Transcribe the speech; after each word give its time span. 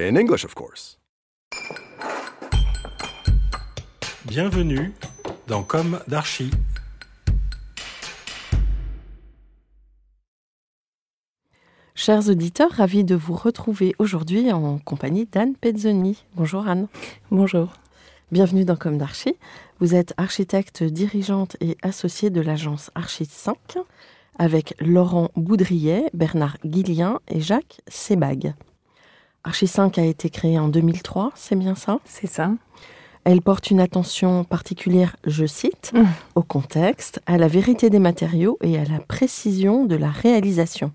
In 0.00 0.14
English, 0.14 0.44
of 0.44 0.54
course. 0.54 1.00
Bienvenue 4.26 4.92
dans 5.48 5.64
Comme 5.64 5.98
d'Archi. 6.06 6.52
Chers 11.96 12.28
auditeurs, 12.28 12.70
ravis 12.70 13.02
de 13.02 13.16
vous 13.16 13.34
retrouver 13.34 13.96
aujourd'hui 13.98 14.52
en 14.52 14.78
compagnie 14.78 15.26
d'Anne 15.26 15.56
Pezzoni. 15.56 16.24
Bonjour 16.36 16.68
Anne. 16.68 16.86
Bonjour. 17.32 17.72
Bienvenue 18.30 18.64
dans 18.64 18.76
Comme 18.76 18.98
d'Archi. 18.98 19.34
Vous 19.80 19.96
êtes 19.96 20.14
architecte 20.16 20.84
dirigeante 20.84 21.56
et 21.60 21.76
associée 21.82 22.30
de 22.30 22.40
l'agence 22.40 22.92
Archi 22.94 23.24
5 23.24 23.56
avec 24.38 24.76
Laurent 24.78 25.30
Boudriet, 25.34 26.08
Bernard 26.14 26.58
Guillien 26.64 27.18
et 27.26 27.40
Jacques 27.40 27.80
Sebag. 27.88 28.54
Archi 29.44 29.66
5 29.66 29.98
a 29.98 30.04
été 30.04 30.30
créée 30.30 30.58
en 30.58 30.68
2003, 30.68 31.32
c'est 31.34 31.56
bien 31.56 31.74
ça? 31.74 32.00
C'est 32.04 32.26
ça. 32.26 32.50
Elle 33.24 33.42
porte 33.42 33.70
une 33.70 33.80
attention 33.80 34.44
particulière, 34.44 35.16
je 35.26 35.46
cite, 35.46 35.92
Mm. 35.94 36.04
au 36.34 36.42
contexte, 36.42 37.20
à 37.26 37.36
la 37.38 37.48
vérité 37.48 37.90
des 37.90 37.98
matériaux 37.98 38.58
et 38.62 38.78
à 38.78 38.84
la 38.84 38.98
précision 39.00 39.84
de 39.84 39.96
la 39.96 40.08
réalisation. 40.10 40.92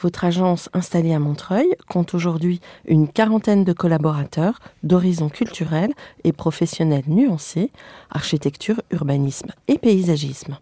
Votre 0.00 0.24
agence 0.24 0.68
installée 0.74 1.12
à 1.12 1.18
Montreuil 1.18 1.66
compte 1.88 2.14
aujourd'hui 2.14 2.60
une 2.86 3.08
quarantaine 3.08 3.64
de 3.64 3.72
collaborateurs 3.72 4.60
d'horizons 4.84 5.28
culturels 5.28 5.92
et 6.22 6.32
professionnels 6.32 7.02
nuancés, 7.08 7.72
architecture, 8.10 8.80
urbanisme 8.92 9.48
et 9.66 9.76
paysagisme. 9.78 10.58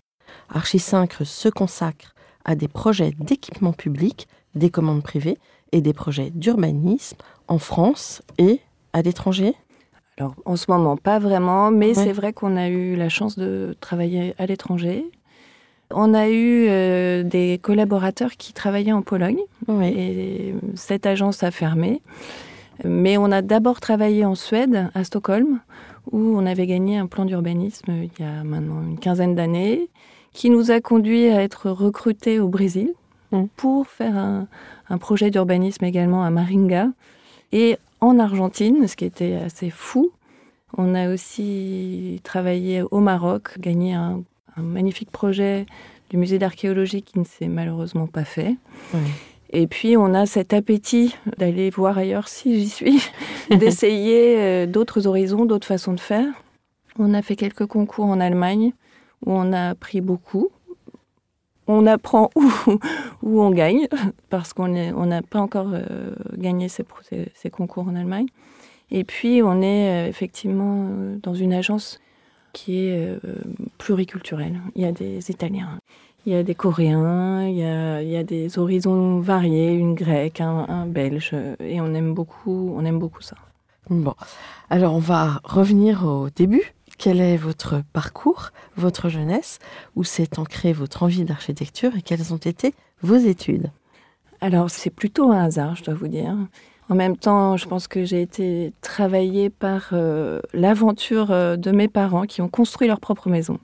Archi 0.48 0.78
5 0.78 1.12
se 1.24 1.48
consacre 1.50 2.14
à 2.46 2.54
des 2.54 2.68
projets 2.68 3.12
d'équipement 3.18 3.72
public, 3.74 4.26
des 4.54 4.70
commandes 4.70 5.02
privées 5.02 5.36
et 5.76 5.82
des 5.82 5.92
projets 5.92 6.30
d'urbanisme 6.34 7.18
en 7.48 7.58
France 7.58 8.22
et 8.38 8.60
à 8.94 9.02
l'étranger? 9.02 9.54
Alors, 10.18 10.34
en 10.46 10.56
ce 10.56 10.70
moment, 10.70 10.96
pas 10.96 11.18
vraiment, 11.18 11.70
mais 11.70 11.88
Ouais. 11.88 11.94
c'est 11.94 12.12
vrai 12.12 12.32
qu'on 12.32 12.56
a 12.56 12.68
eu 12.68 12.96
la 12.96 13.10
chance 13.10 13.36
de 13.38 13.76
travailler 13.80 14.34
à 14.38 14.46
l'étranger. 14.46 15.04
On 15.90 16.14
a 16.14 16.28
eu 16.30 16.66
euh, 16.68 17.22
des 17.22 17.60
collaborateurs 17.62 18.32
qui 18.38 18.54
travaillaient 18.54 18.92
en 18.92 19.02
Pologne 19.02 19.40
et 19.82 20.54
cette 20.74 21.04
agence 21.04 21.42
a 21.42 21.50
fermé. 21.50 22.00
Mais 22.84 23.18
on 23.18 23.30
a 23.30 23.42
d'abord 23.42 23.78
travaillé 23.80 24.24
en 24.24 24.34
Suède, 24.34 24.90
à 24.94 25.04
Stockholm, 25.04 25.60
où 26.12 26.18
on 26.18 26.46
avait 26.46 26.66
gagné 26.66 26.96
un 26.96 27.06
plan 27.06 27.24
d'urbanisme 27.26 27.92
il 27.92 28.10
y 28.18 28.26
a 28.26 28.42
maintenant 28.44 28.82
une 28.82 28.98
quinzaine 28.98 29.34
d'années, 29.34 29.88
qui 30.32 30.48
nous 30.50 30.70
a 30.70 30.80
conduit 30.80 31.28
à 31.28 31.42
être 31.42 31.70
recrutés 31.70 32.40
au 32.40 32.48
Brésil 32.48 32.92
Mm. 33.32 33.46
pour 33.56 33.88
faire 33.88 34.16
un, 34.16 34.46
un 34.88 34.98
projet 34.98 35.30
d'urbanisme 35.30 35.84
également 35.84 36.24
à 36.24 36.30
Maringa. 36.30 36.88
Et 37.52 37.78
en 38.00 38.18
Argentine, 38.18 38.86
ce 38.86 38.96
qui 38.96 39.04
était 39.04 39.34
assez 39.34 39.70
fou, 39.70 40.10
on 40.76 40.94
a 40.94 41.12
aussi 41.12 42.20
travaillé 42.24 42.82
au 42.82 43.00
Maroc, 43.00 43.58
gagné 43.58 43.94
un, 43.94 44.22
un 44.56 44.62
magnifique 44.62 45.10
projet 45.10 45.66
du 46.10 46.16
musée 46.16 46.38
d'archéologie 46.38 47.02
qui 47.02 47.18
ne 47.18 47.24
s'est 47.24 47.48
malheureusement 47.48 48.06
pas 48.06 48.24
fait. 48.24 48.56
Oui. 48.94 49.00
Et 49.50 49.66
puis, 49.66 49.96
on 49.96 50.12
a 50.14 50.26
cet 50.26 50.52
appétit 50.52 51.16
d'aller 51.38 51.70
voir 51.70 51.98
ailleurs, 51.98 52.28
si 52.28 52.58
j'y 52.60 52.68
suis, 52.68 53.02
d'essayer 53.50 54.36
euh, 54.38 54.66
d'autres 54.66 55.06
horizons, 55.06 55.44
d'autres 55.44 55.66
façons 55.66 55.92
de 55.92 56.00
faire. 56.00 56.26
On 56.98 57.14
a 57.14 57.22
fait 57.22 57.36
quelques 57.36 57.66
concours 57.66 58.06
en 58.06 58.20
Allemagne 58.20 58.72
où 59.24 59.32
on 59.32 59.52
a 59.52 59.70
appris 59.70 60.00
beaucoup. 60.00 60.50
On 61.66 61.86
apprend 61.86 62.30
où, 62.36 62.44
où 63.22 63.40
on 63.40 63.50
gagne, 63.50 63.88
parce 64.30 64.52
qu'on 64.52 64.68
n'a 64.68 65.22
pas 65.22 65.40
encore 65.40 65.70
euh, 65.72 66.14
gagné 66.36 66.68
ces, 66.68 66.84
concours 67.50 67.88
en 67.88 67.94
Allemagne. 67.94 68.26
Et 68.90 69.04
puis, 69.04 69.42
on 69.42 69.60
est 69.62 70.06
euh, 70.06 70.08
effectivement 70.08 70.88
euh, 70.88 71.16
dans 71.22 71.34
une 71.34 71.52
agence 71.52 72.00
qui 72.52 72.86
est 72.86 73.18
pluriculturelle. 73.76 74.62
Il 74.76 74.80
y 74.80 74.86
a 74.86 74.92
des 74.92 75.30
Italiens, 75.30 75.78
il 76.24 76.32
y 76.32 76.36
a 76.36 76.42
des 76.42 76.54
Coréens, 76.54 77.46
il 77.46 77.56
y 77.56 77.62
a, 77.62 78.00
il 78.00 78.08
y 78.08 78.16
a 78.16 78.22
des 78.22 78.58
horizons 78.58 79.20
variés, 79.20 79.74
une 79.74 79.94
grecque, 79.94 80.40
un, 80.40 80.64
un 80.66 80.86
belge, 80.86 81.34
et 81.60 81.82
on 81.82 81.92
aime 81.92 82.14
beaucoup, 82.14 82.72
on 82.74 82.82
aime 82.86 82.98
beaucoup 82.98 83.20
ça. 83.20 83.36
Bon, 83.90 84.14
alors 84.70 84.94
on 84.94 85.00
va 85.00 85.42
revenir 85.44 86.06
au 86.06 86.30
début. 86.30 86.75
Quel 86.98 87.20
est 87.20 87.36
votre 87.36 87.82
parcours, 87.92 88.50
votre 88.76 89.08
jeunesse 89.08 89.58
Où 89.96 90.04
s'est 90.04 90.38
ancrée 90.38 90.72
votre 90.72 91.02
envie 91.02 91.24
d'architecture 91.24 91.96
et 91.96 92.02
quelles 92.02 92.32
ont 92.32 92.38
été 92.38 92.74
vos 93.02 93.16
études? 93.16 93.70
Alors, 94.40 94.70
c'est 94.70 94.90
plutôt 94.90 95.30
un 95.30 95.44
hasard, 95.44 95.76
je 95.76 95.84
dois 95.84 95.94
vous 95.94 96.08
dire. 96.08 96.34
En 96.88 96.94
même 96.94 97.16
temps, 97.16 97.56
je 97.56 97.66
pense 97.66 97.88
que 97.88 98.04
j'ai 98.04 98.22
été 98.22 98.72
travaillée 98.80 99.50
par 99.50 99.88
euh, 99.92 100.40
l'aventure 100.52 101.30
euh, 101.32 101.56
de 101.56 101.70
mes 101.72 101.88
parents 101.88 102.22
qui 102.22 102.42
ont 102.42 102.48
construit 102.48 102.86
leur 102.86 103.00
propre 103.00 103.28
maison. 103.28 103.58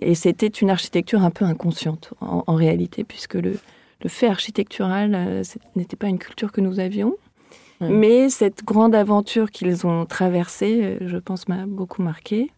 Et 0.00 0.14
c'était 0.14 0.48
une 0.48 0.70
architecture 0.70 1.22
un 1.22 1.30
peu 1.30 1.44
inconsciente, 1.44 2.14
en, 2.20 2.44
en 2.46 2.54
réalité, 2.54 3.04
puisque 3.04 3.34
le, 3.34 3.58
le 4.02 4.08
fait 4.08 4.28
architectural 4.28 5.14
euh, 5.14 5.44
ce 5.44 5.58
n'était 5.76 5.96
pas 5.96 6.08
une 6.08 6.18
culture 6.18 6.52
que 6.52 6.60
nous 6.60 6.80
avions. 6.80 7.16
Ouais. 7.80 7.88
Mais 7.88 8.28
cette 8.28 8.64
grande 8.64 8.94
aventure 8.94 9.50
qu'ils 9.50 9.86
ont 9.86 10.04
traversée, 10.04 10.80
euh, 10.82 10.98
je 11.06 11.16
pense, 11.16 11.48
m'a 11.48 11.66
beaucoup 11.66 12.02
marquée. 12.02 12.50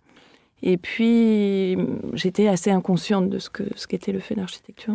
Et 0.62 0.76
puis, 0.76 1.76
j'étais 2.12 2.48
assez 2.48 2.71
inconsciente 2.71 3.28
de 3.28 3.38
ce 3.38 3.48
que 3.50 3.65
ce 3.76 3.87
qu'était 3.87 4.12
le 4.12 4.21
fait 4.21 4.34
d'architecture. 4.34 4.94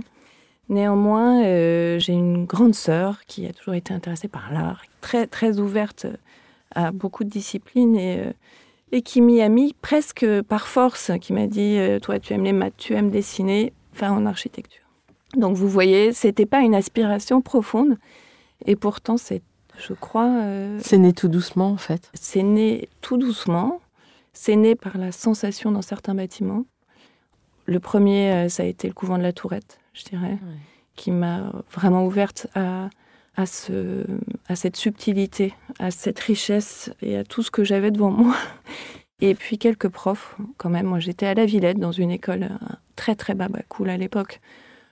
Néanmoins, 0.70 1.44
euh, 1.44 2.00
j'ai 2.00 2.14
une 2.14 2.46
grande 2.46 2.76
sœur 2.76 3.22
qui 3.28 3.46
a 3.46 3.54
toujours 3.54 3.76
été 3.76 3.94
intéressée 3.94 4.28
par 4.28 4.52
l'art, 4.52 4.82
très, 5.02 5.28
très 5.28 5.60
ouverte 5.60 6.08
à 6.74 6.92
beaucoup 6.92 7.24
de 7.24 7.30
disciplines 7.30 7.96
et, 7.96 8.20
euh, 8.20 8.32
et 8.92 9.02
qui 9.02 9.22
m'y 9.22 9.42
a 9.42 9.50
mis 9.50 9.74
presque 9.82 10.26
par 10.44 10.68
force, 10.68 11.12
qui 11.22 11.34
m'a 11.34 11.48
dit 11.48 11.78
euh, 11.78 12.00
Toi, 12.00 12.20
tu 12.20 12.34
aimes 12.34 12.44
les 12.44 12.54
maths, 12.54 12.78
tu 12.78 12.94
aimes 12.94 13.12
dessiner, 13.12 13.74
va 13.96 14.12
en 14.12 14.26
architecture. 14.26 14.82
Donc, 15.36 15.56
vous 15.56 15.70
voyez, 15.70 16.14
c'était 16.14 16.46
pas 16.46 16.62
une 16.62 16.76
aspiration 16.76 17.42
profonde 17.42 17.98
et 18.66 18.76
pourtant, 18.76 19.18
c'est, 19.18 19.42
je 19.78 19.94
crois, 19.94 20.30
euh, 20.30 20.80
C'est 20.82 20.98
né 20.98 21.14
tout 21.14 21.28
doucement 21.28 21.70
en 21.70 21.78
fait. 21.78 22.10
c'est 22.14 22.44
né 22.44 22.88
tout 23.02 23.18
doucement. 23.18 23.82
C'est 24.38 24.58
né 24.58 24.76
par 24.76 24.98
la 24.98 25.12
sensation 25.12 25.72
dans 25.72 25.82
certains 25.82 26.14
bâtiments. 26.14 26.66
Le 27.66 27.80
premier, 27.80 28.32
euh, 28.32 28.50
ça 28.50 28.64
a 28.64 28.66
été 28.66 28.88
le 28.88 28.94
couvent 28.94 29.18
de 29.18 29.24
la 29.24 29.32
Tourette, 29.34 29.80
je 29.94 30.04
dirais, 30.04 30.38
qui 30.96 31.10
m'a 31.10 31.52
vraiment 31.72 32.06
ouverte 32.06 32.46
à, 32.54 32.90
à, 33.38 33.46
ce, 33.46 34.06
à 34.48 34.56
cette 34.56 34.76
subtilité, 34.76 35.54
à 35.80 35.90
cette 35.90 36.20
richesse 36.20 36.92
et 37.02 37.18
à 37.18 37.24
tout 37.24 37.44
ce 37.44 37.50
que 37.50 37.64
j'avais 37.64 37.92
devant 37.92 38.12
moi. 38.12 38.36
Et 39.22 39.34
puis 39.36 39.58
quelques 39.58 39.88
profs, 39.88 40.36
quand 40.58 40.70
même. 40.70 40.86
Moi, 40.88 41.00
j'étais 41.00 41.26
à 41.26 41.34
la 41.34 41.46
Villette, 41.46 41.80
dans 41.80 41.94
une 41.94 42.12
école 42.12 42.44
euh, 42.44 42.76
très, 42.98 43.16
très 43.16 43.34
baba 43.34 43.62
cool 43.70 43.90
à 43.90 43.96
l'époque, 43.98 44.42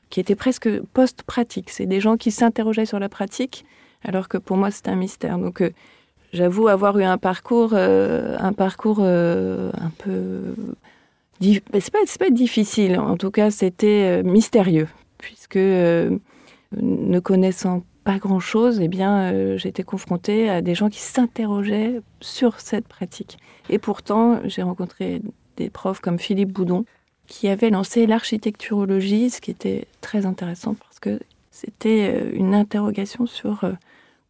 qui 0.10 0.22
était 0.22 0.36
presque 0.36 0.82
post-pratique. 0.94 1.70
C'est 1.70 1.86
des 1.86 2.00
gens 2.00 2.16
qui 2.16 2.32
s'interrogeaient 2.32 2.86
sur 2.86 3.00
la 3.00 3.10
pratique, 3.10 3.66
alors 4.04 4.30
que 4.30 4.38
pour 4.38 4.56
moi, 4.56 4.72
c'était 4.72 4.92
un 4.92 4.96
mystère. 4.96 5.38
Donc, 5.38 5.62
euh, 5.62 5.72
j'avoue 6.34 6.68
avoir 6.68 6.98
eu 6.98 7.04
un 7.04 7.18
parcours, 7.18 7.72
euh, 7.74 8.36
un 8.40 8.52
parcours 8.52 8.98
euh, 9.00 9.72
un 9.80 9.92
peu. 10.00 10.56
C'est 11.42 11.92
pas, 11.92 12.00
pas 12.20 12.30
difficile, 12.30 12.98
en 13.00 13.18
tout 13.18 13.32
cas, 13.32 13.52
c'était 13.52 14.22
euh, 14.22 14.24
mystérieux, 14.24 14.88
puisque 15.18 15.58
ne 15.58 17.20
connaissant 17.20 17.84
pas 18.04 18.18
grand-chose, 18.18 18.80
eh 18.82 18.88
bien, 18.88 19.58
j'étais 19.58 19.84
confrontée 19.84 20.50
à 20.50 20.62
des 20.62 20.76
gens 20.76 20.90
qui 20.90 21.00
s'interrogeaient 21.00 22.02
sur 22.20 22.60
cette 22.60 22.88
pratique. 22.88 23.38
Et 23.70 23.78
pourtant, 23.78 24.40
j'ai 24.46 24.62
rencontré 24.62 25.22
des 25.58 25.70
profs 25.70 26.00
comme 26.00 26.20
Philippe 26.20 26.52
Boudon, 26.52 26.86
qui 27.28 27.48
avait 27.48 27.70
lancé 27.70 28.06
l'architecturologie, 28.06 29.30
ce 29.30 29.40
qui 29.40 29.52
était 29.52 29.88
très 30.02 30.26
intéressant 30.26 30.76
parce 30.76 31.00
que 31.00 31.20
c'était 31.52 32.32
une 32.34 32.54
interrogation 32.56 33.26
sur 33.26 33.66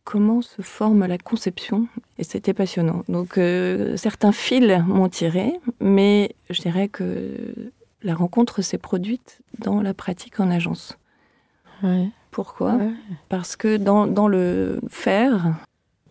comment 0.03 0.41
se 0.41 0.61
forme 0.61 1.05
la 1.05 1.17
conception 1.17 1.87
et 2.17 2.23
c'était 2.23 2.53
passionnant. 2.53 3.03
Donc 3.07 3.37
euh, 3.37 3.97
certains 3.97 4.31
fils 4.31 4.83
m'ont 4.85 5.09
tiré, 5.09 5.53
mais 5.79 6.35
je 6.49 6.61
dirais 6.61 6.87
que 6.87 7.71
la 8.01 8.15
rencontre 8.15 8.61
s'est 8.61 8.77
produite 8.77 9.39
dans 9.59 9.81
la 9.81 9.93
pratique 9.93 10.39
en 10.39 10.51
agence. 10.51 10.97
Ouais. 11.81 12.09
Pourquoi? 12.31 12.73
Ouais. 12.73 12.91
Parce 13.29 13.55
que 13.55 13.77
dans, 13.77 14.07
dans 14.07 14.27
le 14.27 14.81
faire, 14.89 15.53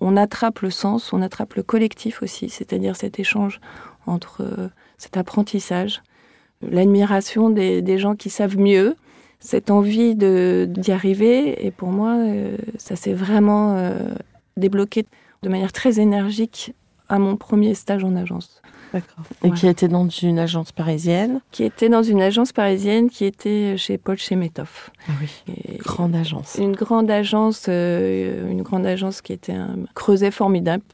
on 0.01 0.17
attrape 0.17 0.61
le 0.61 0.71
sens, 0.71 1.13
on 1.13 1.23
attrape 1.23 1.55
le 1.55 1.63
collectif 1.63 2.23
aussi, 2.23 2.49
c'est-à-dire 2.49 2.97
cet 2.97 3.19
échange 3.19 3.61
entre 4.07 4.71
cet 4.99 5.17
apprentissage, 5.17 6.03
l'admiration 6.61 7.51
des, 7.51 7.99
gens 7.99 8.15
qui 8.15 8.31
savent 8.31 8.59
mieux, 8.59 8.97
cette 9.43 9.71
envie 9.71 10.15
d'y 10.15 10.93
arriver. 10.93 11.67
Et 11.67 11.71
pour 11.71 11.89
moi, 11.89 12.17
ça 12.79 12.97
s'est 12.97 13.13
vraiment 13.13 13.93
débloqué 14.57 15.05
de 15.43 15.49
manière 15.49 15.73
très 15.73 16.01
énergique 16.01 16.75
à 17.09 17.19
mon 17.19 17.37
premier 17.37 17.75
stage 17.75 18.05
en 18.05 18.17
agence. 18.17 18.63
D'accord. 18.93 19.25
Et 19.43 19.51
qui 19.51 19.67
était 19.67 19.89
dans 19.89 20.09
une 20.09 20.39
agence 20.39 20.71
parisienne 20.71 21.41
Qui 21.51 21.65
était 21.65 21.89
dans 21.89 22.03
une 22.03 22.21
agence 22.21 22.53
parisienne 22.53 23.09
qui 23.09 23.25
était 23.25 23.77
chez 23.79 23.97
Paul 23.97 24.19
Chemetov. 24.19 24.91
Ah 25.09 25.13
oui. 25.21 25.79
grande 25.79 26.15
agence. 26.15 26.57
Une 26.59 26.77
grande 26.77 27.11
agence, 27.11 27.67
euh, 27.69 28.51
une 28.51 28.63
grande 28.63 28.87
agence 28.87 29.23
qui 29.23 29.33
était 29.33 29.55
un 29.55 29.77
creuset 29.95 30.31
formidable, 30.31 30.85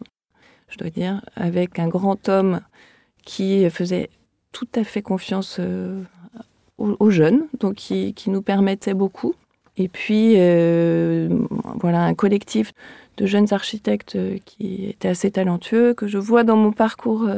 je 0.68 0.78
dois 0.78 0.90
dire, 0.90 1.22
avec 1.34 1.78
un 1.78 1.88
grand 1.88 2.28
homme 2.28 2.60
qui 3.24 3.68
faisait 3.70 4.10
tout 4.52 4.68
à 4.76 4.84
fait 4.84 5.02
confiance 5.02 5.60
euh, 6.80 6.96
aux, 6.98 7.10
jeunes, 7.10 7.46
donc 7.58 7.74
qui, 7.74 8.14
qui, 8.14 8.30
nous 8.30 8.42
permettait 8.42 8.94
beaucoup. 8.94 9.34
Et 9.76 9.88
puis, 9.88 10.34
euh, 10.36 11.28
voilà, 11.80 12.04
un 12.04 12.14
collectif 12.14 12.72
de 13.16 13.26
jeunes 13.26 13.52
architectes 13.52 14.18
qui 14.44 14.86
étaient 14.86 15.08
assez 15.08 15.30
talentueux, 15.30 15.94
que 15.94 16.06
je 16.06 16.18
vois 16.18 16.44
dans 16.44 16.56
mon 16.56 16.72
parcours 16.72 17.28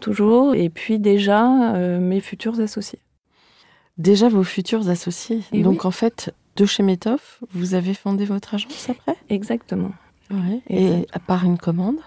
toujours, 0.00 0.54
et 0.54 0.68
puis 0.68 0.98
déjà 0.98 1.74
euh, 1.74 1.98
mes 1.98 2.20
futurs 2.20 2.60
associés. 2.60 3.00
Déjà 3.98 4.28
vos 4.28 4.44
futurs 4.44 4.88
associés. 4.88 5.40
Donc 5.52 5.84
en 5.84 5.90
fait, 5.90 6.34
de 6.56 6.66
chez 6.66 6.82
Métoff, 6.82 7.42
vous 7.52 7.74
avez 7.74 7.94
fondé 7.94 8.24
votre 8.24 8.54
agence 8.54 8.90
après? 8.90 9.16
Exactement. 9.30 9.92
Et 10.68 11.06
par 11.26 11.44
une 11.44 11.58
commande? 11.58 11.98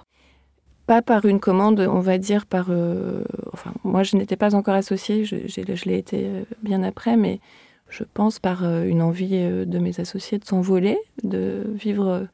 Pas 0.90 1.04
par 1.04 1.26
une 1.26 1.40
commande, 1.40 1.82
on 1.82 2.00
va 2.00 2.18
dire 2.18 2.48
par... 2.48 2.68
Euh, 2.70 3.24
enfin, 3.54 3.72
moi 3.84 4.02
je 4.02 4.18
n'étais 4.18 4.36
pas 4.36 4.56
encore 4.56 4.74
associée, 4.74 5.24
je, 5.24 5.86
l'ai 5.86 5.98
été 6.00 6.26
euh, 6.26 6.44
bien 6.64 6.82
après, 6.82 7.16
mais 7.16 7.40
je 7.90 8.04
pense 8.04 8.40
par 8.40 8.64
une 8.64 9.04
envie 9.04 9.40
de 9.40 9.80
mes 9.80 10.00
associés 10.00 10.40
de 10.40 10.46
s'envoler, 10.46 10.98
de 11.24 11.64
vivre 11.76 12.28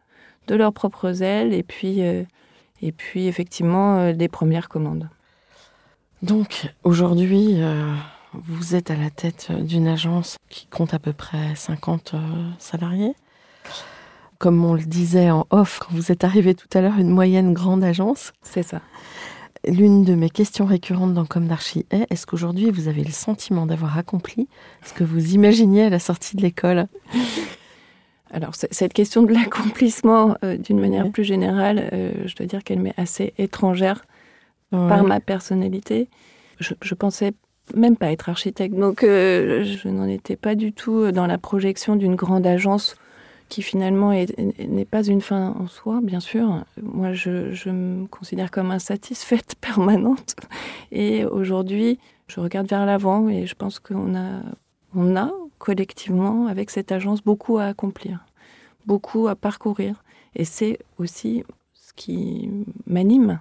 de 0.47 0.55
leurs 0.55 0.71
propres 0.71 1.21
ailes, 1.21 1.53
et 1.53 1.63
puis, 1.63 2.01
effectivement 3.15 4.13
des 4.13 4.27
premières 4.27 4.69
commandes. 4.69 5.09
Donc 6.25 6.73
aujourd'hui, 6.83 7.61
euh, 7.61 7.93
vous 8.33 8.73
êtes 8.73 8.89
à 8.89 8.95
la 8.95 9.11
tête 9.11 9.51
d'une 9.51 9.87
agence 9.87 10.37
qui 10.49 10.65
compte 10.65 10.93
à 10.95 10.99
peu 10.99 11.13
près 11.13 11.53
50 11.55 12.13
euh, 12.13 12.19
salariés. 12.57 13.13
Comme 14.39 14.63
on 14.65 14.73
le 14.73 14.83
disait 14.83 15.31
en 15.31 15.47
off, 15.49 15.79
quand 15.79 15.93
vous 15.95 16.11
êtes 16.11 16.23
arrivé 16.23 16.55
tout 16.55 16.67
à 16.73 16.81
l'heure, 16.81 16.97
une 16.99 17.09
moyenne 17.09 17.53
grande 17.53 17.83
agence. 17.83 18.33
C'est 18.41 18.63
ça. 18.63 18.81
L'une 19.67 20.03
de 20.03 20.13
mes 20.13 20.29
questions 20.29 20.65
récurrentes 20.65 21.13
dans 21.13 21.25
Comme 21.25 21.47
d'Archie 21.47 21.85
est 21.89 22.05
est-ce 22.11 22.27
qu'aujourd'hui 22.27 22.69
vous 22.69 22.87
avez 22.87 23.03
le 23.03 23.11
sentiment 23.11 23.65
d'avoir 23.65 23.97
accompli 23.97 24.47
ce 24.83 24.93
que 24.93 25.03
vous 25.03 25.33
imaginiez 25.33 25.83
à 25.83 25.89
la 25.89 25.99
sortie 25.99 26.35
de 26.35 26.41
l'école? 26.41 26.87
Alors, 28.31 28.51
cette 28.53 28.93
question 28.93 29.23
de 29.23 29.33
l'accomplissement, 29.33 30.35
euh, 30.43 30.57
d'une 30.57 30.79
manière 30.79 31.09
plus 31.09 31.23
générale, 31.23 31.89
je 32.25 32.35
dois 32.35 32.45
dire 32.45 32.63
qu'elle 32.63 32.79
m'est 32.79 32.97
assez 32.97 33.33
étrangère 33.37 34.05
par 34.71 35.03
ma 35.03 35.19
personnalité. 35.19 36.09
Je, 36.59 36.73
je, 36.81 36.93
pensais 36.95 37.33
même 37.73 37.97
pas 37.97 38.11
être 38.11 38.29
architecte, 38.29 38.75
donc 38.75 39.03
euh, 39.03 39.63
je 39.63 39.87
n'en 39.89 40.07
étais 40.07 40.35
pas 40.35 40.55
du 40.55 40.73
tout 40.73 41.11
dans 41.11 41.27
la 41.27 41.37
projection 41.37 41.95
d'une 41.95 42.15
grande 42.15 42.45
agence 42.45 42.95
qui 43.49 43.61
finalement 43.61 44.11
n'est 44.11 44.85
pas 44.85 45.03
une 45.03 45.21
fin 45.21 45.55
en 45.59 45.67
soi, 45.67 45.99
bien 46.01 46.19
sûr. 46.19 46.63
Moi, 46.81 47.13
je, 47.13 47.69
me 47.69 48.07
considère 48.07 48.51
comme 48.51 48.71
insatisfaite 48.71 49.55
permanente. 49.61 50.35
Et 50.91 51.25
aujourd'hui, 51.25 51.99
je 52.27 52.39
regarde 52.39 52.67
vers 52.67 52.85
l'avant 52.85 53.29
et 53.29 53.45
je 53.45 53.55
pense 53.55 53.79
qu'on 53.79 54.15
a, 54.15 54.41
on 54.95 55.15
a 55.15 55.31
collectivement, 55.57 56.47
avec 56.47 56.69
cette 56.69 56.91
agence, 56.91 57.23
beaucoup 57.23 57.57
à 57.57 57.65
accomplir, 57.65 58.25
beaucoup 58.85 59.27
à 59.27 59.35
parcourir. 59.35 60.03
Et 60.35 60.45
c'est 60.45 60.79
aussi 60.97 61.43
ce 61.73 61.93
qui 61.93 62.49
m'anime 62.85 63.39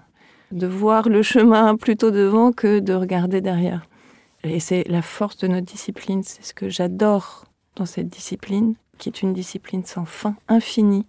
de 0.52 0.66
voir 0.66 1.08
le 1.08 1.22
chemin 1.22 1.76
plutôt 1.76 2.10
devant 2.10 2.52
que 2.52 2.78
de 2.78 2.94
regarder 2.94 3.40
derrière. 3.40 3.86
Et 4.44 4.60
c'est 4.60 4.84
la 4.88 5.02
force 5.02 5.38
de 5.38 5.48
notre 5.48 5.66
discipline, 5.66 6.22
c'est 6.22 6.44
ce 6.44 6.54
que 6.54 6.68
j'adore 6.68 7.46
dans 7.76 7.86
cette 7.86 8.08
discipline, 8.08 8.74
qui 8.98 9.08
est 9.08 9.22
une 9.22 9.32
discipline 9.32 9.84
sans 9.84 10.04
fin, 10.04 10.36
infinie. 10.48 11.06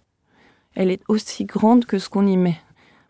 Elle 0.74 0.90
est 0.90 1.02
aussi 1.08 1.44
grande 1.44 1.84
que 1.84 1.98
ce 1.98 2.08
qu'on 2.08 2.26
y 2.26 2.36
met. 2.36 2.58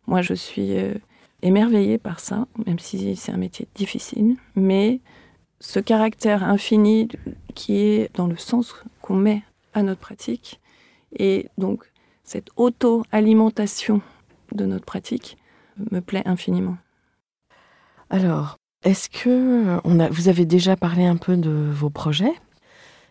Moi, 0.07 0.23
je 0.23 0.35
suis 0.35 0.77
euh, 0.77 0.95
émerveillée 1.43 1.99
par 1.99 2.21
ça, 2.21 2.47
même 2.67 2.79
si 2.79 3.17
c'est 3.17 3.33
un 3.33 3.37
métier 3.37 3.67
difficile, 3.75 4.37
mais 4.55 5.01
ce 5.61 5.81
caractère 5.81 6.45
infini 6.45 7.09
qui 7.55 7.79
est 7.79 8.15
dans 8.15 8.27
le 8.27 8.37
sens 8.37 8.75
qu'on 9.03 9.17
met 9.17 9.43
à 9.75 9.83
notre 9.83 10.01
pratique, 10.01 10.61
et 11.19 11.49
donc 11.59 11.91
cette 12.25 12.49
auto-alimentation 12.57 14.01
de 14.53 14.67
notre 14.67 14.85
pratique, 14.85 15.37
me 15.91 16.01
plaît 16.01 16.27
infiniment. 16.27 16.77
Alors, 18.11 18.57
est-ce 18.85 19.09
que 19.09 19.79
a, 19.79 20.09
vous 20.11 20.29
avez 20.29 20.45
déjà 20.45 20.77
parlé 20.77 21.05
un 21.05 21.17
peu 21.17 21.37
de 21.37 21.51
vos 21.51 21.91
projets? 21.91 22.33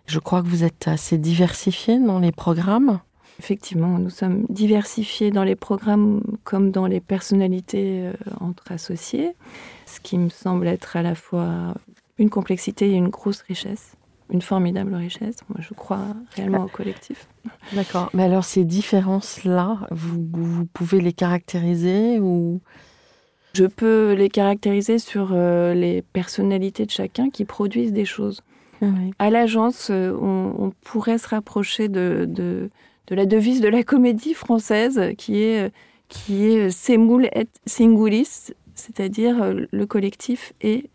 Je 0.07 0.19
crois 0.19 0.41
que 0.41 0.47
vous 0.47 0.63
êtes 0.63 0.87
assez 0.87 1.17
diversifié 1.17 1.99
dans 1.99 2.19
les 2.19 2.31
programmes. 2.31 2.99
Effectivement, 3.39 3.99
nous 3.99 4.09
sommes 4.09 4.45
diversifiés 4.49 5.31
dans 5.31 5.43
les 5.43 5.55
programmes 5.55 6.21
comme 6.43 6.71
dans 6.71 6.85
les 6.85 7.01
personnalités 7.01 8.03
euh, 8.03 8.13
entre 8.39 8.71
associés, 8.71 9.35
ce 9.85 9.99
qui 9.99 10.17
me 10.17 10.29
semble 10.29 10.67
être 10.67 10.95
à 10.95 11.01
la 11.01 11.15
fois 11.15 11.73
une 12.17 12.29
complexité 12.29 12.91
et 12.91 12.93
une 12.93 13.09
grosse 13.09 13.41
richesse 13.41 13.95
une 14.29 14.41
formidable 14.41 14.95
richesse. 14.95 15.37
Moi, 15.49 15.59
je 15.61 15.73
crois 15.73 16.01
réellement 16.35 16.65
au 16.65 16.67
collectif. 16.67 17.27
D'accord. 17.73 18.09
Mais 18.13 18.23
alors, 18.23 18.43
ces 18.43 18.65
différences-là, 18.65 19.87
vous, 19.91 20.27
vous, 20.33 20.65
pouvez 20.65 21.01
les 21.01 21.13
caractériser 21.13 22.19
ou? 22.19 22.61
Je 23.53 23.65
peux 23.65 24.13
les 24.13 24.29
caractériser 24.29 24.99
sur 24.99 25.29
euh, 25.31 25.73
les 25.73 26.01
personnalités 26.01 26.85
de 26.85 26.91
chacun 26.91 27.29
qui 27.29 27.45
produisent 27.45 27.93
des 27.93 28.05
choses. 28.05 28.41
Ah 28.81 28.85
à 29.19 29.29
l'agence, 29.29 29.89
euh, 29.89 30.15
on, 30.19 30.71
pourrait 30.83 31.17
se 31.17 31.27
rapprocher 31.27 31.87
de, 31.87 32.25
de, 32.27 32.69
la 33.09 33.25
devise 33.25 33.61
de 33.61 33.67
la 33.69 33.83
comédie 33.83 34.33
française 34.33 35.13
qui 35.17 35.41
est, 35.41 35.71
qui 36.09 36.45
est 36.45 36.69
semul 36.69 37.29
et 37.33 37.47
singulis, 37.65 38.51
c'est-à-dire 38.73 39.53
le 39.71 39.85
collectif 39.85 40.53
et 40.61 40.89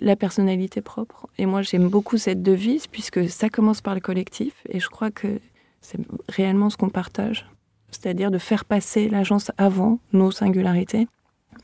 la 0.00 0.16
personnalité 0.16 0.80
propre. 0.80 1.28
Et 1.38 1.46
moi, 1.46 1.62
j'aime 1.62 1.88
beaucoup 1.88 2.16
cette 2.16 2.42
devise 2.42 2.86
puisque 2.86 3.28
ça 3.28 3.48
commence 3.48 3.80
par 3.80 3.94
le 3.94 4.00
collectif 4.00 4.54
et 4.68 4.80
je 4.80 4.88
crois 4.88 5.10
que 5.10 5.40
c'est 5.80 5.98
réellement 6.28 6.70
ce 6.70 6.76
qu'on 6.76 6.88
partage. 6.88 7.46
C'est-à-dire 7.90 8.30
de 8.30 8.38
faire 8.38 8.64
passer 8.64 9.08
l'agence 9.08 9.50
avant 9.58 9.98
nos 10.12 10.30
singularités, 10.30 11.08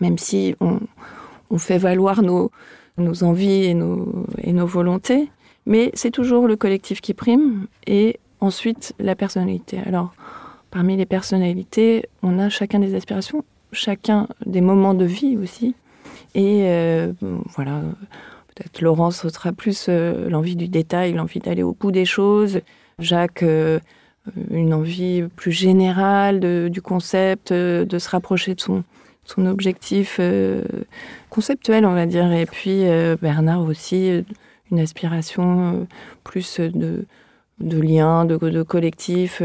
même 0.00 0.18
si 0.18 0.54
on, 0.60 0.80
fait 1.58 1.78
valoir 1.78 2.22
nos, 2.22 2.50
nos 2.98 3.22
envies 3.22 3.64
et 3.64 3.74
nos, 3.74 4.26
et 4.38 4.52
nos 4.52 4.66
volontés. 4.66 5.30
Mais 5.66 5.90
c'est 5.94 6.12
toujours 6.12 6.46
le 6.46 6.56
collectif 6.56 7.00
qui 7.00 7.12
prime 7.12 7.66
et 7.86 8.18
ensuite 8.40 8.94
la 8.98 9.16
personnalité. 9.16 9.80
Alors, 9.84 10.14
parmi 10.70 10.96
les 10.96 11.06
personnalités, 11.06 12.08
on 12.22 12.38
a 12.38 12.48
chacun 12.48 12.78
des 12.78 12.94
aspirations, 12.94 13.44
chacun 13.72 14.28
des 14.44 14.60
moments 14.60 14.94
de 14.94 15.04
vie 15.04 15.36
aussi. 15.36 15.74
Et 16.34 16.64
euh, 16.66 17.12
voilà, 17.56 17.80
peut-être 18.54 18.80
Laurence 18.80 19.26
sera 19.28 19.52
plus 19.52 19.86
euh, 19.88 20.28
l'envie 20.28 20.56
du 20.56 20.68
détail, 20.68 21.12
l'envie 21.14 21.40
d'aller 21.40 21.62
au 21.62 21.72
bout 21.72 21.90
des 21.90 22.04
choses. 22.04 22.60
Jacques, 22.98 23.42
euh, 23.42 23.80
une 24.50 24.74
envie 24.74 25.24
plus 25.34 25.52
générale 25.52 26.70
du 26.70 26.82
concept, 26.82 27.52
de 27.52 27.98
se 27.98 28.08
rapprocher 28.08 28.54
de 28.54 28.60
son, 28.60 28.82
son 29.24 29.46
objectif 29.46 30.20
conceptuel, 31.30 31.86
on 31.86 31.94
va 31.94 32.06
dire. 32.06 32.32
Et 32.32 32.44
puis 32.44 32.82
Bernard 33.22 33.62
aussi, 33.62 34.24
une 34.70 34.80
aspiration 34.80 35.86
plus 36.24 36.60
de 36.60 37.06
de 37.58 37.80
lien, 37.80 38.26
de, 38.26 38.36
de 38.36 38.62
collectif. 38.62 39.40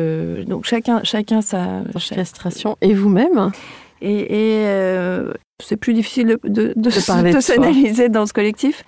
donc 0.45 0.65
chacun, 0.65 1.01
chacun 1.03 1.41
sa 1.41 1.83
orchestration. 1.95 2.77
Et 2.81 2.93
vous-même 2.93 3.51
Et, 4.01 4.65
c'est 5.63 5.77
plus 5.77 5.93
difficile 5.93 6.37
de, 6.43 6.73
de, 6.75 6.89
s'analyser 6.89 8.09
dans 8.09 8.25
ce 8.25 8.33
collectif. 8.33 8.83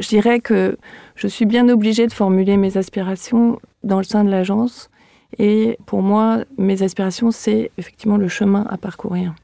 Je 0.00 0.08
dirais 0.08 0.40
que 0.40 0.76
je 1.14 1.26
suis 1.26 1.46
bien 1.46 1.68
obligée 1.68 2.06
de 2.06 2.12
formuler 2.12 2.56
mes 2.56 2.76
aspirations 2.76 3.58
dans 3.82 3.98
le 3.98 4.04
sein 4.04 4.24
de 4.24 4.30
l'agence. 4.30 4.90
Et 5.38 5.78
pour 5.86 6.02
moi, 6.02 6.44
mes 6.56 6.82
aspirations, 6.82 7.30
c'est 7.30 7.70
effectivement 7.76 8.16
le 8.16 8.28
chemin 8.28 8.66
à 8.70 8.78
parcourir. 8.78 9.34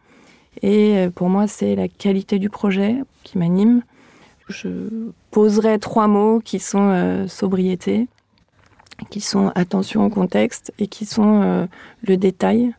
Et 0.63 0.97
euh, 0.97 1.11
pour 1.11 1.29
moi, 1.29 1.47
c'est 1.47 1.75
la 1.75 1.89
qualité 1.89 2.39
du 2.39 2.49
projet 2.49 2.97
qui 3.23 3.39
m'anime. 3.39 3.83
Je 4.49 4.69
poserai 5.31 5.79
trois 5.79 6.07
mots 6.07 6.41
qui 6.41 6.59
sont 6.59 6.91
euh, 6.91 7.27
sobriété, 7.29 8.09
qui 9.11 9.21
sont 9.21 9.51
attention 9.55 10.05
au 10.05 10.11
contexte 10.11 10.73
et 10.79 10.87
qui 10.87 11.07
sont 11.07 11.43
euh, 11.43 11.67
le 12.03 12.17
détail, 12.17 12.75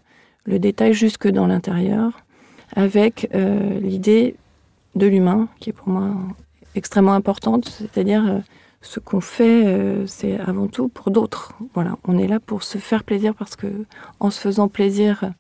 le 0.46 0.60
détail 0.60 0.94
jusque 0.94 1.28
dans 1.28 1.48
l'intérieur, 1.48 2.12
avec 2.76 3.30
euh, 3.34 3.80
l'idée 3.80 4.36
de 4.96 5.08
l'humain, 5.08 5.48
qui 5.60 5.72
est 5.72 5.74
pour 5.74 5.90
moi 5.90 6.12
extrêmement 6.76 7.14
importante, 7.14 7.70
c'est-à-dire 7.70 8.42
ce 8.82 9.00
qu'on 9.00 9.22
fait, 9.22 10.06
c'est 10.08 10.40
avant 10.40 10.68
tout 10.68 10.88
pour 10.90 11.10
d'autres. 11.10 11.54
Voilà, 11.74 11.98
on 12.06 12.18
est 12.18 12.28
là 12.28 12.40
pour 12.40 12.64
se 12.64 12.78
faire 12.78 13.04
plaisir 13.04 13.34
parce 13.34 13.56
que 13.56 13.86
en 14.20 14.30
se 14.30 14.40
faisant 14.40 14.68
plaisir, 14.68 15.32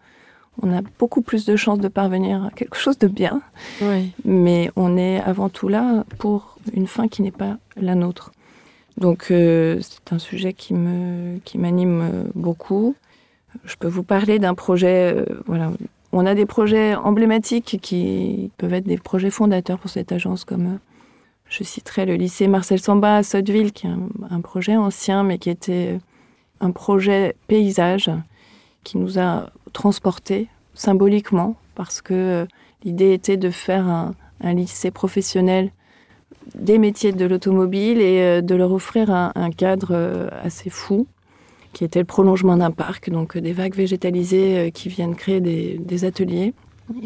on 0.62 0.71
a 0.74 0.81
beaucoup 1.00 1.21
plus 1.21 1.45
de 1.45 1.55
chances 1.55 1.79
de 1.79 1.88
parvenir 1.88 2.45
à 2.45 2.50
quelque 2.51 2.77
chose 2.77 2.97
de 2.97 3.07
bien. 3.07 3.41
Oui. 3.81 4.12
Mais 4.24 4.71
on 4.75 4.97
est 4.97 5.19
avant 5.21 5.50
tout 5.50 5.67
là 5.67 6.05
pour 6.17 6.57
une 6.74 6.88
fin 6.88 7.07
qui 7.07 7.21
n'est 7.21 7.31
pas 7.31 7.57
la 7.75 7.95
nôtre. 7.95 8.31
Donc 8.97 9.27
euh, 9.31 9.79
c'est 9.81 10.13
un 10.13 10.19
sujet 10.19 10.53
qui 10.53 10.74
me 10.74 11.39
qui 11.43 11.57
m'anime 11.57 12.01
euh, 12.01 12.24
beaucoup. 12.33 12.95
Je 13.65 13.75
peux 13.75 13.88
vous 13.89 14.03
parler 14.03 14.39
d'un 14.39 14.53
projet. 14.53 15.13
euh, 15.15 15.25
voilà, 15.45 15.71
on 16.13 16.25
a 16.25 16.33
des 16.33 16.45
projets 16.45 16.95
emblématiques 16.95 17.79
qui 17.81 18.51
peuvent 18.57 18.74
être 18.74 18.88
des 18.88 18.97
projets 18.97 19.29
fondateurs 19.31 19.79
pour 19.79 19.89
cette 19.89 20.13
agence, 20.13 20.45
comme 20.45 20.65
euh, 20.65 20.77
je 21.50 21.63
citerai 21.63 22.05
le 22.05 22.15
lycée 22.15 22.47
Marcel 22.47 22.79
Samba 22.79 23.17
à 23.17 23.24
Sotteville, 23.24 23.74
qui 23.74 23.88
est 23.88 23.89
un, 23.89 24.07
un 24.29 24.41
projet 24.41 24.77
ancien, 24.77 25.24
mais 25.24 25.38
qui 25.38 25.50
était 25.50 26.00
un 26.62 26.71
projet 26.71 27.35
paysage 27.47 28.09
qui 28.85 28.97
nous 28.97 29.19
a 29.19 29.50
transportés 29.75 30.48
symboliquement, 30.74 31.55
parce 31.75 32.01
que 32.01 32.13
euh, 32.13 32.46
l'idée 32.84 33.13
était 33.13 33.38
de 33.38 33.50
faire 33.51 33.88
un, 33.88 34.15
un 34.41 34.53
lycée 34.53 34.89
professionnel 34.91 35.72
des 36.55 36.77
métiers 36.77 37.12
de 37.12 37.25
l'automobile 37.25 38.00
et 38.00 38.22
euh, 38.22 38.41
de 38.41 38.55
leur 38.55 38.72
offrir 38.72 39.10
un, 39.12 39.32
un 39.36 39.51
cadre 39.51 39.89
euh, 39.91 40.29
assez 40.41 40.70
fou, 40.70 41.05
qui 41.74 41.84
était 41.84 42.00
le 42.00 42.05
prolongement 42.05 42.55
d'un 42.58 42.72
parc, 42.72 43.10
donc 43.10 43.38
des 43.38 43.51
vagues 43.53 43.75
végétalisées 43.75 44.72
qui 44.74 44.88
viennent 44.89 45.15
créer 45.15 45.41
des, 45.41 45.77
des 45.77 46.05
ateliers, 46.05 46.53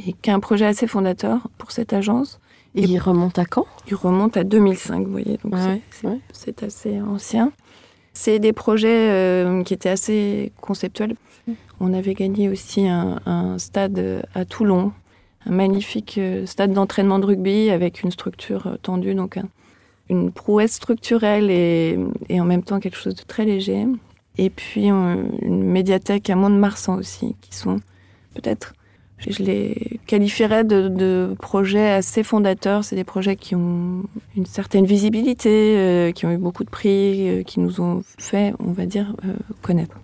et 0.06 0.14
qui 0.14 0.30
est 0.30 0.34
un 0.34 0.40
projet 0.40 0.66
assez 0.66 0.86
fondateur 0.88 1.48
pour 1.58 1.72
cette 1.72 1.92
agence. 1.94 2.40
Et 2.76 2.84
il 2.84 3.00
remonte 3.00 3.40
à 3.40 3.46
quand? 3.46 3.66
Il 3.88 3.96
remonte 3.96 4.38
à 4.38 4.44
2005, 4.44 5.06
vous 5.06 5.12
voyez, 5.12 5.40
donc 5.44 5.54
Ouais, 5.56 5.82
c'est- 5.90 6.08
ouais. 6.08 6.20
assez 6.62 7.02
ancien. 7.02 7.52
C'est 8.14 8.38
des 8.38 8.54
projets 8.54 9.10
euh, 9.10 9.64
qui 9.64 9.74
étaient 9.74 9.90
assez 9.90 10.52
conceptuels. 10.62 11.16
On 11.80 11.94
avait 11.94 12.14
gagné 12.14 12.50
aussi 12.50 12.88
un, 12.88 13.58
stade 13.58 14.24
à 14.36 14.46
Toulon, 14.46 14.92
un 15.46 15.52
magnifique 15.52 16.18
euh, 16.18 16.46
stade 16.46 16.74
d'entraînement 16.74 17.20
de 17.20 17.26
rugby 17.26 17.70
avec 17.70 18.04
une 18.04 18.12
structure 18.12 18.68
euh, 18.68 18.76
tendue, 18.82 19.16
donc 19.16 19.38
un- 19.38 19.48
une 20.10 20.32
prouesse 20.32 20.74
structurelle 20.74 21.50
et, 21.52 21.98
en 22.32 22.44
même 22.44 22.64
temps 22.64 22.80
quelque 22.80 22.98
chose 22.98 23.16
de 23.16 23.24
très 23.24 23.46
léger. 23.46 23.86
Et 24.38 24.50
puis 24.50 24.92
euh, 24.92 25.24
une 25.42 25.64
médiathèque 25.64 26.30
à 26.30 26.36
Mont-de-Marsan 26.36 26.98
aussi, 26.98 27.36
qui 27.42 27.56
sont 27.56 27.80
peut-être, 28.34 28.74
je, 29.20 29.42
les 29.42 30.00
qualifierais 30.06 30.64
de, 30.64 31.36
projets 31.40 31.92
assez 31.92 32.24
fondateurs. 32.24 32.84
C'est 32.84 32.96
des 32.96 33.04
projets 33.04 33.36
qui 33.36 33.56
ont 33.56 34.04
une 34.36 34.46
certaine 34.46 34.86
visibilité, 34.86 36.12
qui 36.16 36.26
ont 36.26 36.32
eu 36.32 36.38
beaucoup 36.38 36.64
de 36.64 36.70
prix, 36.70 37.44
qui 37.46 37.60
nous 37.60 37.82
ont 37.82 38.02
fait, 38.18 38.54
on 38.60 38.72
va 38.72 38.86
dire, 38.86 39.14
connaître. 39.62 39.98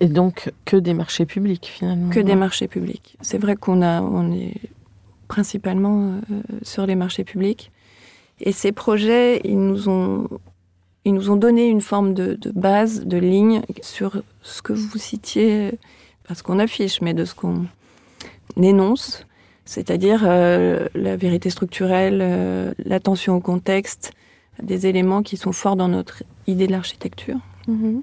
Et 0.00 0.08
donc 0.08 0.52
que 0.64 0.76
des 0.76 0.94
marchés 0.94 1.26
publics 1.26 1.66
finalement. 1.66 2.10
Que 2.10 2.20
des 2.20 2.34
marchés 2.34 2.68
publics. 2.68 3.16
C'est 3.20 3.38
vrai 3.38 3.56
qu'on 3.56 3.82
a, 3.82 4.00
on 4.00 4.32
est 4.32 4.54
principalement 5.28 6.14
euh, 6.30 6.40
sur 6.62 6.86
les 6.86 6.94
marchés 6.94 7.24
publics. 7.24 7.70
Et 8.40 8.52
ces 8.52 8.72
projets, 8.72 9.40
ils 9.44 9.58
nous 9.58 9.88
ont, 9.90 10.28
ils 11.04 11.12
nous 11.12 11.30
ont 11.30 11.36
donné 11.36 11.68
une 11.68 11.82
forme 11.82 12.14
de, 12.14 12.34
de 12.34 12.50
base, 12.50 13.04
de 13.04 13.18
ligne 13.18 13.60
sur 13.82 14.22
ce 14.42 14.62
que 14.62 14.72
vous 14.72 14.98
citiez, 14.98 15.78
pas 16.26 16.34
ce 16.34 16.42
qu'on 16.42 16.58
affiche, 16.58 17.02
mais 17.02 17.12
de 17.12 17.26
ce 17.26 17.34
qu'on 17.34 17.66
énonce, 18.56 19.26
c'est-à-dire 19.66 20.22
euh, 20.24 20.88
la 20.94 21.16
vérité 21.16 21.50
structurelle, 21.50 22.20
euh, 22.22 22.72
l'attention 22.84 23.36
au 23.36 23.40
contexte, 23.40 24.12
des 24.62 24.86
éléments 24.86 25.22
qui 25.22 25.36
sont 25.36 25.52
forts 25.52 25.76
dans 25.76 25.88
notre 25.88 26.22
idée 26.46 26.66
de 26.66 26.72
l'architecture 26.72 27.38
Mhm. 27.66 28.02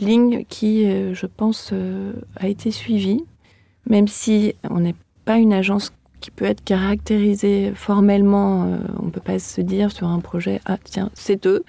Ligne 0.00 0.44
qui, 0.48 0.86
euh, 0.86 1.14
je 1.14 1.26
pense, 1.26 1.70
euh, 1.72 2.12
a 2.36 2.48
été 2.48 2.70
suivie, 2.70 3.24
même 3.88 4.08
si 4.08 4.54
on 4.68 4.80
n'est 4.80 4.94
pas 5.24 5.38
une 5.38 5.52
agence 5.52 5.92
qui 6.20 6.30
peut 6.30 6.44
être 6.44 6.64
caractérisée 6.64 7.72
formellement. 7.74 8.64
euh, 8.64 8.78
on 9.00 9.06
ne 9.06 9.10
peut 9.10 9.20
pas 9.20 9.38
se 9.38 9.60
dire 9.60 9.92
sur 9.92 10.08
un 10.08 10.20
projet, 10.20 10.60
ah 10.66 10.78
tiens, 10.82 11.10
c'est 11.14 11.46
eux. 11.46 11.64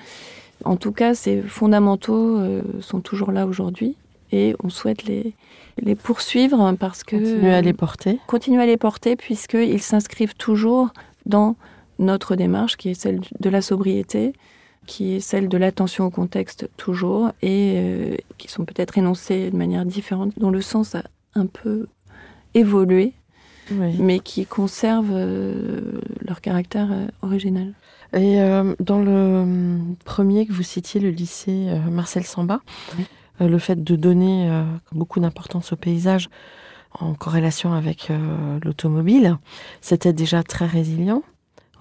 En 0.65 0.75
tout 0.75 0.91
cas, 0.91 1.13
ces 1.13 1.41
fondamentaux 1.41 2.41
sont 2.81 2.99
toujours 2.99 3.31
là 3.31 3.45
aujourd'hui 3.45 3.95
et 4.31 4.55
on 4.63 4.69
souhaite 4.69 5.03
les, 5.05 5.35
les 5.77 5.93
poursuivre 5.93 6.73
parce 6.79 7.03
que... 7.03 7.15
Continuer 7.15 7.53
à 7.53 7.61
les 7.61 7.73
porter. 7.73 8.19
continuer 8.25 8.63
à 8.63 8.65
les 8.65 8.77
porter 8.77 9.15
puisqu'ils 9.15 9.83
s'inscrivent 9.83 10.35
toujours 10.35 10.89
dans 11.27 11.55
notre 11.99 12.35
démarche 12.35 12.75
qui 12.75 12.89
est 12.89 12.99
celle 12.99 13.21
de 13.39 13.49
la 13.51 13.61
sobriété, 13.61 14.33
qui 14.87 15.13
est 15.13 15.19
celle 15.19 15.49
de 15.49 15.57
l'attention 15.57 16.05
au 16.05 16.09
contexte 16.09 16.67
toujours 16.77 17.31
et 17.43 17.73
euh, 17.75 18.15
qui 18.39 18.47
sont 18.47 18.65
peut-être 18.65 18.97
énoncés 18.97 19.51
de 19.51 19.55
manière 19.57 19.85
différente, 19.85 20.33
dont 20.37 20.49
le 20.49 20.61
sens 20.61 20.95
a 20.95 21.03
un 21.35 21.45
peu 21.45 21.85
évolué, 22.55 23.13
Oui. 23.71 23.95
mais 23.99 24.19
qui 24.19 24.45
conservent 24.45 25.11
euh, 25.13 25.99
leur 26.21 26.41
caractère 26.41 26.87
euh, 26.91 27.07
original. 27.21 27.73
Et 28.13 28.41
euh, 28.41 28.73
dans 28.79 28.99
le 28.99 29.11
hum, 29.41 29.95
premier 30.05 30.45
que 30.47 30.53
vous 30.53 30.63
citiez, 30.63 30.99
le 30.99 31.09
lycée 31.09 31.67
Marcel 31.91 32.23
Samba, 32.25 32.61
Oui. 32.97 33.05
le 33.47 33.59
fait 33.59 33.83
de 33.83 33.95
donner 33.95 34.49
beaucoup 34.93 35.19
d'importance 35.19 35.73
au 35.73 35.75
paysage 35.75 36.29
en 36.99 37.13
corrélation 37.13 37.73
avec 37.73 38.09
l'automobile, 38.63 39.37
c'était 39.81 40.13
déjà 40.13 40.41
très 40.41 40.65
résilient 40.65 41.21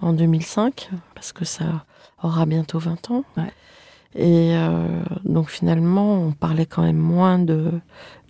en 0.01 0.13
2005, 0.13 0.89
parce 1.15 1.31
que 1.31 1.45
ça 1.45 1.85
aura 2.21 2.45
bientôt 2.45 2.79
20 2.79 3.11
ans. 3.11 3.23
Ouais. 3.35 3.51
Et 4.15 4.55
euh, 4.55 4.87
donc 5.25 5.49
finalement, 5.49 6.15
on 6.15 6.31
parlait 6.31 6.65
quand 6.65 6.81
même 6.81 6.97
moins 6.97 7.37
de, 7.37 7.71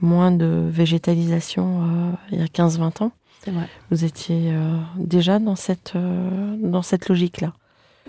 moins 0.01 0.31
de 0.31 0.67
végétalisation 0.69 1.81
euh, 1.81 2.11
il 2.31 2.39
y 2.39 2.41
a 2.41 2.45
15-20 2.45 3.03
ans. 3.03 3.11
C'est 3.43 3.51
vrai. 3.51 3.67
Vous 3.91 4.03
étiez 4.03 4.51
euh, 4.51 4.75
déjà 4.97 5.39
dans 5.39 5.55
cette, 5.55 5.93
dans 5.95 6.81
cette 6.81 7.07
logique-là. 7.07 7.53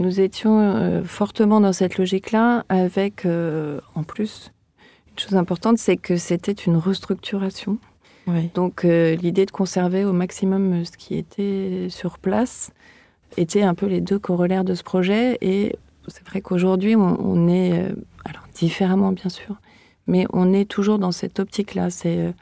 Nous 0.00 0.20
étions 0.20 1.02
fortement 1.04 1.60
dans 1.60 1.72
cette 1.72 1.98
logique-là, 1.98 2.64
avec 2.68 3.26
en 3.26 4.02
plus 4.04 4.52
une 5.10 5.18
chose 5.18 5.34
importante, 5.34 5.78
c'est 5.78 5.96
que 5.96 6.16
c'était 6.16 6.52
une 6.52 6.76
restructuration. 6.76 7.78
Oui. 8.28 8.48
Donc 8.54 8.84
l'idée 8.84 9.44
de 9.44 9.50
conserver 9.50 10.04
au 10.04 10.12
maximum 10.12 10.84
ce 10.84 10.96
qui 10.96 11.16
était 11.16 11.88
sur 11.90 12.20
place 12.20 12.70
était 13.36 13.62
un 13.62 13.74
peu 13.74 13.86
les 13.86 14.00
deux 14.00 14.18
corollaires 14.18 14.64
de 14.64 14.74
ce 14.74 14.82
projet. 14.82 15.38
Et 15.40 15.76
c'est 16.08 16.26
vrai 16.26 16.40
qu'aujourd'hui, 16.40 16.96
on, 16.96 17.16
on 17.20 17.48
est, 17.48 17.72
euh, 17.72 17.94
alors 18.24 18.44
différemment 18.54 19.12
bien 19.12 19.28
sûr, 19.28 19.56
mais 20.06 20.26
on 20.32 20.52
est 20.52 20.68
toujours 20.68 20.98
dans 20.98 21.12
cette 21.12 21.38
optique-là. 21.38 21.90
C'est 21.90 22.18
euh, 22.18 22.32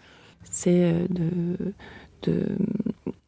euh, 0.67 1.07
de, 1.11 1.75
de 2.23 2.47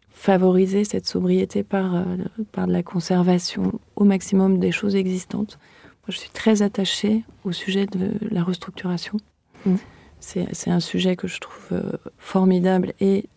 favoriser 0.09 0.85
cette 0.85 1.07
sobriété 1.07 1.63
par, 1.63 2.05
par 2.53 2.67
de 2.67 2.73
la 2.73 2.83
conservation 2.83 3.79
au 3.97 4.05
maximum 4.05 4.59
des 4.59 4.73
choses 4.73 4.97
existantes. 4.97 5.59
Moi, 6.03 6.09
je 6.09 6.19
suis 6.19 6.31
très 6.31 6.63
attachée 6.63 7.25
au 7.45 7.53
sujet 7.53 7.87
de 7.87 8.13
la 8.31 8.43
restructuration. 8.43 9.19
Mm. 9.67 9.75
C'est 10.21 10.71
un 10.71 10.81
sujet 10.81 11.15
que 11.15 11.29
je 11.29 11.39
trouve 11.39 11.81
formidable 12.17 12.93
et, 12.99 13.29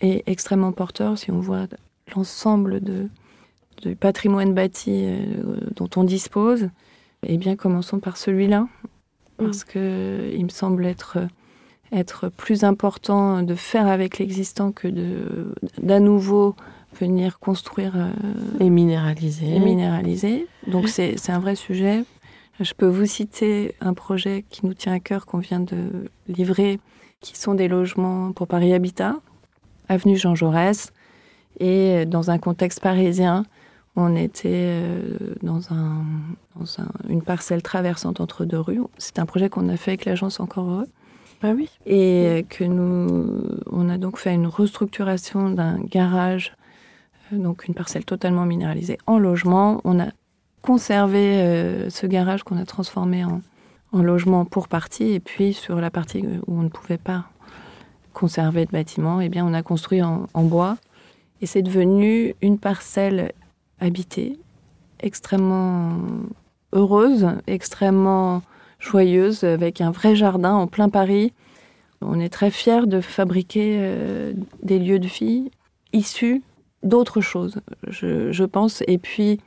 et 0.00 0.22
extrêmement 0.26 0.70
porteur 0.70 1.18
si 1.18 1.32
on 1.32 1.40
voit 1.40 1.66
l'ensemble 2.14 2.80
de, 2.80 3.08
du 3.82 3.96
patrimoine 3.96 4.54
bâti 4.54 4.90
euh, 5.04 5.18
dont 5.76 5.88
on 5.96 6.04
dispose. 6.04 6.68
Eh 7.26 7.36
bien, 7.38 7.56
commençons 7.56 7.98
par 8.00 8.16
celui-là, 8.16 8.66
parce 9.38 9.64
que 9.64 10.30
il 10.34 10.44
me 10.44 10.48
semble 10.50 10.86
être, 10.86 11.18
être 11.92 12.28
plus 12.28 12.64
important 12.64 13.42
de 13.42 13.54
faire 13.54 13.86
avec 13.86 14.18
l'existant 14.18 14.72
que 14.72 14.88
de 14.88 15.54
d'à 15.82 16.00
nouveau 16.00 16.54
venir 16.98 17.38
construire 17.38 17.92
euh, 17.96 18.10
Et 18.58 18.70
minéralisé. 18.70 19.54
et 19.54 19.60
minéraliser. 19.60 20.46
Donc 20.66 20.88
c'est 20.88 21.16
c'est 21.18 21.32
un 21.32 21.38
vrai 21.40 21.56
sujet. 21.56 22.04
Je 22.58 22.74
peux 22.74 22.86
vous 22.86 23.06
citer 23.06 23.74
un 23.80 23.94
projet 23.94 24.44
qui 24.50 24.66
nous 24.66 24.74
tient 24.74 24.92
à 24.92 25.00
cœur, 25.00 25.24
qu'on 25.24 25.38
vient 25.38 25.60
de 25.60 26.10
livrer, 26.28 26.78
qui 27.20 27.36
sont 27.38 27.54
des 27.54 27.68
logements 27.68 28.32
pour 28.32 28.46
Paris 28.46 28.74
Habitat, 28.74 29.16
avenue 29.88 30.16
Jean 30.16 30.34
Jaurès. 30.34 30.92
Et 31.58 32.06
dans 32.06 32.30
un 32.30 32.38
contexte 32.38 32.80
parisien, 32.80 33.44
on 34.00 34.16
était 34.16 34.48
euh, 34.52 35.16
dans, 35.42 35.72
un, 35.72 36.02
dans 36.56 36.80
un- 36.80 36.88
une 37.08 37.22
parcelle 37.22 37.62
traversante 37.62 38.20
entre 38.20 38.44
deux 38.44 38.58
rues. 38.60 38.80
C'est 38.98 39.18
un 39.18 39.26
projet 39.26 39.48
qu'on 39.48 39.68
a 39.68 39.76
fait 39.76 39.92
avec 39.92 40.04
l'agence 40.04 40.40
Encore 40.40 40.68
Heureux. 40.70 40.88
Ah 41.42 41.52
oui. 41.56 41.68
Et 41.86 42.44
que 42.50 42.64
nous, 42.64 43.42
on 43.70 43.88
a 43.88 43.96
donc 43.98 44.18
fait 44.18 44.34
une 44.34 44.46
restructuration 44.46 45.50
d'un 45.50 45.78
garage, 45.80 46.54
euh, 47.32 47.38
donc 47.38 47.66
une 47.66 47.74
parcelle 47.74 48.04
totalement 48.04 48.44
minéralisée 48.44 48.98
en 49.06 49.18
logement. 49.18 49.80
On 49.84 49.98
a 50.00 50.08
conservé 50.62 51.40
euh, 51.40 51.88
ce 51.90 52.06
garage 52.06 52.42
qu'on 52.42 52.58
a 52.58 52.66
transformé 52.66 53.24
en, 53.24 53.40
en 53.92 54.02
logement 54.02 54.44
pour 54.44 54.68
partie, 54.68 55.12
et 55.12 55.20
puis 55.20 55.54
sur 55.54 55.80
la 55.80 55.90
partie 55.90 56.22
où 56.46 56.58
on 56.58 56.62
ne 56.62 56.68
pouvait 56.68 56.98
pas 56.98 57.24
conserver 58.12 58.66
de 58.66 58.70
bâtiment, 58.70 59.20
eh 59.22 59.28
bien, 59.30 59.46
on 59.46 59.54
a 59.54 59.62
construit 59.62 60.02
en, 60.02 60.26
en 60.34 60.42
bois. 60.42 60.76
Et 61.40 61.46
c'est 61.46 61.62
devenu 61.62 62.34
une 62.42 62.58
parcelle 62.58 63.32
habitée, 63.80 64.38
extrêmement 65.00 65.96
heureuse, 66.72 67.26
extrêmement 67.46 68.42
joyeuse, 68.78 69.44
avec 69.44 69.80
un 69.80 69.90
vrai 69.90 70.14
jardin 70.14 70.54
en 70.54 70.66
plein 70.66 70.88
Paris. 70.88 71.32
On 72.00 72.18
est 72.18 72.30
très 72.30 72.50
fiers 72.50 72.86
de 72.86 73.00
fabriquer 73.00 73.76
euh, 73.80 74.32
des 74.62 74.78
lieux 74.78 74.98
de 74.98 75.06
vie 75.06 75.50
issus 75.92 76.42
d'autres 76.82 77.20
choses, 77.20 77.60
je, 77.88 78.32
je 78.32 78.44
pense. 78.44 78.82
Et 78.86 78.96
puis, 78.96 79.38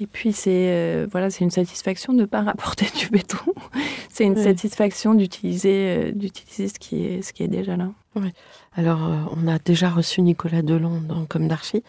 et 0.00 0.06
puis 0.06 0.32
c'est 0.34 0.66
euh, 0.68 1.06
voilà, 1.10 1.30
c'est 1.30 1.44
une 1.44 1.50
satisfaction 1.50 2.12
de 2.12 2.20
ne 2.20 2.24
pas 2.26 2.42
rapporter 2.42 2.86
du 2.98 3.08
béton. 3.08 3.38
c'est 4.10 4.24
une 4.24 4.34
Oui. 4.36 4.42
satisfaction 4.44 5.14
d'utiliser 5.14 5.96
euh, 5.98 6.12
d'utiliser 6.12 6.68
ce 6.68 6.78
qui 6.78 7.04
est 7.06 7.22
ce 7.22 7.32
qui 7.32 7.44
est 7.44 7.48
déjà 7.48 7.76
là. 7.76 7.88
Alors, 8.74 9.00
on 9.34 9.48
a 9.48 9.58
déjà 9.58 9.88
reçu 9.88 10.20
Nicolas 10.20 10.60
Delon 10.60 11.00
dans 11.00 11.24
Comme 11.24 11.48
d'Archie. 11.48 11.82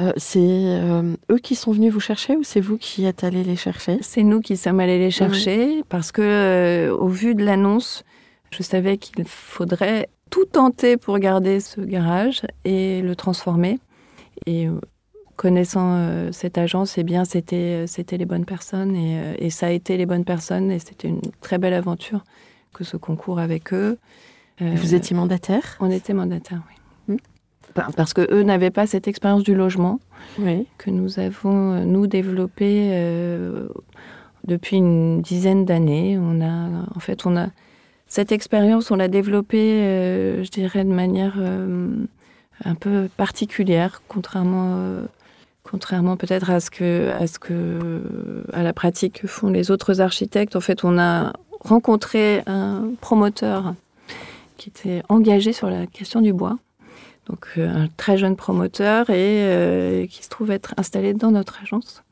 Euh, 0.00 0.12
c'est 0.16 0.38
euh, 0.40 1.16
eux 1.30 1.38
qui 1.38 1.56
sont 1.56 1.72
venus 1.72 1.92
vous 1.92 2.00
chercher 2.00 2.36
ou 2.36 2.44
c'est 2.44 2.60
vous 2.60 2.78
qui 2.78 3.04
êtes 3.04 3.24
allés 3.24 3.42
les 3.42 3.56
chercher? 3.56 3.98
C'est 4.00 4.22
nous 4.22 4.40
qui 4.40 4.56
sommes 4.56 4.78
allés 4.78 4.98
les 4.98 5.10
chercher 5.10 5.82
parce 5.88 6.12
que 6.12 6.22
euh, 6.22 6.96
au 6.96 7.08
vu 7.08 7.34
de 7.34 7.44
l'annonce, 7.44 8.04
je 8.50 8.62
savais 8.62 8.96
qu'il 8.96 9.24
faudrait 9.26 10.08
tout 10.30 10.44
tenter 10.44 10.96
pour 10.96 11.18
garder 11.18 11.58
ce 11.58 11.80
garage 11.80 12.42
et 12.64 13.02
le 13.02 13.16
transformer. 13.16 13.80
Et 14.46 14.68
connaissant 15.34 16.30
cette 16.32 16.58
agence, 16.58 16.96
eh 16.96 17.02
bien 17.02 17.24
c'était 17.24 17.86
c'était 17.86 18.16
les 18.16 18.24
bonnes 18.24 18.44
personnes 18.44 18.94
et, 18.94 19.34
et 19.38 19.50
ça 19.50 19.66
a 19.66 19.70
été 19.70 19.96
les 19.96 20.06
bonnes 20.06 20.24
personnes 20.24 20.70
et 20.70 20.78
c'était 20.78 21.08
une 21.08 21.20
très 21.40 21.58
belle 21.58 21.74
aventure 21.74 22.24
que 22.72 22.84
ce 22.84 22.96
concours 22.96 23.40
avec 23.40 23.72
eux. 23.72 23.98
Vous 24.60 24.94
étiez 24.94 25.16
mandataire? 25.16 25.76
on 25.80 25.90
était 25.90 26.14
mandataires, 26.14 26.62
oui. 26.68 26.77
Par- 27.80 27.92
Parce 27.94 28.12
que 28.14 28.26
eux 28.32 28.42
n'avaient 28.42 28.70
pas 28.70 28.86
cette 28.86 29.08
expérience 29.08 29.42
du 29.42 29.54
logement 29.54 30.00
Oui. 30.38 30.66
que 30.78 30.90
nous 30.90 31.18
avons, 31.18 31.72
euh, 31.72 31.84
nous, 31.84 32.06
développé 32.06 32.90
euh, 32.92 33.68
depuis 34.46 34.76
une 34.76 35.20
dizaine 35.22 35.64
d'années. 35.64 36.18
On 36.20 36.40
a, 36.40 36.84
en 36.94 37.00
fait, 37.00 37.26
on 37.26 37.36
a 37.36 37.48
cette 38.06 38.32
expérience, 38.32 38.90
on 38.90 38.96
l'a 38.96 39.08
développée, 39.08 39.82
euh, 39.82 40.44
je 40.44 40.50
dirais, 40.50 40.84
de 40.84 40.92
manière 40.92 41.34
euh, 41.38 41.88
un 42.64 42.74
peu 42.74 43.08
particulière, 43.16 44.00
contrairement, 44.08 44.78
contrairement 45.62 46.16
peut-être 46.16 46.50
à 46.50 46.60
ce 46.60 46.70
que, 46.70 47.10
à 47.10 47.26
ce 47.26 47.38
que, 47.38 47.90
à 48.52 48.62
la 48.62 48.72
pratique 48.72 49.20
que 49.20 49.26
font 49.28 49.48
les 49.50 49.70
autres 49.70 50.00
architectes. 50.00 50.56
En 50.56 50.60
fait, 50.60 50.84
on 50.84 50.98
a 50.98 51.34
rencontré 51.60 52.42
un 52.46 52.84
promoteur 53.00 53.74
qui 54.56 54.70
était 54.70 55.02
engagé 55.08 55.52
sur 55.52 55.68
la 55.68 55.86
question 55.86 56.20
du 56.20 56.32
bois 56.32 56.56
donc 57.28 57.46
euh, 57.58 57.68
un 57.68 57.88
très 57.96 58.16
jeune 58.16 58.36
promoteur 58.36 59.10
et 59.10 59.42
euh, 59.42 60.06
qui 60.06 60.24
se 60.24 60.28
trouve 60.28 60.50
être 60.50 60.74
installé 60.76 61.14
dans 61.14 61.30
notre 61.30 61.60
agence. 61.62 62.02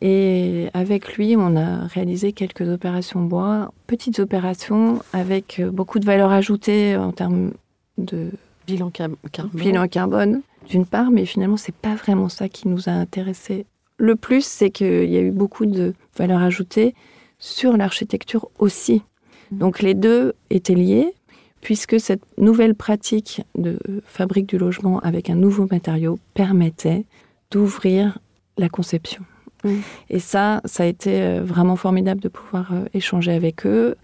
Et 0.00 0.68
avec 0.74 1.16
lui, 1.16 1.34
on 1.36 1.56
a 1.56 1.86
réalisé 1.86 2.32
quelques 2.32 2.68
opérations 2.68 3.20
bois, 3.20 3.72
petites 3.86 4.20
opérations 4.20 5.02
avec 5.12 5.58
euh, 5.58 5.70
beaucoup 5.70 5.98
de 5.98 6.04
valeur 6.04 6.30
ajoutée 6.30 6.96
en 6.96 7.12
termes 7.12 7.52
de 7.96 8.30
Bilan 8.66 8.90
carbone. 8.90 9.16
bilan 9.54 9.88
carbone, 9.88 10.42
d'une 10.68 10.84
part, 10.84 11.10
mais 11.10 11.24
finalement, 11.24 11.56
c'est 11.56 11.74
pas 11.74 11.94
vraiment 11.94 12.28
ça 12.28 12.48
qui 12.48 12.68
nous 12.68 12.88
a 12.88 12.92
intéressés. 12.92 13.64
Le 13.96 14.14
plus, 14.14 14.44
c'est 14.44 14.70
qu'il 14.70 15.10
y 15.10 15.16
a 15.16 15.20
eu 15.20 15.30
beaucoup 15.30 15.66
de 15.66 15.94
valeur 16.16 16.42
ajoutée 16.42 16.94
sur 17.38 17.76
l'architecture 17.76 18.48
aussi. 18.58 19.02
Donc 19.50 19.80
les 19.80 19.94
deux 19.94 20.34
étaient 20.50 20.74
liés, 20.74 21.14
puisque 21.60 22.00
cette 22.00 22.22
nouvelle 22.38 22.74
pratique 22.74 23.42
de 23.56 23.78
fabrique 24.06 24.46
du 24.46 24.58
logement 24.58 25.00
avec 25.00 25.30
un 25.30 25.34
nouveau 25.34 25.66
matériau 25.70 26.18
permettait 26.34 27.04
d'ouvrir 27.50 28.18
la 28.56 28.68
conception. 28.68 29.24
Mm. 29.64 29.74
Et 30.10 30.18
ça, 30.18 30.60
ça 30.64 30.84
a 30.84 30.86
été 30.86 31.20
euh, 31.20 31.42
vraiment 31.42 31.76
formidable 31.76 32.20
de 32.20 32.28
pouvoir 32.28 32.72
euh, 32.72 32.84
échanger 32.94 33.32
avec 33.32 33.66
eux. 33.66 33.96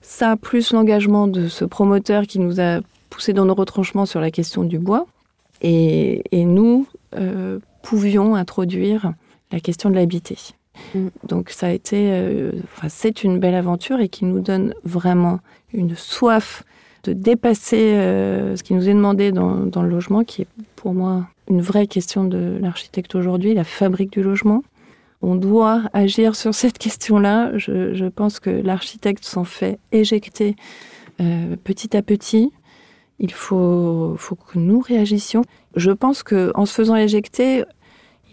Ça, 0.00 0.36
plus 0.36 0.72
l'engagement 0.72 1.28
de 1.28 1.48
ce 1.48 1.64
promoteur 1.64 2.26
qui 2.26 2.38
nous 2.38 2.60
a 2.60 2.80
poussé 3.10 3.32
dans 3.32 3.44
nos 3.44 3.54
retranchements 3.54 4.06
sur 4.06 4.20
la 4.20 4.30
question 4.30 4.64
du 4.64 4.78
bois. 4.78 5.06
Et, 5.60 6.22
et 6.32 6.44
nous 6.44 6.86
euh, 7.14 7.60
pouvions 7.82 8.34
introduire 8.34 9.12
la 9.52 9.60
question 9.60 9.90
de 9.90 9.94
l'habité. 9.94 10.36
Mm. 10.94 11.08
Donc 11.28 11.50
ça 11.50 11.68
a 11.68 11.70
été, 11.70 12.10
euh, 12.12 12.52
c'est 12.88 13.24
une 13.24 13.38
belle 13.38 13.54
aventure 13.54 14.00
et 14.00 14.08
qui 14.08 14.24
nous 14.24 14.40
donne 14.40 14.74
vraiment 14.84 15.40
une 15.72 15.94
soif 15.96 16.64
de 17.04 17.12
dépasser 17.12 17.94
euh, 17.94 18.56
ce 18.56 18.62
qui 18.62 18.74
nous 18.74 18.88
est 18.88 18.94
demandé 18.94 19.32
dans, 19.32 19.82
le 19.82 19.88
logement, 19.88 20.22
qui 20.22 20.42
est 20.42 20.48
pour 20.76 20.94
moi 20.94 21.26
une 21.48 21.60
vraie 21.60 21.86
question 21.86 22.24
de 22.24 22.58
l'architecte 22.60 23.14
aujourd'hui, 23.14 23.54
la 23.54 23.64
fabrique 23.64 24.12
du 24.12 24.22
logement. 24.22 24.62
On 25.20 25.34
doit 25.36 25.82
agir 25.92 26.34
sur 26.34 26.54
cette 26.54 26.78
question-là. 26.78 27.56
Je, 27.56 27.94
je 27.94 28.06
pense 28.06 28.40
que 28.40 28.50
l'architecte 28.50 29.24
s'en 29.24 29.44
fait 29.44 29.78
éjecter 29.92 30.56
euh, 31.20 31.56
petit 31.62 31.96
à 31.96 32.02
petit. 32.02 32.52
Il 33.18 33.32
faut, 33.32 34.14
faut 34.18 34.34
que 34.34 34.58
nous 34.58 34.80
réagissions. 34.80 35.42
Je 35.76 35.90
pense 35.90 36.22
que 36.22 36.50
en 36.54 36.66
se 36.66 36.74
faisant 36.74 36.96
éjecter, 36.96 37.64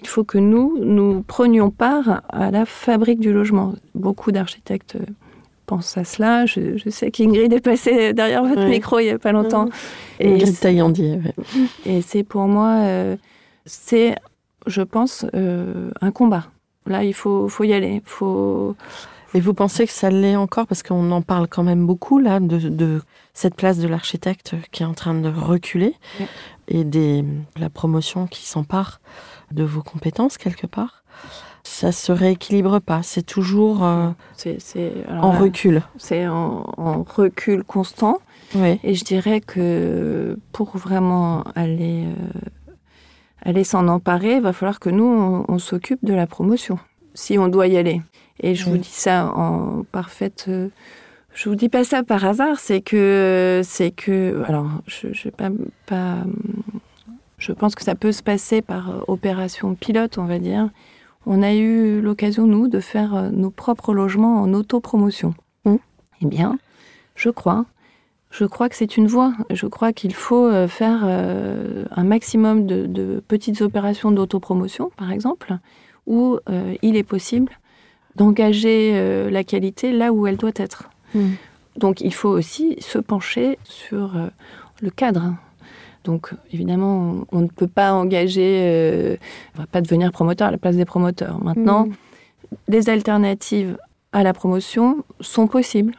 il 0.02 0.08
faut 0.08 0.24
que 0.24 0.38
nous, 0.38 0.78
nous 0.82 1.22
prenions 1.24 1.70
part 1.70 2.22
à 2.30 2.52
la 2.52 2.66
fabrique 2.66 3.20
du 3.20 3.32
logement. 3.34 3.74
Beaucoup 3.96 4.32
d'architectes 4.32 4.96
euh, 4.96 5.06
pensent 5.66 5.98
à 5.98 6.04
cela. 6.04 6.46
Je, 6.46 6.78
je 6.78 6.90
sais 6.90 7.12
qu'Ingrid 7.12 7.52
est 7.54 7.60
passée 7.62 8.14
derrière 8.14 8.44
votre 8.44 8.62
Ouais. 8.62 8.70
micro 8.70 9.00
il 9.00 9.06
n'y 9.06 9.12
a 9.12 9.20
pas 9.20 9.32
longtemps. 9.32 9.70
Et, 10.20 10.34
Ingrid 10.34 10.60
Taillandier, 10.60 11.20
ouais. 11.24 11.34
et 11.86 12.02
c'est 12.02 12.24
pour 12.24 12.48
moi, 12.48 12.76
euh, 12.84 13.18
c'est, 13.66 14.16
je 14.68 14.82
pense, 14.82 15.26
euh, 15.36 15.92
un 16.02 16.12
combat. 16.12 16.46
Là, 16.86 17.04
il 17.04 17.14
faut, 17.14 17.48
faut 17.50 17.64
y 17.66 17.74
aller. 17.74 18.02
Faut... 18.06 18.76
Et 19.36 19.40
vous 19.42 19.54
pensez 19.54 19.86
que 19.86 19.92
ça 19.94 20.10
l'est 20.10 20.36
encore? 20.36 20.66
Parce 20.66 20.82
qu'on 20.82 21.12
en 21.12 21.22
parle 21.22 21.48
quand 21.48 21.62
même 21.62 21.86
beaucoup 21.86 22.18
là 22.18 22.40
de, 22.40 22.58
de 22.58 23.02
cette 23.34 23.54
place 23.54 23.78
de 23.78 23.88
l'architecte 23.88 24.56
qui 24.72 24.82
est 24.82 24.88
en 24.88 24.96
train 24.96 25.14
de 25.14 25.30
reculer 25.30 25.94
et 26.68 26.84
des 26.84 27.24
la 27.60 27.70
promotion 27.70 28.26
qui 28.26 28.48
s'empare 28.48 29.02
de 29.52 29.64
vos 29.64 29.82
compétences 29.82 30.38
quelque 30.38 30.68
part. 30.68 31.04
Ça 31.64 31.92
se 31.92 32.12
rééquilibre 32.12 32.80
pas. 32.82 33.04
C'est 33.04 33.26
toujours 33.26 33.84
euh, 33.84 34.10
en 35.10 35.34
là, 35.34 35.40
recul. 35.40 35.82
c'est 35.98 36.28
en, 36.28 36.66
en 36.78 37.04
recul 37.04 37.64
constant. 37.64 38.20
Oui. 38.56 38.80
Et 38.84 38.96
je 38.96 39.04
dirais 39.04 39.42
que 39.42 40.38
pour 40.52 40.76
vraiment 40.78 41.44
aller, 41.56 42.06
euh, 42.06 42.40
aller 43.44 43.64
s'en 43.64 43.88
emparer, 43.88 44.36
il 44.38 44.42
va 44.42 44.54
falloir 44.54 44.80
que 44.80 44.90
nous, 44.90 45.04
on, 45.06 45.46
on 45.48 45.60
s'occupe 45.60 46.04
de 46.04 46.14
la 46.14 46.26
promotion, 46.26 46.80
si 47.14 47.38
on 47.38 47.48
doit 47.48 47.68
y 47.68 47.78
aller. 47.78 48.02
Et 48.42 48.56
je 48.56 48.66
Oui. 48.66 48.72
vous 48.72 48.78
dis 48.78 48.90
ça 48.90 49.32
en 49.36 49.84
parfaite... 49.92 50.46
euh, 50.48 50.70
je 51.36 51.48
vous 51.48 51.56
dis 51.56 51.70
pas 51.70 51.84
ça 51.84 52.02
par 52.04 52.26
hasard, 52.26 52.58
c'est 52.60 52.82
que... 52.82 53.62
c'est 53.64 53.92
que 53.92 54.44
Alors, 54.48 54.68
je, 54.88 55.14
je 55.14 55.26
vais 55.26 55.32
pas, 55.32 55.50
pas... 55.86 56.18
Je 57.39 57.52
pense 57.52 57.75
que 57.75 57.84
ça 57.84 57.95
peut 57.95 58.12
se 58.12 58.21
passer 58.21 58.62
par 58.62 58.89
euh, 58.89 58.99
opération 59.08 59.75
pilote, 59.75 60.17
on 60.17 60.25
va 60.25 60.39
dire. 60.39 60.69
On 61.25 61.41
a 61.41 61.54
eu 61.54 62.02
l'occasion, 62.02 62.45
nous, 62.45 62.67
de 62.67 62.80
faire 62.80 63.15
euh, 63.15 63.30
nos 63.30 63.49
propres 63.49 63.93
logements 63.93 64.41
en 64.41 64.54
autopromotion. 64.54 65.34
Mm. 65.65 65.75
Eh 66.21 66.25
bien, 66.25 66.60
je 67.15 67.30
crois 67.30 67.65
je 68.32 68.45
crois 68.45 68.69
que 68.69 68.75
c'est 68.75 68.95
une 68.95 69.08
voie. 69.08 69.34
Je 69.49 69.65
crois 69.65 69.91
qu'il 69.91 70.13
faut 70.13 70.45
euh, 70.45 70.67
faire 70.67 71.04
un 71.04 72.04
maximum 72.04 72.67
de, 72.67 72.86
de 72.86 73.23
petites 73.28 73.62
opérations 73.62 74.12
d'autopromotion, 74.12 74.91
par 74.97 75.12
exemple, 75.12 75.58
où 76.10 76.39
euh, 76.49 76.75
il 76.82 76.97
est 76.97 77.04
possible 77.04 77.54
d'engager 78.15 78.91
euh, 78.95 79.30
la 79.30 79.45
qualité 79.45 79.93
là 79.93 80.12
où 80.12 80.28
elle 80.28 80.36
doit 80.36 80.52
être. 80.56 80.89
Mm. 81.15 81.30
Donc 81.78 82.02
il 82.02 82.13
faut 82.13 82.30
aussi 82.30 82.75
se 82.80 82.97
pencher 82.97 83.58
sur 83.63 84.17
euh, 84.17 84.28
le 84.82 84.89
cadre. 84.89 85.36
Donc 86.10 86.34
évidemment, 86.52 87.26
on, 87.32 87.41
ne 87.41 87.48
peut 87.48 87.67
pas 87.67 87.93
engager, 87.93 88.63
euh, 88.63 89.15
on 89.56 89.62
va 89.62 89.67
pas 89.67 89.80
devenir 89.80 90.12
promoteur 90.12 90.48
à 90.48 90.52
la 90.52 90.58
place 90.58 90.76
des 90.76 90.86
promoteurs. 90.86 91.39
Maintenant, 91.43 91.86
Mm. 91.86 92.56
des 92.67 92.89
alternatives 92.89 93.78
à 94.12 94.24
la 94.24 94.34
promotion 94.34 95.04
sont 95.22 95.48
possibles. 95.48 95.93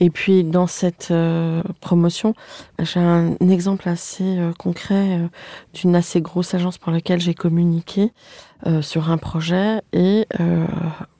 Et 0.00 0.08
puis 0.08 0.44
dans 0.44 0.66
cette 0.66 1.08
euh, 1.10 1.62
promotion, 1.80 2.34
j'ai 2.78 3.00
un 3.00 3.36
exemple 3.50 3.88
assez 3.88 4.38
euh, 4.38 4.52
concret 4.58 5.18
euh, 5.18 5.28
d'une 5.74 5.94
assez 5.94 6.22
grosse 6.22 6.54
agence 6.54 6.78
pour 6.78 6.90
laquelle 6.90 7.20
j'ai 7.20 7.34
communiqué 7.34 8.12
sur 8.80 9.10
un 9.10 9.18
projet 9.18 9.82
et 9.92 10.24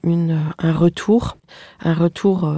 une, 0.01 0.39
un 0.59 0.71
retour, 0.71 1.35
un 1.81 1.93
retour 1.93 2.49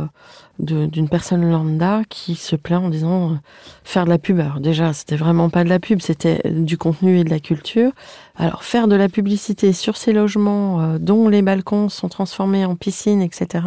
d'une 0.59 1.09
personne 1.09 1.49
lambda 1.49 2.01
qui 2.09 2.35
se 2.35 2.55
plaint 2.55 2.85
en 2.85 2.89
disant 2.89 3.31
euh, 3.31 3.35
faire 3.83 4.05
de 4.05 4.09
la 4.09 4.17
pub. 4.17 4.39
Alors 4.39 4.59
déjà, 4.59 4.93
c'était 4.93 5.17
vraiment 5.17 5.49
pas 5.49 5.63
de 5.63 5.69
la 5.69 5.79
pub, 5.79 6.01
c'était 6.01 6.41
du 6.49 6.77
contenu 6.77 7.19
et 7.19 7.23
de 7.23 7.29
la 7.29 7.39
culture. 7.39 7.91
Alors 8.37 8.63
faire 8.63 8.87
de 8.87 8.95
la 8.95 9.09
publicité 9.09 9.73
sur 9.73 9.97
ces 9.97 10.13
logements 10.13 10.81
euh, 10.81 10.97
dont 10.97 11.27
les 11.27 11.41
balcons 11.41 11.89
sont 11.89 12.07
transformés 12.07 12.65
en 12.65 12.75
piscine, 12.75 13.21
etc. 13.21 13.65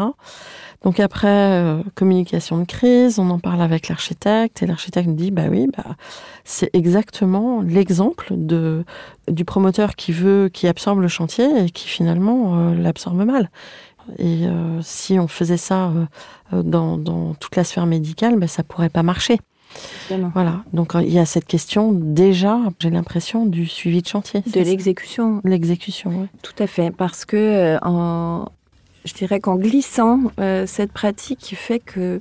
Donc 0.83 1.01
après, 1.01 1.29
euh, 1.29 1.83
communication 1.95 2.57
de 2.59 2.65
crise, 2.65 3.19
on 3.19 3.29
en 3.31 3.39
parle 3.39 3.61
avec 3.61 3.89
l'architecte 3.89 4.63
et 4.63 4.67
l'architecte 4.67 5.09
nous 5.09 5.15
dit, 5.15 5.31
bah 5.31 5.47
oui, 5.51 5.67
bah, 5.77 5.97
c'est 6.45 6.71
exactement 6.73 7.61
l'exemple 7.63 8.29
de, 8.31 8.85
du 9.27 9.45
promoteur 9.45 9.97
qui 9.97 10.13
veut, 10.13 10.49
qui 10.51 10.69
absorbe 10.69 11.01
le 11.01 11.09
chantier 11.09 11.65
et 11.65 11.71
qui 11.71 11.89
finalement 11.89 12.73
l'absorbe 12.73 13.25
mal. 13.25 13.51
Et 14.19 14.47
euh, 14.47 14.81
si 14.83 15.19
on 15.19 15.29
faisait 15.29 15.57
ça 15.57 15.93
dans, 16.53 16.97
dans, 16.97 17.35
toute 17.35 17.57
la 17.57 17.65
sphère 17.65 17.87
médicale, 17.87 18.39
bah, 18.39 18.49
ça 18.49 18.63
pourrait 18.63 18.89
pas 18.89 19.03
marcher. 19.03 19.39
Voilà. 20.33 20.65
Donc 20.73 20.93
il 20.95 21.13
y 21.13 21.19
a 21.19 21.27
cette 21.27 21.45
question 21.45 21.93
déjà, 21.93 22.59
j'ai 22.79 22.89
l'impression, 22.89 23.45
du 23.45 23.67
suivi 23.67 24.01
de 24.01 24.09
chantier. 24.09 24.41
De 24.41 24.61
l'exécution. 24.61 25.43
L'exécution, 25.45 26.11
oui. 26.15 26.27
Tout 26.43 26.55
à 26.59 26.67
fait. 26.67 26.91
Parce 26.91 27.27
que 27.27 27.77
en, 27.83 28.47
je 29.09 29.15
dirais 29.15 29.41
qu'en 29.41 29.57
glissant 29.57 30.21
euh, 30.39 30.67
cette 30.67 30.93
pratique 30.93 31.55
fait 31.57 31.81
que 31.81 32.21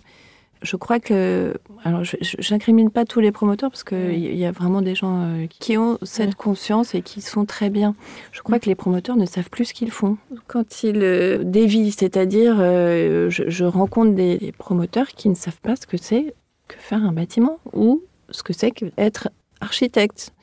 je 0.62 0.76
crois 0.76 1.00
que, 1.00 1.54
alors 1.84 2.04
je 2.04 2.52
n'incrimine 2.54 2.90
pas 2.90 3.06
tous 3.06 3.20
les 3.20 3.32
promoteurs 3.32 3.70
parce 3.70 3.84
qu'il 3.84 4.36
y 4.36 4.46
a 4.46 4.52
vraiment 4.52 4.82
des 4.82 4.96
gens 4.96 5.24
euh, 5.24 5.48
qui 5.48 5.78
ont 5.78 5.98
cette 6.02 6.36
conscience 6.36 6.96
et 6.96 7.02
qui 7.02 7.22
sont 7.22 7.46
très 7.46 7.70
bien. 7.70 7.96
Je 8.32 8.42
crois 8.42 8.60
que 8.60 8.68
les 8.68 8.76
promoteurs 8.76 9.18
ne 9.18 9.26
savent 9.26 9.50
plus 9.50 9.66
ce 9.66 9.74
qu'ils 9.74 9.92
font 9.92 10.18
quand 10.48 10.84
ils 10.84 11.04
euh, 11.04 11.44
dévient, 11.44 11.92
c'est-à-dire 11.92 12.58
je, 12.58 13.64
rencontre 13.64 14.14
des, 14.14 14.54
promoteurs 14.58 15.08
qui 15.10 15.30
ne 15.30 15.36
savent 15.36 15.62
pas 15.62 15.76
ce 15.76 15.86
que 15.86 15.98
c'est 15.98 16.34
que 16.68 16.76
faire 16.78 17.04
un 17.04 17.12
bâtiment 17.12 17.60
ou 17.74 18.04
ce 18.30 18.44
que 18.44 18.54
c'est 18.54 18.72
qu'être 18.72 19.30
architecte. 19.62 20.34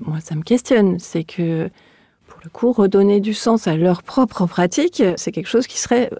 Moi, 0.00 0.18
ça 0.20 0.34
me 0.34 0.42
questionne. 0.42 0.98
C'est 0.98 1.24
que 1.24 1.70
le 2.42 2.50
coup, 2.50 2.72
redonner 2.72 3.20
du 3.20 3.34
sens 3.34 3.66
à 3.66 3.76
leur 3.76 4.02
propre 4.02 4.46
pratique, 4.46 5.02
c'est 5.16 5.32
quelque 5.32 5.48
chose 5.48 5.66
qui 5.66 5.78
serait 5.78 6.10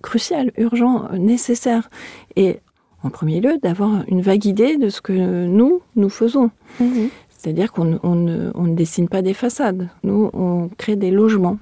crucial, 0.00 0.52
urgent, 0.56 1.08
nécessaire. 1.12 1.90
Et 2.36 2.60
en 3.02 3.10
premier 3.10 3.40
lieu, 3.40 3.58
d'avoir 3.62 4.04
une 4.08 4.20
vague 4.20 4.44
idée 4.44 4.76
de 4.76 4.88
ce 4.88 5.00
que 5.00 5.12
nous, 5.12 5.80
nous 5.96 6.08
faisons. 6.08 6.50
Mhm. 6.80 7.08
C'est-à-dire 7.30 7.72
qu'on 7.72 7.84
ne, 7.84 8.74
dessine 8.74 9.08
pas 9.08 9.22
des 9.22 9.34
façades. 9.34 9.88
Nous, 10.04 10.30
on 10.32 10.70
crée 10.78 10.96
des 10.96 11.10
logements, 11.10 11.58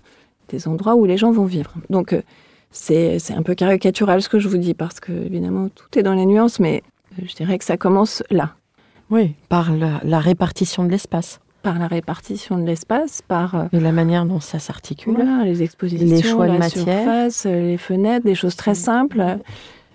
des 0.48 0.68
endroits 0.68 0.94
où 0.94 1.06
les 1.06 1.16
gens 1.16 1.32
vont 1.32 1.46
vivre. 1.46 1.72
Donc, 1.88 2.12
euh, 2.12 2.20
c'est 2.70 3.18
un 3.34 3.42
peu 3.42 3.54
caricatural 3.54 4.20
ce 4.22 4.28
que 4.28 4.38
je 4.38 4.48
vous 4.48 4.58
dis, 4.58 4.74
parce 4.74 5.00
que, 5.00 5.12
évidemment, 5.12 5.68
tout 5.74 5.98
est 5.98 6.02
dans 6.02 6.14
les 6.14 6.26
nuances, 6.26 6.60
mais 6.60 6.82
euh, 7.18 7.22
je 7.26 7.34
dirais 7.34 7.58
que 7.58 7.64
ça 7.64 7.76
commence 7.76 8.22
là. 8.30 8.54
Oui, 9.10 9.34
par 9.48 9.72
la 9.72 10.20
répartition 10.20 10.84
de 10.84 10.90
l'espace 10.90 11.40
par 11.62 11.78
la 11.78 11.86
répartition 11.86 12.58
de 12.58 12.64
l'espace, 12.64 13.22
par 13.22 13.54
euh, 13.54 13.64
et 13.72 13.80
la 13.80 13.92
manière 13.92 14.24
dont 14.24 14.40
ça 14.40 14.58
s'articule, 14.58 15.16
les 15.44 15.62
expositions, 15.62 16.16
les 16.16 16.22
choix 16.22 16.48
de 16.48 16.56
matière, 16.56 16.84
surface, 16.84 17.46
euh, 17.46 17.68
les 17.68 17.76
fenêtres, 17.76 18.24
des 18.24 18.34
choses 18.34 18.56
très 18.56 18.74
simples. 18.74 19.38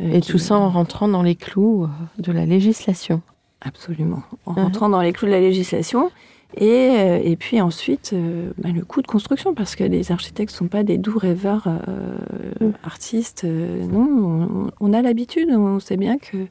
Euh, 0.02 0.14
et 0.14 0.22
tout 0.22 0.38
ça 0.38 0.58
en 0.58 0.70
rentrant 0.70 1.08
dans 1.08 1.24
les 1.24 1.36
clous 1.36 1.88
de 2.18 2.32
la 2.32 2.46
législation. 2.46 3.22
Absolument, 3.62 4.24
en 4.46 4.54
uh-huh. 4.54 4.64
rentrant 4.64 4.90
dans 4.90 5.02
les 5.02 5.14
clous 5.14 5.28
de 5.28 5.32
la 5.32 5.40
législation. 5.40 6.12
Et, 6.58 6.92
et 7.24 7.36
puis 7.36 7.60
ensuite, 7.60 8.16
bah, 8.58 8.70
le 8.74 8.86
coût 8.86 9.02
de 9.02 9.08
construction, 9.08 9.54
parce 9.54 9.76
que 9.76 9.84
les 9.84 10.14
architectes 10.14 10.54
ne 10.54 10.58
sont 10.58 10.68
pas 10.68 10.84
des 10.84 10.98
doux 10.98 11.18
rêveurs 11.18 11.68
mm. 11.68 12.70
artistes. 12.84 13.44
non, 13.44 14.72
on, 14.80 14.94
a 14.94 15.02
l'habitude, 15.02 15.50
on 15.52 15.82
sait 15.82 15.98
bien 15.98 16.18
que 16.18 16.46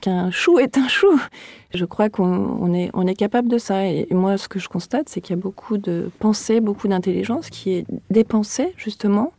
qu'un 0.00 0.30
chou 0.30 0.58
est 0.60 0.78
un 0.78 0.88
chou. 0.88 1.20
Je 1.74 1.84
crois 1.84 2.08
qu'on 2.08 2.72
est, 2.72 2.90
on 2.94 3.06
est 3.06 3.14
capable 3.14 3.48
de 3.48 3.58
ça. 3.58 3.84
Et 3.86 4.06
moi, 4.12 4.38
ce 4.38 4.48
que 4.48 4.58
je 4.58 4.68
constate, 4.68 5.10
c'est 5.10 5.20
qu'il 5.20 5.36
y 5.36 5.38
a 5.38 5.42
beaucoup 5.42 5.76
de 5.76 6.10
pensée, 6.20 6.60
beaucoup 6.60 6.88
d'intelligence 6.88 7.50
qui 7.50 7.72
est 7.72 7.86
dépensée 8.08 8.72
justement 8.78 9.32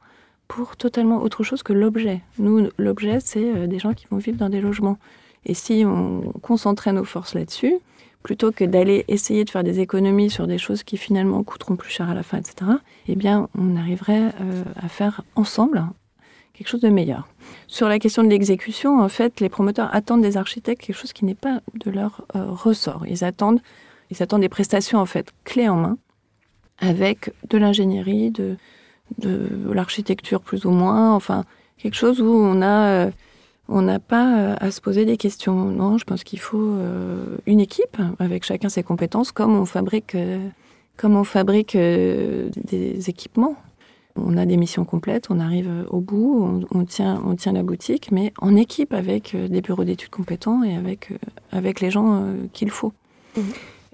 pour 0.51 0.75
totalement 0.75 1.23
autre 1.23 1.43
chose 1.43 1.63
que 1.63 1.71
l'objet. 1.71 2.19
Nous, 2.37 2.67
l'objet, 2.77 3.19
c'est 3.21 3.55
euh, 3.55 3.67
des 3.67 3.79
gens 3.79 3.93
qui 3.93 4.05
vont 4.11 4.17
vivre 4.17 4.37
dans 4.37 4.49
des 4.49 4.59
logements. 4.59 4.97
Et 5.45 5.53
si 5.53 5.83
on 5.85 6.33
concentrait 6.41 6.91
nos 6.91 7.05
forces 7.05 7.35
là-dessus, 7.35 7.75
plutôt 8.21 8.51
que 8.51 8.65
d'aller 8.65 9.05
essayer 9.07 9.45
de 9.45 9.49
faire 9.49 9.63
des 9.63 9.79
économies 9.79 10.29
sur 10.29 10.47
des 10.47 10.57
choses 10.57 10.83
qui 10.83 10.97
finalement 10.97 11.41
coûteront 11.43 11.77
plus 11.77 11.89
cher 11.89 12.09
à 12.09 12.13
la 12.13 12.21
fin, 12.21 12.37
etc., 12.37 12.69
eh 13.07 13.15
bien, 13.15 13.47
on 13.57 13.77
arriverait 13.77 14.33
euh, 14.41 14.63
à 14.75 14.89
faire 14.89 15.21
ensemble 15.35 15.85
quelque 16.53 16.67
chose 16.67 16.81
de 16.81 16.89
meilleur. 16.89 17.29
Sur 17.67 17.87
la 17.87 17.97
question 17.97 18.21
de 18.21 18.27
l'exécution, 18.27 18.99
en 18.99 19.07
fait, 19.07 19.39
les 19.39 19.47
promoteurs 19.47 19.89
attendent 19.95 20.21
des 20.21 20.35
architectes 20.35 20.81
quelque 20.81 20.97
chose 20.97 21.13
qui 21.13 21.23
n'est 21.23 21.33
pas 21.33 21.61
de 21.75 21.89
leur 21.89 22.25
euh, 22.35 22.51
ressort. 22.51 23.07
Ils 23.07 23.23
attendent, 23.23 23.61
ils 24.09 24.21
attendent 24.21 24.41
des 24.41 24.49
prestations 24.49 24.99
en 24.99 25.05
fait 25.05 25.31
clés 25.45 25.69
en 25.69 25.77
main, 25.77 25.97
avec 26.79 27.31
de 27.49 27.57
l'ingénierie, 27.57 28.31
de, 28.31 28.57
de 29.17 29.71
l'architecture 29.71 30.41
plus 30.41 30.65
ou 30.65 30.71
moins, 30.71 31.13
enfin 31.13 31.43
quelque 31.78 31.95
chose 31.95 32.21
où 32.21 32.30
on 32.30 32.62
a 32.62 32.88
euh, 32.88 33.12
on 33.67 33.82
n'a 33.82 34.00
pas 34.00 34.38
euh, 34.38 34.56
à 34.60 34.71
se 34.71 34.82
poser 34.82 35.06
des 35.06 35.17
questions. 35.17 35.65
Non, 35.65 35.97
je 35.97 36.04
pense 36.04 36.24
qu'il 36.24 36.39
faut 36.39 36.76
une 37.45 37.60
équipe 37.60 37.97
avec 38.19 38.43
chacun 38.43 38.69
ses 38.69 38.84
compétences, 38.84 39.32
comme 39.32 39.56
on 39.56 39.65
fabrique, 39.65 40.17
comme 40.97 41.15
on 41.15 41.24
fabrique 41.24 41.78
des 41.78 43.10
équipements. 43.10 43.56
On 44.15 44.38
a 44.38 44.45
des 44.45 44.58
missions 44.58 44.84
complètes, 44.84 45.28
on 45.30 45.39
arrive 45.39 45.69
au 45.89 46.02
bout, 46.02 46.65
on, 46.71 46.86
tient, 46.86 47.21
on 47.26 47.36
tient 47.36 47.54
la 47.54 47.63
boutique, 47.63 48.12
mais 48.12 48.34
en 48.39 48.56
équipe 48.56 48.93
avec 48.93 49.36
euh, 49.36 49.47
des 49.47 49.62
bureaux 49.62 49.84
d'études 49.84 50.10
compétents 50.10 50.63
et 50.63 50.76
avec, 50.76 51.12
euh, 51.12 51.15
avec 51.52 51.80
les 51.80 51.91
gens 51.91 52.24
euh, 52.24 52.34
qu'il 52.52 52.69
faut. 52.69 52.93
Mmh. 53.38 53.41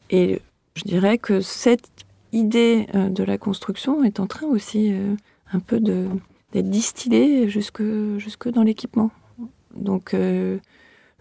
Et 0.09 0.41
je 0.75 0.83
dirais 0.83 1.17
que 1.17 1.41
cette 1.41 1.89
idée 2.33 2.87
de 2.93 3.23
la 3.23 3.37
construction 3.37 4.03
est 4.03 4.19
en 4.19 4.27
train 4.27 4.47
aussi 4.47 4.93
un 5.53 5.59
peu 5.59 5.79
d'être 5.79 6.69
distillée 6.69 7.49
jusque, 7.49 7.83
jusque 8.17 8.49
dans 8.49 8.63
l'équipement. 8.63 9.11
Donc, 9.75 10.13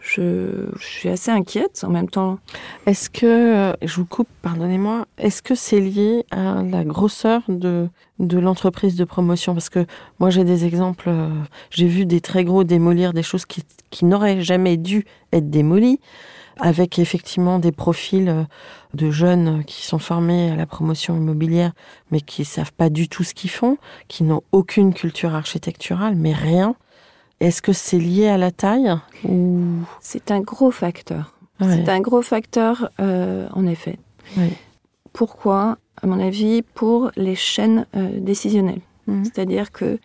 je, 0.00 0.68
suis 0.78 1.08
assez 1.08 1.30
inquiète 1.30 1.82
en 1.84 1.90
même 1.90 2.08
temps. 2.08 2.38
Est-ce 2.86 3.10
que, 3.10 3.26
euh, 3.26 3.72
je 3.82 3.96
vous 3.96 4.04
coupe, 4.04 4.28
pardonnez-moi, 4.42 5.06
est-ce 5.18 5.42
que 5.42 5.54
c'est 5.54 5.80
lié 5.80 6.24
à 6.30 6.62
la 6.62 6.84
grosseur 6.84 7.42
de, 7.48 7.88
de 8.18 8.38
l'entreprise 8.38 8.96
de 8.96 9.04
promotion? 9.04 9.54
Parce 9.54 9.68
que 9.68 9.86
moi 10.20 10.30
j'ai 10.30 10.44
des 10.44 10.64
exemples, 10.64 11.08
euh, 11.08 11.28
j'ai 11.70 11.86
vu 11.86 12.06
des 12.06 12.20
très 12.20 12.44
gros 12.44 12.64
démolir 12.64 13.12
des 13.12 13.22
choses 13.22 13.46
qui, 13.46 13.62
qui 13.90 14.04
n'auraient 14.04 14.42
jamais 14.42 14.76
dû 14.76 15.04
être 15.32 15.50
démolies, 15.50 16.00
avec 16.58 16.98
effectivement 16.98 17.58
des 17.58 17.72
profils 17.72 18.28
euh, 18.28 18.44
de 18.94 19.10
jeunes 19.10 19.64
qui 19.64 19.84
sont 19.84 19.98
formés 19.98 20.50
à 20.50 20.56
la 20.56 20.66
promotion 20.66 21.16
immobilière, 21.16 21.72
mais 22.10 22.20
qui 22.20 22.44
savent 22.44 22.72
pas 22.72 22.90
du 22.90 23.08
tout 23.08 23.24
ce 23.24 23.34
qu'ils 23.34 23.50
font, 23.50 23.78
qui 24.08 24.24
n'ont 24.24 24.42
aucune 24.52 24.94
culture 24.94 25.34
architecturale, 25.34 26.14
mais 26.16 26.32
rien 26.32 26.74
est-ce 27.40 27.60
que 27.60 27.72
c'est 27.72 27.98
lié 27.98 28.28
à 28.28 28.38
la 28.38 28.50
taille 28.50 28.94
ou... 29.24 29.60
C'est 30.00 30.30
un 30.30 30.40
gros 30.40 30.70
facteur. 30.70 31.34
C'est 31.60 31.88
un 31.88 32.00
gros 32.00 32.22
facteur, 32.22 32.90
euh, 33.00 33.48
en 33.52 33.66
effet. 33.66 33.98
Pourquoi? 35.12 35.78
À 36.02 36.06
mon 36.06 36.20
avis, 36.20 36.62
pour 36.62 37.10
les 37.16 37.34
chaînes 37.34 37.86
euh, 37.96 38.20
décisionnelles. 38.20 38.82
Mhm. 39.06 39.24
C'est-à-dire 39.24 39.72
que 39.72 39.98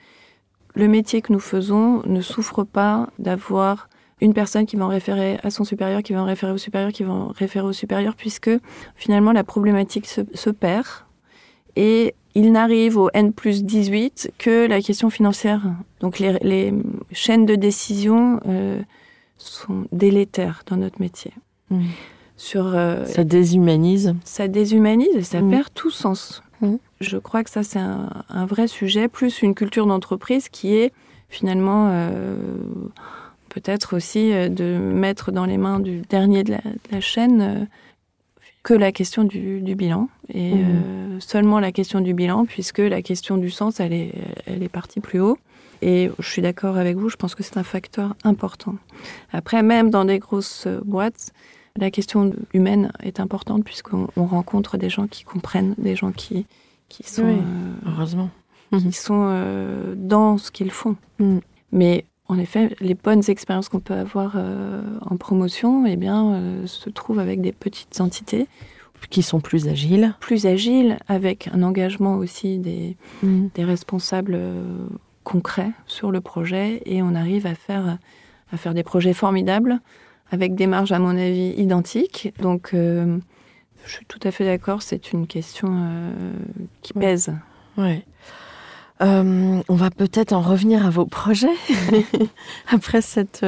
le 0.76 0.88
métier 0.88 1.22
que 1.22 1.34
nous 1.34 1.40
faisons 1.40 2.02
ne 2.06 2.22
souffre 2.22 2.64
pas 2.64 3.10
d'avoir 3.20 3.90
une 4.22 4.34
personne 4.34 4.66
qui 4.66 4.76
va 4.76 4.86
en 4.86 4.90
référer 4.90 5.40
à 5.44 5.50
son 5.50 5.64
supérieur, 5.64 6.04
qui 6.04 6.14
va 6.14 6.22
en 6.22 6.26
référer 6.26 6.52
au 6.52 6.58
supérieur, 6.58 6.92
qui 6.92 7.04
va 7.04 7.12
en 7.12 7.28
référer 7.30 7.66
au 7.66 7.74
supérieur, 7.74 8.16
puisque 8.16 8.52
finalement 8.96 9.32
la 9.32 9.44
problématique 9.44 10.08
se, 10.08 10.22
se 10.34 10.50
perd. 10.50 10.88
Et 11.76 12.16
il 12.36 12.52
n'arrive 12.52 12.98
au 12.98 13.10
N 13.14 13.34
plus 13.34 13.64
18 13.64 14.34
que 14.38 14.68
la 14.68 14.82
question 14.82 15.10
financière. 15.10 15.64
Donc 16.00 16.20
les, 16.20 16.74
chaînes 17.12 17.46
de 17.46 17.56
décision 17.56 18.40
euh, 18.48 18.82
sont 19.38 19.86
délétères 19.92 20.64
dans 20.68 20.78
notre 20.78 21.02
métier. 21.02 21.34
Mmh. 21.70 21.82
Sur, 22.38 22.76
euh, 22.76 23.06
ça 23.06 23.24
déshumanise. 23.24 24.16
Ça 24.24 24.48
déshumanise 24.48 25.16
et 25.16 25.24
ça 25.24 25.42
mmh. 25.42 25.50
perd 25.50 25.68
tout 25.74 25.92
sens. 25.92 26.42
Mmh. 26.62 26.76
Je 27.02 27.18
crois 27.18 27.44
que 27.44 27.50
ça, 27.50 27.64
c'est 27.64 27.80
un, 27.80 28.46
vrai 28.46 28.68
sujet, 28.68 29.08
plus 29.08 29.42
une 29.42 29.56
culture 29.56 29.86
d'entreprise 29.86 30.50
qui 30.50 30.74
est 30.76 30.94
finalement 31.30 31.90
euh, 31.90 32.36
peut-être 33.54 33.96
aussi 33.96 34.32
de 34.32 34.78
mettre 34.78 35.32
dans 35.32 35.46
les 35.46 35.58
mains 35.58 35.80
du 35.80 36.02
dernier 36.10 36.44
de 36.44 36.56
la 36.92 37.02
chaîne 37.02 37.68
que 38.64 38.74
la 38.74 38.92
question 38.92 39.24
du, 39.24 39.62
bilan. 39.76 40.08
Et 40.30 40.54
mmh. 40.54 40.60
euh, 40.60 41.20
seulement 41.20 41.60
la 41.60 41.72
question 41.72 42.00
du 42.00 42.14
bilan 42.14 42.46
puisque 42.46 42.80
la 42.80 43.02
question 43.02 43.38
du 43.38 43.50
sens 43.50 43.80
elle 43.80 43.94
est 43.94 44.14
elle 44.46 44.64
est 44.64 44.70
partie 44.70 45.00
plus 45.00 45.20
haut. 45.20 45.38
Et 45.82 46.12
je 46.20 46.30
suis 46.30 46.42
d'accord 46.42 46.78
avec 46.78 46.98
vous 46.98 47.10
je 47.10 47.16
pense 47.16 47.36
que 47.36 47.44
c'est 47.44 47.58
un 47.58 47.64
facteur 47.64 48.16
important. 48.24 48.76
Après 49.32 49.64
même 49.64 49.90
dans 49.90 50.06
des 50.06 50.20
grosses 50.20 50.68
boîtes 50.86 51.32
la 51.78 51.90
question 51.90 52.34
humaine 52.54 52.92
est 53.02 53.20
importante 53.20 53.64
puisqu'on 53.64 54.08
rencontre 54.16 54.78
des 54.78 54.90
gens 54.90 55.08
qui 55.08 55.24
comprennent 55.24 55.74
des 55.78 55.96
gens 55.96 56.12
qui 56.12 56.46
qui 56.90 57.04
sont 57.04 57.26
euh, 57.26 57.38
heureusement. 57.86 58.30
qui 58.78 58.92
sont 58.92 59.28
euh, 59.30 59.96
dans 59.98 60.38
ce 60.38 60.52
qu'ils 60.52 60.72
font. 60.72 60.98
Mmh. 61.20 61.40
mais 61.72 62.06
en 62.32 62.40
effet, 62.40 62.74
les 62.80 62.94
bonnes 62.94 63.24
expériences 63.28 63.68
qu'on 63.68 63.82
peut 63.82 63.94
avoir 63.94 64.36
euh, 64.38 64.82
en 65.02 65.18
promotion 65.18 65.86
eh 65.86 65.98
bien, 65.98 66.34
euh, 66.34 66.66
se 66.66 66.90
trouvent 66.90 67.20
avec 67.20 67.42
des 67.42 67.52
petites 67.52 68.00
entités. 68.00 68.48
Qui 69.10 69.22
sont 69.22 69.42
plus 69.42 69.68
agiles. 69.68 70.16
Plus 70.22 70.46
agiles, 70.46 70.98
avec 71.10 71.50
un 71.52 71.62
engagement 71.62 72.16
aussi 72.16 72.58
des, 72.58 72.96
mm. 73.22 73.48
des 73.54 73.66
responsables 73.66 74.36
euh, 74.36 74.64
concret 75.26 75.72
sur 75.88 76.10
le 76.10 76.22
projet 76.22 76.82
et 76.86 77.02
on 77.02 77.16
arrive 77.16 77.48
à 77.48 77.56
faire, 77.56 77.98
à 78.54 78.58
faire 78.58 78.74
des 78.74 78.84
projets 78.84 79.14
formidables 79.14 79.82
avec 80.30 80.56
des 80.56 80.68
marges, 80.68 80.94
à 80.94 81.00
mon 81.00 81.18
avis, 81.18 81.50
identiques. 81.58 82.32
Donc, 82.42 82.70
je 82.72 83.20
suis 83.86 84.06
tout 84.06 84.20
à 84.24 84.32
fait 84.32 84.46
d'accord, 84.46 84.82
c'est 84.82 85.12
une 85.12 85.28
question 85.28 86.14
qui 86.82 86.94
pèse. 86.94 87.34
Ouais. 87.78 88.06
Euh, 89.02 89.62
on 89.68 89.76
va 89.76 89.90
peut-être 89.90 90.34
en 90.34 90.42
revenir 90.42 90.86
à 90.86 90.90
vos 90.90 91.06
projets 91.06 91.48
après 92.72 93.02
cette 93.02 93.46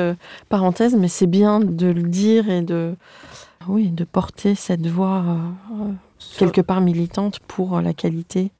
parenthèse, 0.50 0.96
mais 0.96 1.08
c'est 1.08 1.28
bien 1.28 1.60
de 1.60 1.88
le 1.88 2.04
dire 2.04 2.50
et 2.50 2.62
de, 2.62 2.96
oui, 3.68 3.90
de 3.90 4.04
porter 4.04 4.56
cette 4.56 4.88
voix 4.88 5.24
quelque 6.38 6.62
part 6.62 6.82
militante 6.82 7.40
pour 7.40 7.82
la 7.82 7.94
qualité 7.94 8.52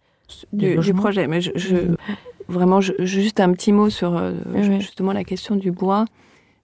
du, 0.52 0.94
projet. 0.94 1.28
Mais 1.28 1.42
je, 1.42 1.96
vraiment, 2.48 2.80
juste 2.82 3.40
un 3.40 3.52
petit 3.54 3.72
mot 3.72 3.90
sur 3.90 4.22
justement 4.80 5.14
la 5.14 5.24
question 5.24 5.56
du 5.56 5.72
bois. 5.72 6.06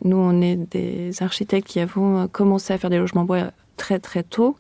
Nous, 0.04 0.18
on 0.18 0.42
est 0.42 0.56
des 0.56 1.24
architectes 1.24 1.68
qui 1.68 1.80
avons 1.80 2.28
commencé 2.28 2.74
à 2.74 2.78
faire 2.78 2.90
des 2.90 3.00
logements 3.00 3.26
bois 3.26 3.52
très 3.78 4.00
très 4.00 4.24
tôt, 4.24 4.56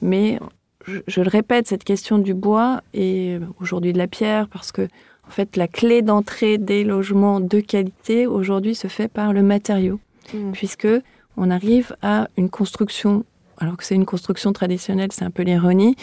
mais 0.00 0.38
je, 0.86 1.20
le 1.20 1.28
répète, 1.28 1.68
cette 1.68 1.84
question 1.84 2.18
du 2.18 2.34
bois 2.34 2.82
et 2.94 3.38
aujourd'hui 3.60 3.92
de 3.92 3.98
la 3.98 4.06
pierre, 4.06 4.48
parce 4.48 4.72
que 4.72 4.88
en 5.26 5.30
fait, 5.30 5.56
la 5.56 5.68
clé 5.68 6.02
d'entrée 6.02 6.58
des 6.58 6.82
logements 6.82 7.38
de 7.40 7.60
qualité 7.60 8.26
aujourd'hui 8.26 8.74
se 8.74 8.88
fait 8.88 9.06
par 9.06 9.32
le 9.32 9.42
matériau, 9.42 10.00
mmh. 10.34 10.52
puisque 10.52 10.88
on 11.36 11.50
arrive 11.50 11.94
à 12.02 12.28
une 12.36 12.50
construction, 12.50 13.24
alors 13.58 13.76
que 13.76 13.84
c'est 13.84 13.94
une 13.94 14.06
construction 14.06 14.52
traditionnelle, 14.52 15.12
c'est 15.12 15.24
un 15.24 15.30
peu 15.30 15.42
l'ironie, 15.42 15.94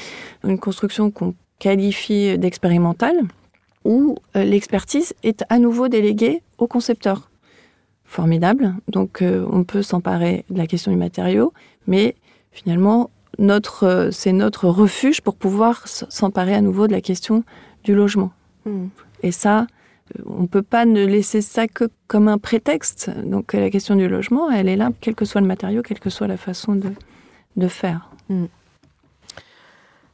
une 0.45 0.59
construction 0.59 1.11
qu'on 1.11 1.35
qualifie 1.59 2.37
d'expérimentale, 2.37 3.17
où 3.83 4.15
euh, 4.35 4.43
l'expertise 4.43 5.13
est 5.23 5.43
à 5.49 5.59
nouveau 5.59 5.87
déléguée 5.87 6.41
au 6.57 6.67
concepteur 6.67 7.29
formidable. 8.05 8.75
Donc 8.87 9.21
euh, 9.21 9.45
on 9.51 9.63
peut 9.63 9.81
s'emparer 9.81 10.45
de 10.49 10.57
la 10.57 10.67
question 10.67 10.91
du 10.91 10.97
matériau, 10.97 11.53
mais 11.87 12.15
finalement 12.51 13.09
notre 13.39 13.83
euh, 13.85 14.11
c'est 14.11 14.31
notre 14.31 14.67
refuge 14.67 15.21
pour 15.21 15.35
pouvoir 15.35 15.87
s'emparer 15.87 16.53
à 16.53 16.61
nouveau 16.61 16.87
de 16.87 16.93
la 16.93 17.01
question 17.01 17.43
du 17.83 17.95
logement. 17.95 18.31
Hmm. 18.65 18.87
Et 19.23 19.31
ça, 19.31 19.61
euh, 20.17 20.23
on 20.25 20.43
ne 20.43 20.47
peut 20.47 20.61
pas 20.61 20.85
ne 20.85 21.05
laisser 21.05 21.41
ça 21.41 21.67
que 21.67 21.89
comme 22.07 22.27
un 22.27 22.37
prétexte. 22.37 23.09
Donc 23.23 23.53
la 23.53 23.69
question 23.69 23.95
du 23.95 24.07
logement, 24.07 24.49
elle 24.49 24.69
est 24.69 24.75
là, 24.75 24.91
quel 25.01 25.15
que 25.15 25.25
soit 25.25 25.41
le 25.41 25.47
matériau, 25.47 25.81
quelle 25.81 25.99
que 25.99 26.09
soit 26.09 26.27
la 26.27 26.37
façon 26.37 26.75
de, 26.75 26.91
de 27.55 27.67
faire. 27.67 28.09
Hmm. 28.29 28.45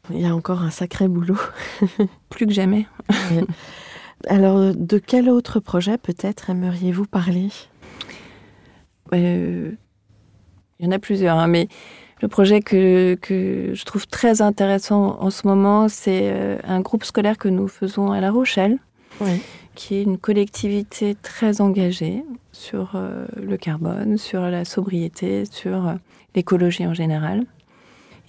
Il 0.10 0.19
y 0.19 0.26
a 0.26 0.36
encore 0.36 0.62
un 0.63 0.71
sacré 0.71 1.08
boulot. 1.08 1.39
Plus 2.30 2.45
que 2.45 2.52
jamais. 2.52 2.88
Alors, 4.28 4.73
de 4.76 4.97
quel 4.97 5.30
autre 5.30 5.60
projet 5.60 5.97
peut-être 5.97 6.49
aimeriez-vous 6.49 7.06
parler? 7.06 7.49
Euh, 9.13 9.71
il 10.80 10.86
y 10.86 10.89
en 10.89 10.91
a 10.91 10.99
plusieurs, 10.99 11.38
hein, 11.38 11.47
mais 11.47 11.67
le 12.24 12.30
projet 12.30 12.62
que, 12.62 13.18
je 13.74 13.84
trouve 13.84 14.08
très 14.08 14.42
intéressant 14.42 15.18
en 15.20 15.30
ce 15.30 15.46
moment, 15.46 15.90
c'est 15.90 16.32
euh, 16.32 16.58
un 16.64 16.80
groupe 16.80 17.04
scolaire 17.04 17.38
que 17.38 17.50
nous 17.50 17.68
faisons 17.68 18.14
à 18.14 18.22
La 18.22 18.32
Rochelle, 18.32 18.78
qui 19.76 19.96
est 19.96 20.04
une 20.04 20.18
collectivité 20.18 21.18
très 21.22 21.60
engagée 21.60 22.24
sur 22.54 22.94
euh, 22.96 23.26
le 23.36 23.58
carbone, 23.58 24.18
sur 24.18 24.40
la 24.44 24.64
sobriété, 24.64 25.44
sur 25.44 25.96
l'écologie 26.34 26.88
en 26.88 26.94
général. 26.94 27.44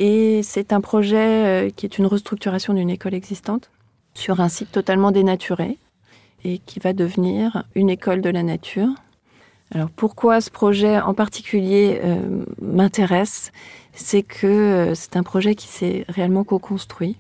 Et 0.01 0.43
c'est 0.43 0.73
un 0.73 0.81
projet 0.81 1.73
qui 1.77 1.87
est 1.87 1.97
une 1.97 2.07
restructuration 2.07 2.75
d'une 2.75 2.91
école 2.91 3.15
existante 3.15 3.71
sur 4.15 4.41
un 4.41 4.49
site 4.49 4.73
totalement 4.73 5.13
dénaturé 5.13 5.79
et 6.43 6.59
qui 6.59 6.81
va 6.81 6.95
devenir 6.95 7.63
une 7.77 7.91
école 7.91 8.23
de 8.23 8.31
la 8.31 8.43
nature 8.43 8.89
alors 9.75 9.91
pourquoi 9.91 10.41
ce 10.41 10.51
projet 10.51 11.01
en 11.01 11.15
particulier 11.15 12.01
euh, 12.05 12.45
m'intéresse 12.63 13.51
C'est 13.93 14.23
que 14.23 14.47
euh, 14.47 14.95
c'est 14.95 15.17
un 15.17 15.25
projet 15.25 15.57
qui 15.57 15.67
s'est 15.67 16.05
réellement 16.09 16.45
co-construit. 16.45 17.17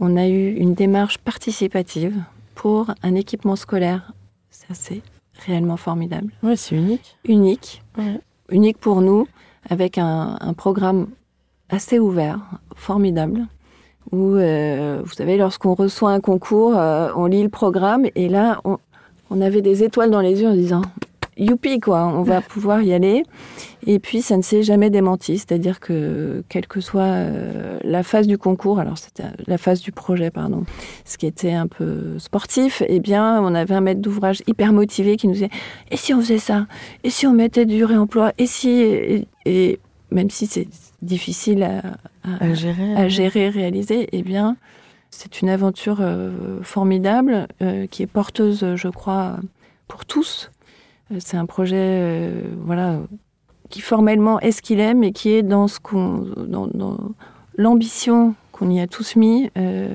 On 0.00 0.16
a 0.16 0.26
eu 0.26 0.54
une 0.54 0.74
démarche 0.74 1.18
participative 1.18 2.16
pour 2.56 2.92
un 3.04 3.14
équipement 3.14 3.54
scolaire. 3.54 4.12
Ça, 4.50 4.66
c'est 4.72 5.02
réellement 5.46 5.76
formidable. 5.76 6.32
Oui, 6.42 6.56
c'est 6.56 6.74
unique. 6.74 7.16
Unique. 7.24 7.82
Unique 8.50 8.78
pour 8.78 9.00
nous, 9.00 9.28
avec 9.70 9.98
un, 9.98 10.36
programme 10.56 11.06
assez 11.68 12.00
ouvert, 12.00 12.40
formidable, 12.74 13.46
où, 14.10 14.34
euh, 14.34 15.00
vous 15.04 15.12
savez, 15.12 15.36
lorsqu'on 15.36 15.74
reçoit 15.74 16.10
un 16.10 16.20
concours, 16.20 16.74
on 16.74 17.26
lit 17.26 17.42
le 17.42 17.50
programme, 17.50 18.06
et 18.14 18.28
là, 18.28 18.60
on, 18.64 18.78
on 19.30 19.40
avait 19.40 19.62
des 19.62 19.84
étoiles 19.84 20.10
dans 20.10 20.20
les 20.20 20.40
yeux 20.40 20.48
en 20.48 20.54
disant 20.54 20.82
youpi, 21.38 21.80
quoi, 21.80 22.06
on 22.06 22.22
va 22.22 22.40
pouvoir 22.42 22.82
y 22.82 22.92
aller. 22.92 23.22
Et 23.86 23.98
puis, 23.98 24.22
ça 24.22 24.36
ne 24.36 24.42
s'est 24.42 24.62
jamais 24.62 24.90
démenti, 24.90 25.38
c'est-à-dire 25.38 25.80
que, 25.80 26.42
quelle 26.48 26.66
que 26.66 26.80
soit 26.80 27.02
euh, 27.02 27.78
la 27.84 28.02
phase 28.02 28.26
du 28.26 28.36
concours, 28.36 28.80
alors 28.80 28.98
c'était 28.98 29.24
la 29.46 29.56
phase 29.56 29.80
du 29.80 29.92
projet, 29.92 30.30
pardon, 30.30 30.64
ce 31.04 31.16
qui 31.16 31.26
était 31.26 31.52
un 31.52 31.66
peu 31.66 32.18
sportif, 32.18 32.82
eh 32.86 33.00
bien, 33.00 33.40
on 33.40 33.54
avait 33.54 33.74
un 33.74 33.80
maître 33.80 34.00
d'ouvrage 34.00 34.42
hyper 34.46 34.72
motivé 34.72 35.16
qui 35.16 35.28
nous 35.28 35.34
disait 35.34 35.50
Et 35.90 35.96
si 35.96 36.12
on 36.12 36.20
faisait 36.20 36.38
ça? 36.38 36.66
Et 37.04 37.10
si 37.10 37.26
on 37.26 37.32
mettait 37.32 37.66
du 37.66 37.84
réemploi? 37.84 38.32
Et 38.38 38.46
si. 38.46 39.24
Et, 39.46 39.80
même 40.10 40.30
si 40.30 40.46
c'est 40.46 40.68
difficile 41.02 41.62
à, 41.62 42.54
gérer, 42.54 42.94
à 42.96 43.08
gérer, 43.08 43.50
réaliser, 43.50 44.08
eh 44.12 44.22
bien, 44.22 44.56
c'est 45.10 45.42
une 45.42 45.48
aventure 45.48 45.98
euh, 46.00 46.62
formidable 46.62 47.46
euh, 47.60 47.86
qui 47.86 48.02
est 48.02 48.06
porteuse, 48.06 48.74
je 48.74 48.88
crois, 48.88 49.36
pour 49.86 50.06
tous. 50.06 50.50
Euh, 51.12 51.16
c'est 51.20 51.36
un 51.36 51.46
projet, 51.46 51.76
euh, 51.78 52.42
voilà, 52.64 53.00
qui 53.70 53.80
formellement 53.80 54.40
est 54.40 54.52
ce 54.52 54.62
qu'il 54.62 54.80
est, 54.80 54.94
mais 54.94 55.12
qui 55.12 55.30
est 55.30 55.42
dans 55.42 55.68
ce 55.68 55.80
qu'on, 55.80 56.26
dans, 56.36 56.68
l'ambition 57.56 58.34
qu'on 58.52 58.70
y 58.70 58.80
a 58.80 58.86
tous 58.86 59.16
mis. 59.16 59.50
Euh, 59.56 59.94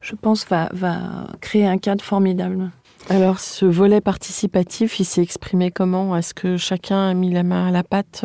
je 0.00 0.14
pense 0.14 0.46
va, 0.48 0.68
va 0.72 1.28
créer 1.40 1.66
un 1.66 1.78
cadre 1.78 2.04
formidable. 2.04 2.70
Alors, 3.08 3.38
ce 3.38 3.66
volet 3.66 4.00
participatif, 4.00 4.98
il 4.98 5.04
s'est 5.04 5.22
exprimé 5.22 5.70
comment? 5.70 6.16
Est-ce 6.16 6.34
que 6.34 6.56
chacun 6.56 7.08
a 7.08 7.14
mis 7.14 7.30
la 7.30 7.42
main 7.42 7.68
à 7.68 7.70
la 7.70 7.82
pâte 7.82 8.24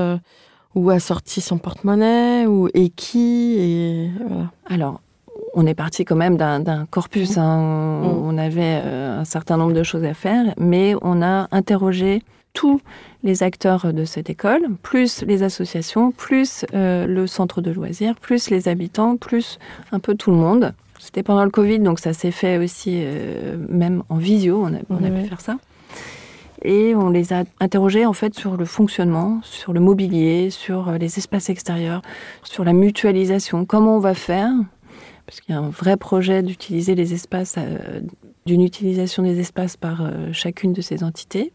ou 0.75 0.89
a 0.89 0.99
sorti 0.99 1.41
son 1.41 1.58
porte-monnaie 1.58 2.45
ou 2.47 2.69
et 2.73 2.89
qui 2.89 3.56
et 3.58 4.10
Alors, 4.69 5.02
on 5.60 5.65
est 5.65 5.74
parti 5.74 6.06
quand 6.06 6.15
même 6.15 6.38
d'un 6.38 6.86
corpus. 6.89 7.38
Hein. 7.38 8.02
Mm. 8.02 8.06
On 8.24 8.38
avait 8.38 8.82
euh, 8.84 9.19
un 9.19 9.26
certain 9.26 9.58
nombre 9.58 9.74
de 9.74 9.84
choses 9.84 10.06
à 10.06 10.13
faire, 10.13 10.54
mais 10.58 10.95
on 11.02 11.22
a 11.22 11.50
interrogé 11.52 12.24
tous 12.54 12.82
les 13.24 13.43
acteurs 13.43 13.93
de 13.93 14.06
cette 14.06 14.30
école, 14.30 14.62
plus 14.82 15.22
les 15.24 15.43
associations, 15.43 16.12
plus 16.12 16.65
euh, 16.74 17.06
le 17.06 17.28
centre 17.28 17.62
de 17.62 17.72
loisirs, 17.72 18.15
plus 18.15 18.50
les 18.50 18.69
habitants, 18.69 19.17
plus 19.17 19.60
un 19.91 20.00
peu 20.00 20.15
tout 20.15 20.32
le 20.32 20.38
monde. 20.38 20.74
C'était 20.98 21.24
pendant 21.24 21.43
le 21.43 21.52
Covid, 21.52 21.80
donc 21.80 22.00
ça 22.00 22.13
s'est 22.13 22.32
fait 22.32 22.58
aussi 22.58 23.02
euh, 23.04 23.58
même 23.69 24.04
en 24.08 24.15
visio, 24.15 24.63
on 24.63 24.74
a, 24.74 25.10
pu 25.10 25.28
faire 25.28 25.41
ça. 25.41 25.58
Et 26.63 26.95
on 26.95 27.10
les 27.10 27.32
a 27.34 27.43
interrogés 27.60 28.06
en 28.06 28.13
fait 28.13 28.34
sur 28.34 28.58
le 28.58 28.65
fonctionnement, 28.65 29.39
sur 29.43 29.72
le 29.74 29.80
mobilier, 29.80 30.50
sur 30.50 30.91
les 30.93 31.17
espaces 31.17 31.50
extérieurs, 31.50 32.02
sur 32.43 32.63
la 32.63 32.74
mutualisation. 32.74 33.65
Comment 33.65 33.95
on 33.95 34.00
va 34.00 34.13
faire 34.13 34.52
parce 35.30 35.42
qu'il 35.42 35.54
y 35.54 35.58
a 35.60 35.62
un 35.62 35.70
vrai 35.70 35.96
projet 35.96 36.42
d'utiliser 36.42 36.96
les 36.96 37.13
espaces, 37.13 37.54
euh, 37.60 38.02
d'une 38.48 38.63
utilisation 38.63 39.22
des 39.22 39.39
espaces 39.39 39.78
par 39.78 40.02
euh, 40.02 40.34
chacune 40.34 40.74
de 40.74 40.82
ces 40.82 41.04
entités, 41.04 41.54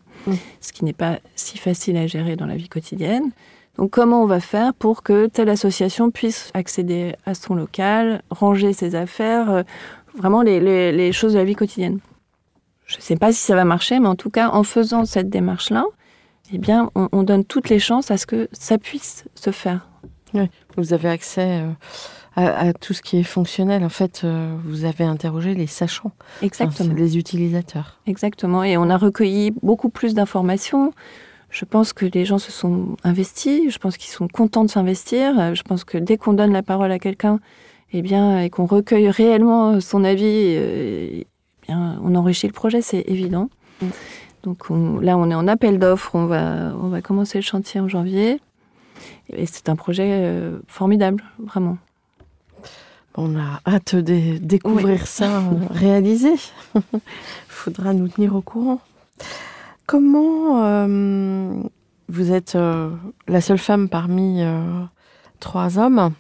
ce 0.60 0.72
qui 0.72 0.84
n'est 0.84 0.92
pas 0.92 1.18
si 1.34 1.58
facile 1.58 1.96
à 1.96 2.06
gérer 2.06 2.36
dans 2.36 2.46
la 2.46 2.54
vie 2.54 2.68
quotidienne. 2.68 3.32
Donc 3.76 3.90
comment 3.90 4.22
on 4.22 4.26
va 4.26 4.38
faire 4.38 4.74
pour 4.74 5.02
que 5.02 5.26
telle 5.26 5.48
association 5.48 6.12
puisse 6.12 6.52
accéder 6.54 7.16
à 7.26 7.34
son 7.34 7.56
local, 7.56 8.22
ranger 8.30 8.72
ses 8.74 8.94
affaires, 8.94 9.50
euh, 9.50 9.62
vraiment 10.16 10.42
les, 10.42 11.10
choses 11.10 11.32
de 11.32 11.38
la 11.38 11.44
vie 11.44 11.56
quotidienne? 11.56 11.98
Je 12.86 12.98
ne 12.98 13.02
sais 13.02 13.16
pas 13.16 13.32
si 13.32 13.40
ça 13.40 13.56
va 13.56 13.64
marcher, 13.64 13.98
mais 13.98 14.06
en 14.06 14.14
tout 14.14 14.30
cas, 14.30 14.50
en 14.50 14.62
faisant 14.62 15.04
cette 15.04 15.30
démarche-là, 15.30 15.84
eh 16.52 16.58
bien, 16.58 16.92
on, 16.94 17.24
donne 17.24 17.44
toutes 17.44 17.70
les 17.70 17.80
chances 17.80 18.12
à 18.12 18.18
ce 18.18 18.26
que 18.26 18.48
ça 18.52 18.78
puisse 18.78 19.24
se 19.34 19.50
faire. 19.50 19.88
Vous 20.76 20.92
avez 20.92 21.08
accès 21.08 21.62
à, 22.36 22.72
tout 22.72 22.94
ce 22.94 23.02
qui 23.02 23.18
est 23.18 23.24
fonctionnel. 23.24 23.84
En 23.84 23.88
fait, 23.88 24.22
euh, 24.24 24.54
vous 24.64 24.84
avez 24.84 25.04
interrogé 25.04 25.54
les 25.54 25.66
sachants, 25.66 26.12
Exactement. 26.42 26.94
les 26.94 27.16
utilisateurs. 27.16 27.98
Exactement. 28.06 28.64
Et 28.64 28.76
on 28.76 28.90
a 28.90 28.96
recueilli 28.96 29.52
beaucoup 29.62 29.88
plus 29.88 30.14
d'informations. 30.14 30.92
Je 31.50 31.64
pense 31.64 31.92
que 31.92 32.06
les 32.06 32.24
gens 32.24 32.38
se 32.38 32.50
sont 32.50 32.96
investis. 33.04 33.72
Je 33.72 33.78
pense 33.78 33.96
qu'ils 33.96 34.12
sont 34.12 34.26
contents 34.26 34.64
de 34.64 34.70
s'investir. 34.70 35.54
Je 35.54 35.62
pense 35.62 35.84
que 35.84 35.98
dès 35.98 36.16
qu'on 36.16 36.32
donne 36.32 36.52
la 36.52 36.62
parole 36.62 36.90
à 36.90 36.98
quelqu'un, 36.98 37.38
eh 37.92 38.02
bien, 38.02 38.40
et 38.40 38.50
qu'on 38.50 38.66
recueille 38.66 39.08
réellement 39.08 39.80
son 39.80 40.02
avis, 40.02 40.24
euh, 40.24 41.08
eh 41.12 41.26
bien, 41.66 42.00
on 42.02 42.16
enrichit 42.16 42.48
le 42.48 42.52
projet, 42.52 42.82
c'est 42.82 43.04
évident. 43.06 43.48
Donc 44.42 44.68
là, 45.00 45.16
on 45.16 45.30
est 45.30 45.34
en 45.34 45.46
appel 45.46 45.78
d'offres. 45.78 46.14
On 46.14 46.26
va, 46.26 46.74
on 46.80 46.88
va 46.88 47.00
commencer 47.00 47.38
le 47.38 47.42
chantier 47.42 47.80
en 47.80 47.88
janvier. 47.88 48.40
Et 49.30 49.46
c'est 49.46 49.68
un 49.68 49.76
projet 49.76 50.08
euh, 50.10 50.58
formidable, 50.66 51.22
vraiment. 51.38 51.78
On 53.16 53.38
a 53.38 53.60
hâte 53.66 53.94
de 53.94 54.38
découvrir 54.38 55.06
ça 55.06 55.42
réalisé. 55.70 56.34
Il 56.74 56.82
faudra 57.48 57.92
nous 57.94 58.08
tenir 58.08 58.34
au 58.34 58.40
courant. 58.40 58.80
Comment 59.86 60.64
euh, 60.64 61.62
vous 62.08 62.32
êtes 62.32 62.56
euh, 62.56 62.90
la 63.28 63.40
seule 63.40 63.58
femme 63.58 63.88
parmi 63.88 64.42
euh, 64.42 64.82
trois 65.38 65.78
hommes 65.78 66.12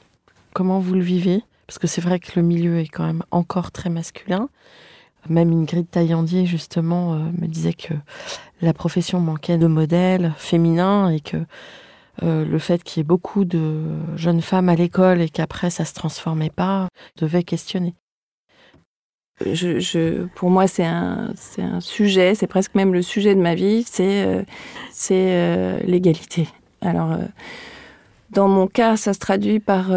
Comment 0.52 0.78
vous 0.78 0.94
le 0.94 1.00
vivez? 1.00 1.42
Parce 1.66 1.78
que 1.78 1.88
c'est 1.88 2.00
vrai 2.00 2.20
que 2.20 2.32
le 2.36 2.42
milieu 2.42 2.78
est 2.78 2.88
quand 2.88 3.06
même 3.06 3.24
encore 3.32 3.72
très 3.72 3.90
masculin. 3.90 4.48
Même 5.28 5.50
Ingrid 5.50 5.90
Taillandier, 5.90 6.44
justement, 6.44 7.14
me 7.14 7.46
disait 7.46 7.72
que 7.72 7.94
la 8.60 8.74
profession 8.74 9.18
manquait 9.18 9.56
de 9.56 9.66
modèles 9.66 10.34
féminins 10.36 11.08
et 11.08 11.20
que 11.20 11.38
le 12.22 12.58
fait 12.58 12.82
qu'il 12.82 13.00
y 13.00 13.02
ait 13.02 13.04
beaucoup 13.04 13.44
de 13.44 13.82
jeunes 14.16 14.40
femmes 14.40 14.68
à 14.68 14.74
l'école 14.74 15.20
et 15.20 15.28
qu'après 15.28 15.70
ça 15.70 15.84
se 15.84 15.94
transformait 15.94 16.50
pas, 16.50 16.88
devait 17.16 17.42
questionner. 17.42 17.94
Je, 19.40 20.26
pour 20.36 20.48
moi, 20.48 20.68
c'est 20.68 20.84
un, 20.84 21.32
un, 21.58 21.80
sujet, 21.80 22.34
c'est 22.36 22.46
presque 22.46 22.74
même 22.76 22.94
le 22.94 23.02
sujet 23.02 23.34
de 23.34 23.40
ma 23.40 23.56
vie, 23.56 23.84
c'est 23.84 24.24
euh, 24.24 24.42
euh, 25.10 25.78
l'égalité. 25.84 26.48
Alors, 26.80 27.12
euh, 27.12 27.26
dans 28.34 28.48
mon 28.48 28.66
cas, 28.66 28.96
ça 28.96 29.12
se 29.14 29.18
traduit 29.18 29.60
par, 29.60 29.94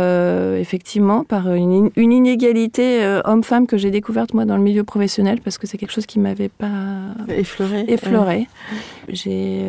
effectivement, 0.58 1.24
par 1.24 1.54
une, 1.54 1.90
une 1.96 2.12
inégalité 2.12 3.20
homme-femme 3.26 3.68
que 3.68 3.78
j'ai 3.78 3.92
découverte, 3.92 4.34
moi, 4.34 4.46
dans 4.46 4.58
le 4.58 4.64
milieu 4.64 4.84
professionnel, 4.84 5.40
parce 5.44 5.58
que 5.58 5.68
c'est 5.68 5.78
quelque 5.78 5.94
chose 5.94 6.06
qui 6.06 6.20
m'avait 6.20 6.50
pas 6.50 6.70
effleuré. 7.30 7.86
effleuré. 7.88 8.48
J'ai 9.10 9.66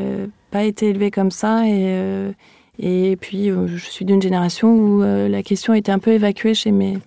pas 0.51 0.65
été 0.65 0.89
élevée 0.91 1.11
comme 1.11 1.31
ça, 1.31 1.67
et, 1.67 2.33
et 2.79 3.17
puis 3.17 3.49
je 3.49 3.91
suis 3.91 4.05
d'une 4.05 4.23
génération 4.23 4.75
où 4.75 5.03
la 5.03 5.43
question 5.43 5.75
était 5.75 5.93
un 5.93 5.99
peu 5.99 6.13
évacuée 6.13 6.55
chez 6.55 6.71
mes 6.71 6.99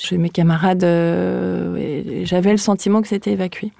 chez 0.00 0.18
mes 0.18 0.30
camarades, 0.30 0.84
euh, 0.84 2.22
j'avais 2.24 2.52
le 2.52 2.56
sentiment 2.56 3.02
que 3.02 3.08
c'était 3.08 3.32
évacué. 3.32 3.72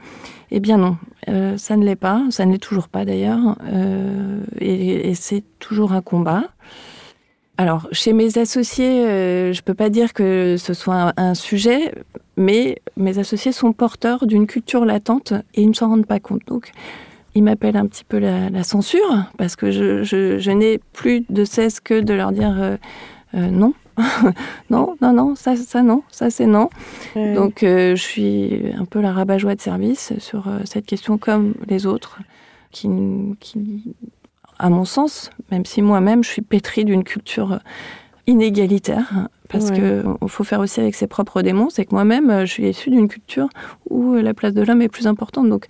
Eh 0.51 0.61
bien 0.61 0.77
non, 0.77 0.97
euh, 1.29 1.57
ça 1.57 1.77
ne 1.77 1.85
l'est 1.85 1.97
pas, 1.97 2.25
ça 2.31 2.45
ne 2.45 2.53
l'est 2.53 2.59
toujours 2.59 2.89
pas 2.89 3.05
d'ailleurs, 3.05 3.57
euh, 3.73 4.41
et, 4.61 5.15
c'est 5.15 5.45
toujours 5.59 5.93
un 5.93 6.03
combat. 6.03 6.45
Alors, 7.61 7.89
chez 7.93 8.15
mes 8.15 8.39
associés, 8.39 9.05
je 9.53 9.59
ne 9.59 9.63
peux 9.63 9.75
pas 9.75 9.91
dire 9.91 10.15
que 10.15 10.57
ce 10.59 10.73
soit 10.73 11.13
un, 11.19 11.35
sujet, 11.35 11.93
mais 12.39 12.81
mes 12.97 13.19
associés 13.19 13.53
sont 13.53 13.75
porteurs 13.75 14.27
d'une 14.27 14.47
culture 14.47 14.87
latente 14.87 15.35
et 15.55 15.61
ils 15.61 15.69
ne 15.69 15.75
s'en 15.75 15.89
rendent 15.89 16.07
pas 16.07 16.21
compte. 16.21 16.41
Donc, 16.47 16.73
ils 17.35 17.43
m'appellent 17.43 17.77
un 17.77 17.87
petit 17.87 18.05
peu 18.05 18.19
la, 18.19 18.63
censure, 18.63 19.27
parce 19.37 19.57
que 19.57 19.71
je, 19.71 20.05
je 20.05 20.51
n'ai 20.51 20.79
plus 20.95 21.27
de 21.29 21.45
cesse 21.45 21.81
que 21.81 22.01
de 22.01 22.15
leur 22.15 22.33
dire 22.33 22.79
non, 23.35 23.75
non, 24.71 24.97
non, 25.01 25.13
non, 25.13 25.35
ça, 25.35 25.57
ça 25.57 25.83
non, 25.83 26.03
ça 26.11 26.31
c'est 26.31 26.47
non. 26.47 26.69
Donc 27.15 27.63
euh, 27.63 27.97
je 27.97 28.03
suis 28.03 28.63
un 28.79 28.85
peu 28.85 29.01
la 29.01 29.13
rabat-joie 29.13 29.55
de 29.55 29.61
service 29.61 30.13
sur 30.19 30.49
euh, 30.49 30.61
cette 30.65 30.87
question 30.87 31.19
comme 31.19 31.55
les 31.67 31.87
autres, 31.87 32.19
qui, 32.71 32.89
à 34.61 34.69
mon 34.69 34.85
sens, 34.85 35.31
même 35.51 35.65
si 35.65 35.83
moi-même 35.83 36.23
je 36.23 36.29
suis 36.29 36.43
pétrie 36.43 36.85
d'une 36.85 37.03
culture 37.03 37.61
inégalitaire, 38.27 39.29
parce 39.49 39.71
qu'il 39.71 40.05
faut 40.29 40.45
faire 40.45 40.61
aussi 40.61 40.81
avec 40.81 40.95
ses 40.95 41.07
propres 41.07 41.43
démons, 41.43 41.71
c'est 41.71 41.85
que 41.85 41.95
moi-même 41.95 42.45
je 42.45 42.53
suis 42.53 42.69
issue 42.69 42.91
d'une 42.91 43.09
culture 43.09 43.49
où 43.89 44.15
la 44.15 44.35
place 44.35 44.55
de 44.55 44.63
l'homme 44.63 44.83
est 44.83 44.89
plus 44.89 45.07
importante. 45.07 45.49
Donc, 45.49 45.67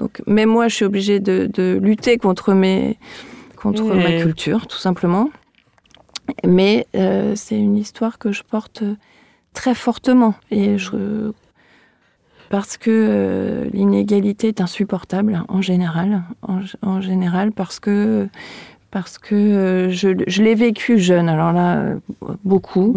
donc 0.00 0.20
même 0.26 0.50
moi 0.50 0.68
je 0.68 0.74
suis 0.74 0.84
obligée 0.84 1.20
de, 1.20 1.78
lutter 1.80 2.18
contre 2.18 2.52
mes 2.52 2.98
contre 3.56 3.84
ma 3.94 4.20
culture, 4.20 4.66
tout 4.66 4.78
simplement. 4.78 5.30
Mais 6.46 6.86
euh, 6.96 7.34
c'est 7.36 7.56
une 7.56 7.76
histoire 7.76 8.18
que 8.18 8.32
je 8.32 8.42
porte 8.42 8.82
très 9.52 9.74
fortement. 9.74 10.34
Et 10.50 10.76
je, 10.76 11.32
parce 12.50 12.76
que 12.76 12.90
euh, 12.90 13.64
l'inégalité 13.72 14.48
est 14.48 14.60
insupportable 14.60 15.42
en 15.48 15.62
général. 15.62 16.22
En, 16.82 17.00
général, 17.00 17.52
parce 17.52 17.80
que, 17.80 18.28
parce 18.90 19.18
que 19.18 19.34
euh, 19.34 19.90
je, 19.90 20.10
je 20.26 20.42
l'ai 20.42 20.54
vécu 20.54 20.98
jeune. 20.98 21.28
Alors 21.28 21.52
là, 21.52 21.94
beaucoup. 22.44 22.96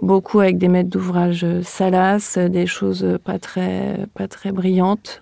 Beaucoup 0.00 0.38
avec 0.38 0.58
des 0.58 0.68
maîtres 0.68 0.90
d'ouvrage 0.90 1.44
salaces, 1.62 2.38
des 2.38 2.68
choses 2.68 3.18
pas 3.24 3.40
très, 3.40 4.06
pas 4.14 4.28
très 4.28 4.52
brillantes, 4.52 5.20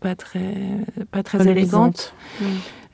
pas 0.00 0.14
très, 0.14 0.54
pas 1.10 1.22
très 1.22 1.46
élégantes. 1.46 2.14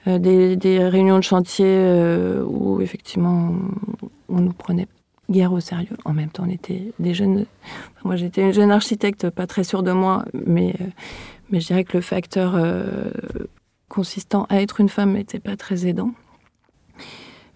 Euh, 0.09 0.19
des, 0.19 0.85
réunions 0.85 1.19
de 1.19 1.23
chantier 1.23 1.67
euh, 1.69 2.43
où 2.45 2.81
effectivement 2.81 3.55
on, 4.29 4.41
nous 4.41 4.53
prenait 4.53 4.89
guère 5.31 5.53
au 5.53 5.61
sérieux. 5.61 5.97
En 6.05 6.13
même 6.13 6.31
temps, 6.31 6.45
on 6.47 6.51
était 6.51 6.93
des 6.99 7.15
jeunes. 7.15 7.47
Moi, 8.05 8.17
j'étais 8.17 8.43
une 8.43 8.53
jeune 8.53 8.71
architecte, 8.71 9.31
pas 9.31 9.47
très 9.47 9.65
sûre 9.65 9.83
de 9.83 9.93
moi, 9.93 10.25
mais, 10.33 10.75
euh, 10.81 10.85
mais 11.51 11.61
je 11.61 11.67
dirais 11.69 11.85
que 11.85 11.97
le 11.97 12.03
facteur 12.03 12.59
consistant 13.89 14.47
à 14.49 14.61
être 14.61 14.81
une 14.81 14.89
femme 14.89 15.13
n'était 15.13 15.39
pas 15.39 15.57
très 15.57 15.87
aidant. 15.87 16.13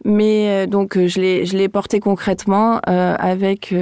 Mais 0.05 0.67
donc, 0.67 0.97
je 0.97 1.21
l'ai 1.57 1.69
porté 1.69 1.99
concrètement 1.99 2.79
avec 2.85 3.75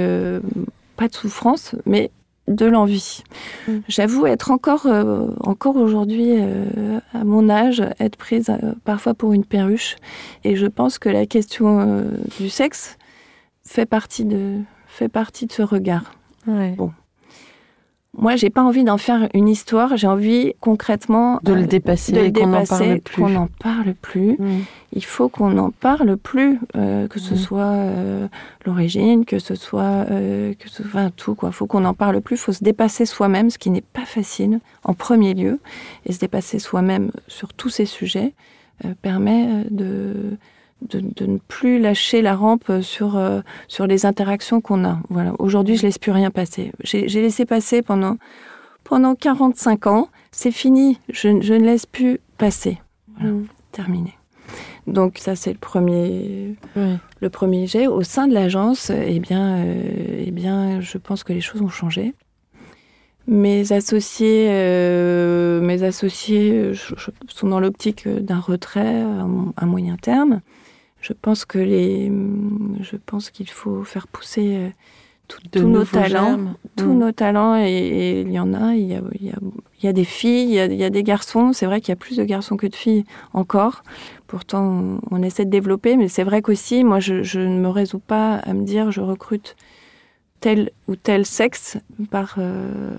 pas 0.95 1.07
de 1.07 1.13
souffrance, 1.13 1.75
mais 1.85 2.11
de 2.47 2.65
l'envie. 2.65 3.23
Mm. 3.67 3.77
J'avoue 3.87 4.27
être 4.27 4.51
encore, 4.51 4.85
euh, 4.85 5.27
encore 5.39 5.75
aujourd'hui, 5.77 6.31
euh, 6.31 6.99
à 7.13 7.23
mon 7.23 7.49
âge, 7.49 7.83
être 7.99 8.17
prise 8.17 8.49
euh, 8.49 8.73
parfois 8.83 9.13
pour 9.13 9.33
une 9.33 9.45
perruche. 9.45 9.95
Et 10.43 10.55
je 10.55 10.67
pense 10.67 10.99
que 10.99 11.09
la 11.09 11.25
question 11.25 12.03
du 12.39 12.49
sexe 12.49 12.97
fait 13.67 13.85
partie 13.85 14.25
de, 14.25 14.59
fait 14.87 15.09
partie 15.09 15.45
de 15.45 15.51
ce 15.51 15.61
regard. 15.61 16.13
Bon. 16.47 16.91
Moi, 18.17 18.37
j'ai 18.37 18.49
pas 18.49 18.63
envie 18.63 18.85
d'en 18.85 18.97
faire 18.97 19.27
une 19.33 19.49
histoire. 19.49 19.97
J'ai 19.97 20.07
envie 20.07 20.53
concrètement 20.61 21.39
de 21.43 21.53
le 21.53 21.63
euh, 21.63 21.67
dépasser, 21.67 22.13
de 22.13 22.21
le 22.21 22.31
dépasser, 22.31 23.03
qu'on 23.15 23.29
n'en 23.29 23.47
parle 23.47 23.93
plus. 23.93 24.37
Mm. 24.39 24.59
Il 24.93 25.03
faut 25.03 25.27
qu'on 25.27 25.49
n'en 25.49 25.71
parle 25.71 26.15
plus, 26.15 26.59
euh, 26.77 27.09
que 27.09 27.19
ce 27.19 27.33
mm. 27.33 27.37
soit 27.37 27.63
euh, 27.63 28.27
l'origine, 28.65 29.25
que 29.25 29.39
ce 29.39 29.55
soit 29.55 30.05
que 30.05 30.69
ce 30.69 30.83
soit 30.83 31.09
tout 31.09 31.35
quoi. 31.35 31.51
Faut 31.51 31.67
qu'on 31.67 31.81
n'en 31.81 31.93
parle 31.93 32.21
plus. 32.21 32.37
Faut 32.37 32.53
se 32.53 32.63
dépasser 32.63 33.05
soi-même, 33.05 33.49
ce 33.49 33.57
qui 33.57 33.69
n'est 33.69 33.81
pas 33.81 34.05
facile 34.05 34.59
en 34.83 34.93
premier 34.93 35.33
lieu, 35.33 35.59
et 36.05 36.13
se 36.13 36.19
dépasser 36.19 36.59
soi-même 36.59 37.11
sur 37.27 37.53
tous 37.53 37.69
ces 37.69 37.85
sujets 37.85 38.33
permet 39.01 39.65
de 39.71 40.37
de, 40.81 41.25
ne 41.25 41.37
plus 41.37 41.79
lâcher 41.79 42.21
la 42.21 42.35
rampe 42.35 42.71
sur, 42.81 43.17
euh, 43.17 43.41
sur 43.67 43.87
les 43.87 44.05
interactions 44.05 44.61
qu'on 44.61 44.85
a. 44.85 44.99
Voilà. 45.09 45.33
Aujourd'hui, 45.39 45.77
je 45.77 45.83
laisse 45.83 45.97
plus 45.97 46.11
rien 46.11 46.31
passer. 46.31 46.71
J'ai 46.83 47.07
laissé 47.07 47.45
passer 47.45 47.81
pendant, 47.81 48.17
pendant 48.83 49.15
45 49.15 49.87
ans. 49.87 50.09
C'est 50.31 50.51
fini. 50.51 50.99
Je, 51.09 51.29
ne 51.29 51.57
laisse 51.57 51.85
plus 51.85 52.19
passer. 52.37 52.79
Voilà. 53.17 53.33
Mm. 53.33 53.45
Terminé. 53.71 54.13
Donc 54.87 55.17
ça 55.17 55.35
c'est 55.35 55.51
le 55.51 55.57
premier 55.57 56.55
le 56.75 57.29
premier 57.29 57.65
jet 57.65 57.87
au 57.87 58.03
sein 58.03 58.27
de 58.27 58.33
l'agence 58.33 58.91
eh 58.91 59.19
bien 59.19 59.65
euh, 59.65 60.23
eh 60.27 60.29
bien 60.29 60.79
je 60.79 60.99
pense 60.99 61.23
que 61.23 61.33
les 61.33 61.41
choses 61.41 61.61
ont 61.61 61.69
changé. 61.69 62.13
Mes 63.27 63.73
associés 63.73 64.45
euh, 64.49 65.59
mes 65.59 65.81
associés 65.81 66.71
sont 67.27 67.47
dans 67.47 67.59
l'optique 67.59 68.07
d'un 68.07 68.39
retrait 68.39 69.03
à 69.57 69.65
moyen 69.65 69.97
terme 69.97 70.41
je 71.05 71.13
pense 71.13 71.45
que 71.45 71.59
les, 71.59 72.11
je 72.81 72.95
pense 72.97 73.29
qu'il 73.29 73.47
faut 73.47 73.83
faire 73.83 74.07
pousser 74.07 74.55
euh, 74.55 74.69
tous 75.51 75.67
nos 75.67 75.83
talents, 75.83 76.39
tous 76.75 76.93
mm. 76.93 76.97
nos 76.97 77.11
talents, 77.11 77.57
et, 77.63 78.21
il 78.21 78.31
y 78.31 78.39
en 78.39 78.55
a. 78.55 78.73
Il 78.73 78.87
y 78.87 78.95
a, 78.95 79.01
il 79.13 79.83
y 79.83 79.87
a, 79.87 79.93
des 79.93 80.03
filles, 80.03 80.55
il 80.55 80.75
y 80.75 80.83
a, 80.83 80.89
des 80.89 81.03
garçons. 81.03 81.53
C'est 81.53 81.67
vrai 81.67 81.79
qu'il 81.79 81.89
y 81.89 81.93
a 81.93 81.95
plus 81.95 82.17
de 82.17 82.23
garçons 82.23 82.57
que 82.57 82.65
de 82.65 82.75
filles 82.75 83.05
encore. 83.33 83.83
Pourtant, 84.25 84.99
on, 85.11 85.21
essaie 85.21 85.45
de 85.45 85.51
développer, 85.51 85.95
mais 85.95 86.07
c'est 86.07 86.23
vrai 86.23 86.41
qu'aussi, 86.41 86.83
moi, 86.83 86.99
je, 86.99 87.39
ne 87.39 87.59
me 87.59 87.69
résous 87.69 87.99
pas 87.99 88.37
à 88.37 88.53
me 88.53 88.63
dire, 88.63 88.89
je 88.89 89.01
recrute 89.01 89.55
tel 90.39 90.71
ou 90.87 90.95
tel 90.95 91.23
sexe 91.23 91.77
par. 92.09 92.37
Euh, 92.39 92.95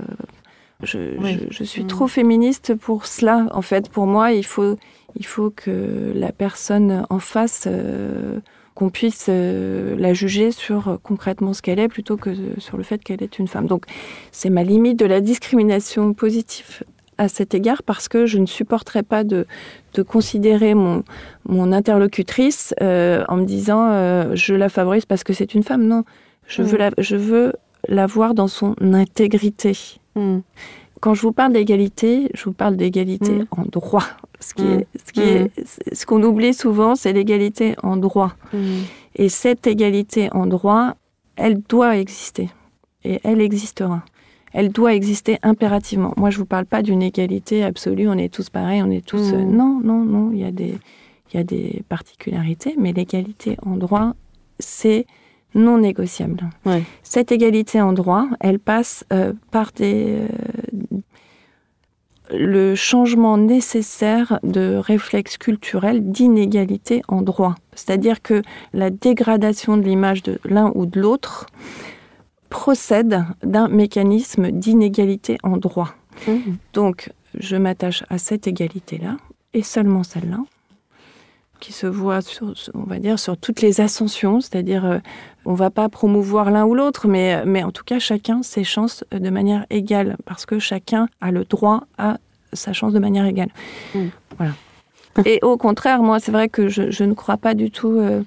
je, 0.84 1.64
suis 1.64 1.82
mm. 1.82 1.88
trop 1.88 2.06
féministe 2.06 2.76
pour 2.76 3.06
cela. 3.06 3.48
En 3.50 3.62
fait, 3.62 3.88
pour 3.88 4.06
moi, 4.06 4.30
il 4.30 4.46
faut, 4.46 4.76
il 5.16 5.26
faut 5.26 5.50
que 5.50 6.12
la 6.14 6.32
personne 6.32 7.06
en 7.10 7.18
face, 7.18 7.64
euh, 7.66 8.38
qu'on 8.74 8.90
puisse 8.90 9.26
euh, 9.28 9.96
la 9.98 10.12
juger 10.12 10.50
sur 10.50 10.88
euh, 10.88 10.96
concrètement 11.02 11.54
ce 11.54 11.62
qu'elle 11.62 11.78
est 11.78 11.88
plutôt 11.88 12.16
que 12.16 12.30
sur 12.58 12.76
le 12.76 12.82
fait 12.82 13.02
qu'elle 13.02 13.22
est 13.22 13.38
une 13.38 13.48
femme. 13.48 13.66
Donc 13.66 13.86
c'est 14.32 14.50
ma 14.50 14.62
limite 14.62 14.98
de 14.98 15.06
la 15.06 15.20
discrimination 15.20 16.12
positive 16.12 16.82
à 17.18 17.28
cet 17.28 17.54
égard 17.54 17.82
parce 17.82 18.08
que 18.08 18.26
je 18.26 18.38
ne 18.38 18.44
supporterais 18.44 19.02
pas 19.02 19.24
de, 19.24 19.46
de 19.94 20.02
considérer 20.02 20.74
mon, 20.74 21.02
mon 21.48 21.72
interlocutrice 21.72 22.74
en 22.78 23.36
me 23.36 23.44
disant 23.44 24.34
je 24.34 24.52
la 24.52 24.68
favorise 24.68 25.06
parce 25.06 25.24
que 25.24 25.32
c'est 25.32 25.54
une 25.54 25.62
femme. 25.62 25.86
Non, 25.86 26.04
je, 26.46 26.62
veux, 26.62 26.76
la, 26.76 26.90
je 26.98 27.16
veux 27.16 27.54
la 27.88 28.06
voir 28.06 28.34
dans 28.34 28.48
son 28.48 28.74
intégrité. 28.80 29.98
Hmm. 30.14 30.40
Quand 31.00 31.14
je 31.14 31.22
vous 31.22 31.32
parle 31.32 31.52
d'égalité, 31.52 32.30
je 32.34 32.44
vous 32.44 32.52
parle 32.52 32.76
d'égalité 32.76 33.32
hmm. 33.32 33.46
en 33.50 33.62
droit. 33.64 34.04
Ce 34.40 34.54
qui 34.54 34.62
est, 34.62 34.86
ce 35.06 35.12
qui 35.12 35.20
est, 35.20 35.44
mm. 35.44 35.94
ce 35.94 36.06
qu'on 36.06 36.22
oublie 36.22 36.54
souvent, 36.54 36.94
c'est 36.94 37.12
l'égalité 37.12 37.74
en 37.82 37.96
droit. 37.96 38.34
Mm. 38.52 38.58
Et 39.16 39.28
cette 39.28 39.66
égalité 39.66 40.28
en 40.32 40.46
droit, 40.46 40.94
elle 41.36 41.60
doit 41.62 41.96
exister. 41.96 42.50
Et 43.04 43.20
elle 43.24 43.40
existera. 43.40 44.02
Elle 44.52 44.70
doit 44.70 44.94
exister 44.94 45.38
impérativement. 45.42 46.14
Moi, 46.16 46.30
je 46.30 46.36
ne 46.36 46.40
vous 46.40 46.46
parle 46.46 46.66
pas 46.66 46.82
d'une 46.82 47.02
égalité 47.02 47.62
absolue, 47.62 48.08
on 48.08 48.16
est 48.16 48.32
tous 48.32 48.48
pareils, 48.48 48.82
on 48.82 48.90
est 48.90 49.04
tous... 49.04 49.32
Mmh. 49.32 49.56
Non, 49.56 49.80
non, 49.82 50.04
non, 50.04 50.32
il 50.32 50.38
y 50.38 50.44
a 50.44 50.50
des, 50.50 50.78
il 51.32 51.36
y 51.36 51.40
a 51.40 51.44
des 51.44 51.82
particularités, 51.88 52.74
mais 52.78 52.92
l'égalité 52.92 53.56
en 53.64 53.76
droit, 53.76 54.14
c'est 54.58 55.06
non 55.54 55.78
négociable. 55.78 56.50
Ouais. 56.64 56.82
Cette 57.02 57.32
égalité 57.32 57.80
en 57.80 57.92
droit, 57.92 58.28
elle 58.40 58.58
passe 58.58 59.04
euh, 59.12 59.32
par 59.50 59.72
des, 59.72 60.18
euh, 60.20 60.28
le 62.30 62.74
changement 62.74 63.38
nécessaire 63.38 64.40
de 64.42 64.76
réflexe 64.76 65.36
culturel 65.38 66.10
d'inégalité 66.10 67.02
en 67.08 67.22
droit. 67.22 67.54
C'est-à-dire 67.74 68.22
que 68.22 68.42
la 68.72 68.90
dégradation 68.90 69.76
de 69.76 69.82
l'image 69.82 70.22
de 70.22 70.38
l'un 70.44 70.72
ou 70.74 70.86
de 70.86 71.00
l'autre 71.00 71.46
procède 72.48 73.24
d'un 73.42 73.68
mécanisme 73.68 74.50
d'inégalité 74.50 75.38
en 75.42 75.56
droit. 75.56 75.94
Mmh. 76.26 76.32
Donc, 76.72 77.10
je 77.38 77.56
m'attache 77.56 78.04
à 78.08 78.18
cette 78.18 78.46
égalité-là, 78.46 79.16
et 79.52 79.62
seulement 79.62 80.02
celle-là, 80.02 80.38
qui 81.60 81.72
se 81.72 81.86
voit, 81.86 82.20
sur, 82.22 82.52
on 82.74 82.82
va 82.84 82.98
dire, 82.98 83.18
sur 83.18 83.36
toutes 83.36 83.60
les 83.62 83.80
ascensions, 83.80 84.40
c'est-à-dire, 84.40 84.84
euh, 84.84 84.98
on 85.44 85.54
va 85.54 85.70
pas 85.70 85.88
promouvoir 85.88 86.50
l'un 86.50 86.64
ou 86.64 86.74
l'autre, 86.74 87.08
mais, 87.08 87.44
mais 87.44 87.62
en 87.62 87.70
tout 87.72 87.84
cas, 87.84 87.98
chacun 87.98 88.42
ses 88.42 88.64
chances 88.64 89.04
de 89.12 89.30
manière 89.30 89.66
égale, 89.70 90.16
parce 90.24 90.46
que 90.46 90.58
chacun 90.58 91.08
a 91.20 91.30
le 91.30 91.44
droit 91.44 91.84
à 91.98 92.18
sa 92.52 92.72
chance 92.72 92.92
de 92.92 92.98
manière 92.98 93.26
égale. 93.26 93.50
Mm. 93.94 94.06
Voilà. 94.38 94.52
Et 95.24 95.38
au 95.42 95.56
contraire, 95.56 96.02
moi, 96.02 96.20
c'est 96.20 96.32
vrai 96.32 96.48
que 96.48 96.68
je, 96.68 96.90
je, 96.90 97.04
ne 97.04 97.14
crois 97.14 97.38
pas 97.38 97.54
du 97.54 97.70
tout 97.70 97.98
euh, 97.98 98.22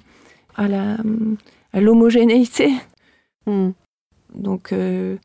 à 0.56 1.80
l'homogénéité. 1.80 2.72
Mmh. 3.46 3.70
Donc, 4.34 4.72
euh, 4.72 5.16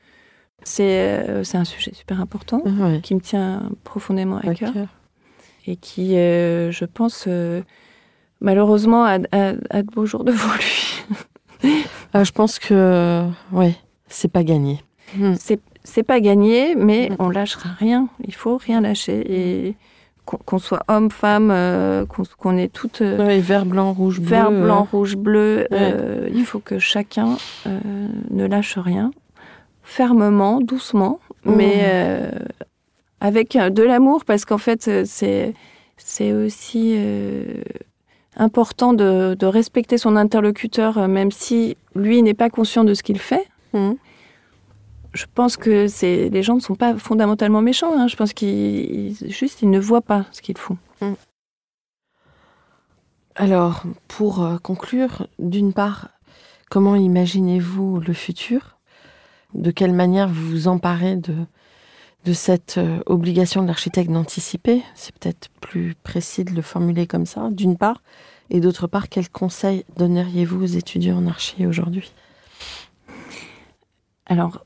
c'est 0.64 0.84
euh, 1.30 1.43
c'est 1.43 1.58
un 1.58 1.64
sujet 1.66 1.91
super 1.93 2.22
important 2.22 2.62
Ouais. 2.66 2.99
qui 3.01 3.16
me 3.16 3.20
tient 3.20 3.70
profondément 3.84 4.38
à 4.38 4.49
À 4.49 4.53
cœur 4.56 4.74
cœur. 4.74 4.88
et 5.68 5.76
qui, 5.76 6.18
euh, 6.18 6.72
je 6.72 6.86
pense, 6.86 7.28
malheureusement, 8.42 9.04
a, 9.06 9.18
a- 9.32 9.54
a 9.70 9.82
de 9.84 9.88
beaux 9.92 10.06
jours 10.06 10.24
devant 10.24 10.54
lui. 10.56 11.04
Ah, 12.14 12.24
je 12.24 12.32
pense 12.32 12.60
que, 12.60 13.26
ouais, 13.52 13.76
c'est 14.08 14.32
pas 14.32 14.44
gagné. 14.44 14.82
Mmh. 15.18 15.34
C'est 15.38 15.60
c'est 15.84 16.04
pas 16.04 16.20
gagné, 16.20 16.76
mais 16.76 17.10
Mm. 17.10 17.16
on 17.20 17.30
lâchera 17.30 17.70
rien. 17.78 18.08
Il 18.24 18.34
faut 18.34 18.58
rien 18.58 18.80
lâcher. 18.82 19.22
Et 19.28 19.76
qu'on 20.26 20.38
qu'on 20.38 20.60
soit 20.60 20.84
homme, 20.88 21.12
femme, 21.12 21.50
euh, 21.52 22.06
qu'on 22.06 22.24
qu'on 22.38 22.58
ait 22.58 22.70
toutes 22.70 23.02
euh, 23.02 23.18
Ouais, 23.26 23.40
vert, 23.40 23.66
blanc, 23.66 23.92
rouge, 23.94 24.20
bleu. 24.20 24.30
vert, 24.30 24.50
euh, 24.50 24.64
blanc, 24.64 24.88
rouge, 24.92 25.16
bleu, 25.18 25.68
Ouais. 25.72 25.78
euh, 25.80 26.30
il 26.34 26.46
faut 26.46 26.60
que 26.60 26.80
chacun 26.80 27.38
ne 28.32 28.46
lâche 28.46 28.78
rien. 28.78 29.12
Fermement, 29.84 30.62
doucement, 30.62 31.20
mais 31.46 31.84
avec 33.20 33.58
de 33.58 33.84
l'amour, 33.84 34.24
parce 34.26 34.46
qu'en 34.46 34.58
fait, 34.58 35.06
c'est 35.06 35.54
c'est 35.98 36.32
aussi 36.34 36.96
important 38.36 38.94
de, 38.94 39.36
de 39.38 39.46
respecter 39.46 39.98
son 39.98 40.16
interlocuteur, 40.16 40.98
euh, 40.98 41.08
même 41.08 41.32
si 41.32 41.78
lui 41.96 42.22
n'est 42.22 42.34
pas 42.34 42.50
conscient 42.50 42.84
de 42.84 42.94
ce 42.94 43.04
qu'il 43.04 43.20
fait. 43.20 43.48
mmh. 43.74 43.92
Je 45.14 45.26
pense 45.34 45.56
que 45.56 45.88
c'est 45.88 46.28
les 46.28 46.44
gens 46.44 46.56
ne 46.56 46.60
sont 46.60 46.76
pas 46.76 46.98
fondamentalement 46.98 47.62
méchants. 47.62 47.98
hein. 47.98 48.08
Je 48.10 48.18
pense 48.18 48.34
qu'ils 48.34 48.52
ils- 49.22 49.32
juste 49.32 49.62
ils 49.62 49.70
ne 49.70 49.80
voient 49.80 50.02
pas 50.02 50.26
ce 50.34 50.42
qu'ils 50.42 50.58
font. 50.58 50.78
Alors, 53.36 53.84
pour 54.08 54.44
euh, 54.44 54.58
conclure, 54.58 55.28
d'une 55.40 55.74
part, 55.74 56.10
comment 56.70 56.96
imaginez-vous 56.96 58.00
le 58.00 58.14
futur? 58.14 58.78
De 59.54 59.72
quelle 59.72 59.94
manière 59.94 60.28
vous 60.28 60.50
vous 60.50 60.68
emparez 60.68 61.16
de, 61.16 61.34
de 62.26 62.34
cette 62.34 62.78
euh, 62.78 63.00
obligation 63.06 63.62
de 63.62 63.68
l'architecte 63.68 64.12
d'anticiper 64.12 64.82
C'est 64.96 65.14
peut-être 65.16 65.50
plus 65.62 65.96
précis 66.04 66.44
de 66.44 66.52
le 66.52 66.62
formuler 66.62 67.08
comme 67.08 67.26
ça, 67.26 67.50
d'une 67.52 67.78
part. 67.78 68.02
Et 68.50 68.60
d'autre 68.60 68.88
part, 68.88 69.10
quels 69.10 69.30
conseils 69.30 69.86
donneriez-vous 69.98 70.64
aux 70.64 70.66
étudiants 70.66 71.18
en 71.18 71.28
archi 71.28 71.66
aujourd'hui? 71.66 72.12
Alors, 74.26 74.66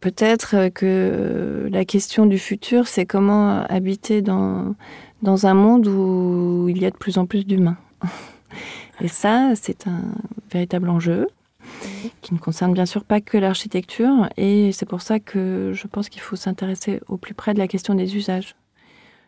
peut-être 0.00 0.68
que 0.68 1.68
la 1.70 1.84
question 1.84 2.26
du 2.26 2.38
futur, 2.38 2.86
c'est 2.86 3.06
comment 3.06 3.62
habiter 3.68 4.22
dans, 4.22 4.74
dans 5.22 5.46
un 5.46 5.54
monde 5.54 5.86
où 5.86 6.66
il 6.68 6.78
y 6.78 6.86
a 6.86 6.90
de 6.90 6.96
plus 6.96 7.18
en 7.18 7.26
plus 7.26 7.44
d'humains. 7.44 7.78
Et 9.00 9.08
ça, 9.08 9.52
c'est 9.54 9.86
un 9.86 10.02
véritable 10.50 10.90
enjeu 10.90 11.28
qui 12.20 12.34
ne 12.34 12.38
concerne 12.38 12.72
bien 12.72 12.86
sûr 12.86 13.04
pas 13.04 13.20
que 13.20 13.38
l'architecture. 13.38 14.28
Et 14.36 14.72
c'est 14.72 14.86
pour 14.86 15.02
ça 15.02 15.20
que 15.20 15.72
je 15.74 15.86
pense 15.86 16.08
qu'il 16.08 16.20
faut 16.20 16.36
s'intéresser 16.36 17.00
au 17.08 17.16
plus 17.16 17.34
près 17.34 17.54
de 17.54 17.58
la 17.58 17.68
question 17.68 17.94
des 17.94 18.16
usages. 18.16 18.54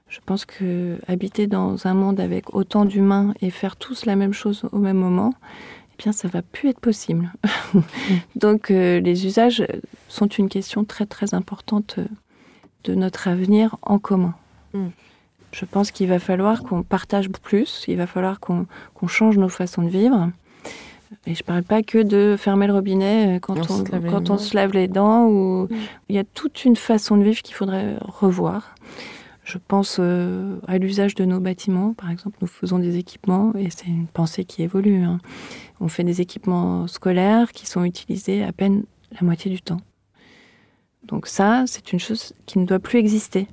Je 0.08 0.18
pense 0.26 0.44
que 0.44 0.98
habiter 1.06 1.46
dans 1.46 1.86
un 1.86 1.94
monde 1.94 2.18
avec 2.18 2.52
autant 2.54 2.84
d'humains 2.84 3.32
et 3.40 3.50
faire 3.50 3.76
tous 3.76 4.06
la 4.06 4.16
même 4.16 4.32
chose 4.32 4.64
au 4.72 4.78
même 4.78 4.96
moment, 4.96 5.32
eh 5.92 6.02
bien, 6.02 6.10
ça 6.10 6.26
va 6.26 6.42
plus 6.42 6.68
être 6.68 6.80
possible. 6.80 7.32
Donc, 8.36 8.70
euh, 8.72 8.98
les 8.98 9.24
usages 9.24 9.64
sont 10.08 10.26
une 10.26 10.48
question 10.48 10.84
très 10.84 11.06
très 11.06 11.32
importante 11.32 11.96
euh, 11.98 12.06
de 12.84 12.96
notre 12.96 13.28
avenir 13.28 13.76
en 13.82 14.00
commun. 14.00 14.34
Mm. 14.74 14.88
Je 15.52 15.64
pense 15.64 15.92
qu'il 15.92 16.08
va 16.08 16.18
falloir 16.18 16.62
qu'on 16.62 16.82
partage 16.82 17.28
plus, 17.28 17.84
il 17.86 17.96
va 17.96 18.06
falloir 18.06 18.40
qu'on 18.40 18.66
qu'on 18.94 19.08
change 19.08 19.38
nos 19.38 19.48
façons 19.48 19.82
de 19.82 19.88
vivre. 19.88 20.30
Et 21.26 21.34
je 21.34 21.42
ne 21.42 21.46
parle 21.46 21.62
pas 21.64 21.82
que 21.82 21.98
de 22.02 22.36
fermer 22.38 22.66
le 22.66 22.72
robinet 22.72 23.36
euh, 23.36 23.38
quand, 23.40 23.56
On 23.56 23.60
on, 23.74 23.84
se 23.84 23.90
lave 23.92 24.04
les 24.04 24.10
quand 24.10 24.30
on 24.30 24.34
mains. 24.34 24.38
se 24.38 24.56
lave 24.56 24.72
les 24.72 24.88
dents. 24.88 25.26
Ou... 25.26 25.64
Mm. 25.64 25.76
Il 26.08 26.14
y 26.14 26.18
a 26.18 26.24
toute 26.24 26.64
une 26.64 26.76
façon 26.76 27.16
de 27.16 27.22
vivre 27.24 27.42
qu'il 27.42 27.54
faudrait 27.54 27.96
revoir. 28.00 28.74
Je 29.42 29.58
pense 29.58 29.96
euh, 29.98 30.58
à 30.68 30.78
l'usage 30.78 31.14
de 31.16 31.24
nos 31.24 31.40
bâtiments, 31.40 31.94
par 31.94 32.10
exemple. 32.10 32.38
Nous 32.40 32.46
faisons 32.46 32.78
des 32.78 32.98
équipements 32.98 33.52
et 33.56 33.68
c'est 33.70 33.86
une 33.86 34.06
pensée 34.06 34.44
qui 34.44 34.62
évolue. 34.62 35.02
hein. 35.02 35.18
On 35.80 35.88
fait 35.88 36.04
des 36.04 36.20
équipements 36.20 36.86
scolaires 36.86 37.50
qui 37.52 37.66
sont 37.66 37.82
utilisés 37.82 38.44
à 38.44 38.52
peine 38.52 38.84
la 39.12 39.26
moitié 39.26 39.50
du 39.50 39.60
temps. 39.60 39.80
Donc 41.02 41.26
ça, 41.26 41.64
c'est 41.66 41.92
une 41.92 41.98
chose 41.98 42.34
qui 42.46 42.58
ne 42.58 42.66
doit 42.66 42.78
plus 42.78 42.98
exister. 42.98 43.48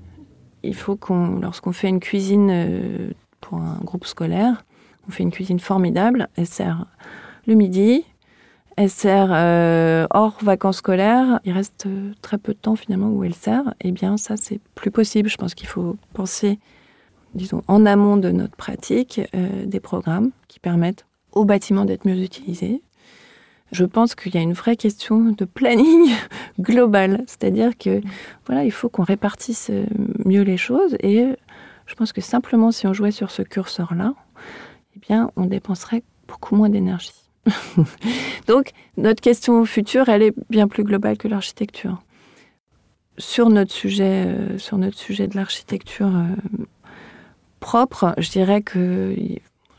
Il 0.62 0.76
faut 0.76 0.96
qu'on, 0.96 1.40
lorsqu'on 1.40 1.72
fait 1.72 1.88
une 1.90 2.00
cuisine 2.02 2.50
euh, 2.52 3.10
pour 3.42 3.60
un 3.60 3.80
groupe 3.84 4.06
scolaire, 4.06 4.66
on 5.08 5.12
fait 5.12 5.24
une 5.24 5.32
cuisine 5.32 5.60
formidable. 5.60 6.28
Elle 6.36 6.46
sert 6.48 6.86
le 7.48 7.56
midi, 7.56 8.04
elle 8.76 8.92
sert 8.92 9.30
euh, 9.32 10.06
hors 10.12 10.38
vacances 10.44 10.78
scolaires. 10.78 11.40
Il 11.46 11.54
reste 11.54 11.88
euh, 11.88 12.12
très 12.22 12.38
peu 12.38 12.54
de 12.54 12.60
temps 12.60 12.76
finalement 12.76 13.10
où 13.10 13.24
elle 13.24 13.34
sert. 13.34 13.74
Eh 13.82 13.92
bien, 13.92 14.18
ça, 14.18 14.36
c'est 14.38 14.60
plus 14.76 14.92
possible. 14.92 15.30
Je 15.30 15.38
pense 15.38 15.56
qu'il 15.56 15.68
faut 15.68 15.98
penser, 16.14 16.60
disons, 17.34 17.64
en 17.68 17.88
amont 17.88 18.18
de 18.18 18.30
notre 18.30 18.56
pratique, 18.56 19.22
euh, 19.34 19.66
des 19.66 19.80
programmes 19.80 20.30
qui 20.48 20.60
permettent 20.60 21.06
aux 21.32 21.46
bâtiments 21.46 21.86
d'être 21.86 22.06
mieux 22.06 22.22
utilisés. 22.22 22.84
Je 23.72 23.84
pense 23.84 24.14
qu'il 24.14 24.36
y 24.36 24.38
a 24.38 24.42
une 24.42 24.54
vraie 24.54 24.78
question 24.78 25.32
de 25.32 25.46
planning 25.46 26.12
global, 26.60 27.24
c'est-à-dire 27.28 27.78
que 27.78 28.02
voilà, 28.46 28.64
il 28.64 28.72
faut 28.72 28.90
qu'on 28.90 29.04
répartisse 29.04 29.72
mieux 30.24 30.44
les 30.44 30.56
choses 30.56 30.96
et 31.02 31.26
je 31.86 31.96
pense 31.96 32.14
que 32.14 32.22
simplement 32.22 32.72
si 32.72 32.88
on 32.88 32.94
jouait 32.94 33.12
sur 33.12 33.30
ce 33.30 33.42
curseur-là, 33.42 34.14
eh 34.96 35.00
bien, 35.00 35.32
on 35.36 35.46
dépenserait 35.46 36.04
beaucoup 36.28 36.56
moins 36.56 36.70
d'énergie. 36.70 37.27
Donc, 38.48 38.72
notre 38.98 39.22
question 39.22 39.64
future, 39.66 40.10
elle 40.10 40.24
est 40.24 40.34
bien 40.50 40.68
plus 40.68 40.84
globale 40.84 41.18
que 41.18 41.28
l'architecture. 41.28 42.02
Sur 43.18 43.50
notre 43.50 43.72
sujet, 43.72 44.26
euh, 44.28 44.58
sur 44.58 44.78
notre 44.78 44.98
sujet 44.98 45.28
de 45.28 45.36
l'architecture 45.36 46.08
euh, 46.16 46.64
propre, 47.60 48.14
je 48.18 48.30
dirais 48.30 48.62
que 48.62 49.16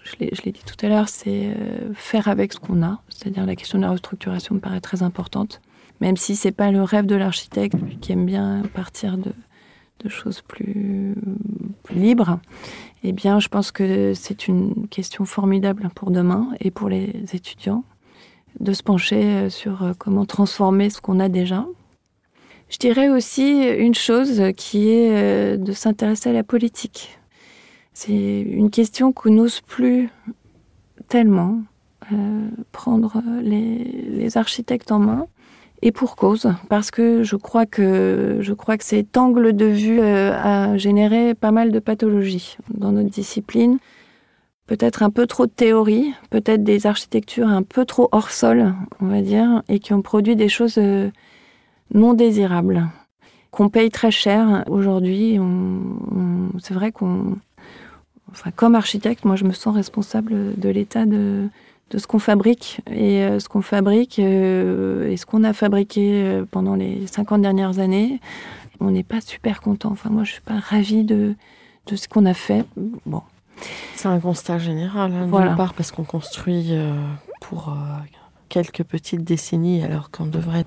je 0.03 0.17
l'ai 0.19 0.53
dit 0.53 0.63
tout 0.65 0.87
à 0.87 0.89
l'heure, 0.89 1.09
c'est 1.09 1.47
euh, 1.47 1.93
faire 1.95 2.29
avec 2.29 2.53
ce 2.53 2.59
qu'on 2.59 2.83
a. 2.83 3.01
C'est-à-dire 3.09 3.47
la 3.47 3.57
question 3.57 3.79
de 3.79 3.85
la 3.85 3.91
restructuration 3.91 4.57
me 4.57 4.61
paraît 4.61 4.81
très 4.81 5.03
importante. 5.03 5.61
Même 6.01 6.17
si 6.17 6.37
c'est 6.37 6.53
pas 6.53 6.71
le 6.71 6.83
rêve 6.83 7.07
de 7.07 7.17
l'architecte, 7.17 7.77
qui 8.01 8.13
aime 8.13 8.25
bien 8.25 8.63
partir 8.73 9.19
de, 9.19 9.33
de 10.01 10.09
choses 10.09 10.43
plus, 10.43 11.15
libres, 11.91 12.39
eh 13.03 13.13
bien, 13.13 13.41
je 13.41 13.49
pense 13.49 13.71
que 13.71 14.13
c'est 14.15 14.49
une 14.49 14.89
question 14.89 15.25
formidable 15.25 15.89
pour 15.95 16.11
demain 16.11 16.51
et 16.61 16.71
pour 16.71 16.89
les 16.89 17.25
étudiants 17.33 17.85
de 18.61 18.73
se 18.73 18.83
pencher 18.83 19.25
euh, 19.25 19.51
sur 19.51 19.83
euh, 19.83 19.93
comment 19.97 20.25
transformer 20.25 20.91
ce 20.91 21.01
qu'on 21.01 21.21
a 21.21 21.29
déjà. 21.29 21.67
Je 22.69 22.77
dirais 22.79 23.09
aussi 23.09 23.63
une 23.63 23.95
chose 23.95 24.43
qui 24.57 24.91
est 24.91 25.11
euh, 25.13 25.57
de 25.57 25.73
s'intéresser 25.73 26.31
à 26.31 26.33
la 26.33 26.43
politique. 26.43 27.19
C'est 27.95 28.41
une 28.41 28.71
question 28.71 29.13
qu'on 29.13 29.31
n'ose 29.31 29.61
plus 29.61 30.11
tellement 31.09 31.61
prendre 32.71 33.23
les 33.43 34.37
architectes 34.37 34.93
en 34.93 34.99
main. 34.99 35.27
Et 35.81 35.93
pour 35.93 36.17
cause, 36.17 36.53
parce 36.69 36.91
que 36.91 37.23
je 37.23 37.37
crois 37.37 37.65
que 37.65 38.39
je 38.41 38.53
crois 38.53 38.77
que 38.77 38.85
cet 38.85 39.17
angle 39.17 39.55
de 39.55 39.67
vue 39.67 40.01
euh, 40.01 40.33
a 40.37 40.77
généré 40.77 41.35
pas 41.35 41.53
mal 41.53 41.71
de 41.71 41.79
pathologies 41.79 42.57
dans 42.75 42.91
notre 42.91 43.11
discipline. 43.11 43.79
peut-être 44.67 45.03
un 45.03 45.11
peu 45.11 45.27
trop 45.27 45.47
de 45.47 45.53
théorie, 45.53 46.13
peut-être 46.31 46.65
des 46.65 46.87
architectures 46.87 47.49
un 47.49 47.63
peu 47.63 47.85
trop 47.85 48.09
hors 48.13 48.31
sol, 48.31 48.75
on 49.01 49.07
va 49.07 49.23
dire, 49.23 49.63
et 49.69 49.79
qui 49.79 49.95
ont 49.95 50.03
produit 50.03 50.37
des 50.37 50.49
choses 50.49 50.79
euh, 50.79 51.11
non 51.95 52.13
désirables, 52.13 52.87
qu'on 53.51 53.69
paye 53.69 53.91
très 53.91 54.11
cher 54.11 54.65
aujourd'hui. 54.69 55.39
c'est 56.59 56.75
vrai 56.75 56.93
qu'on, 56.93 57.37
enfin, 58.31 58.51
comme 58.55 58.75
architecte, 58.75 59.25
moi, 59.25 59.37
je 59.37 59.45
me 59.45 59.53
sens 59.53 59.75
responsable 59.75 60.59
de 60.59 60.69
l'état 60.69 61.07
de, 61.07 61.49
de 61.91 61.99
ce 61.99 62.07
qu'on 62.07 62.19
fabrique 62.19 62.81
et 62.91 63.23
euh, 63.23 63.39
ce 63.39 63.49
qu'on 63.49 63.63
fabrique 63.63 64.19
euh, 64.19 65.11
et 65.11 65.17
ce 65.17 65.27
qu'on 65.27 65.45
a 65.45 65.53
fabriqué 65.53 66.43
pendant 66.51 66.75
les 66.75 67.07
50 67.07 67.43
dernières 67.43 67.79
années. 67.79 68.21
On 68.81 68.91
n'est 68.91 69.03
pas 69.03 69.21
super 69.21 69.61
content. 69.61 69.91
Enfin, 69.91 70.11
moi, 70.11 70.25
je 70.25 70.33
suis 70.33 70.41
pas 70.41 70.59
ravie 70.61 71.05
de, 71.05 71.35
de 71.87 71.97
ce 71.97 72.07
qu'on 72.09 72.27
a 72.27 72.35
fait. 72.35 72.65
Bon, 73.07 73.23
c'est 73.95 74.09
un 74.09 74.21
constat 74.21 74.59
général, 74.59 75.13
hein, 75.13 75.25
d'une 75.25 75.57
part 75.57 75.75
parce 75.75 75.91
qu'on 75.91 76.05
construit 76.05 76.69
euh, 76.71 76.95
pour 77.41 77.71
euh, 77.71 77.75
quelques 78.49 78.85
petites 78.85 79.25
décennies 79.25 79.83
alors 79.83 80.11
qu'on 80.11 80.27
devrait 80.27 80.65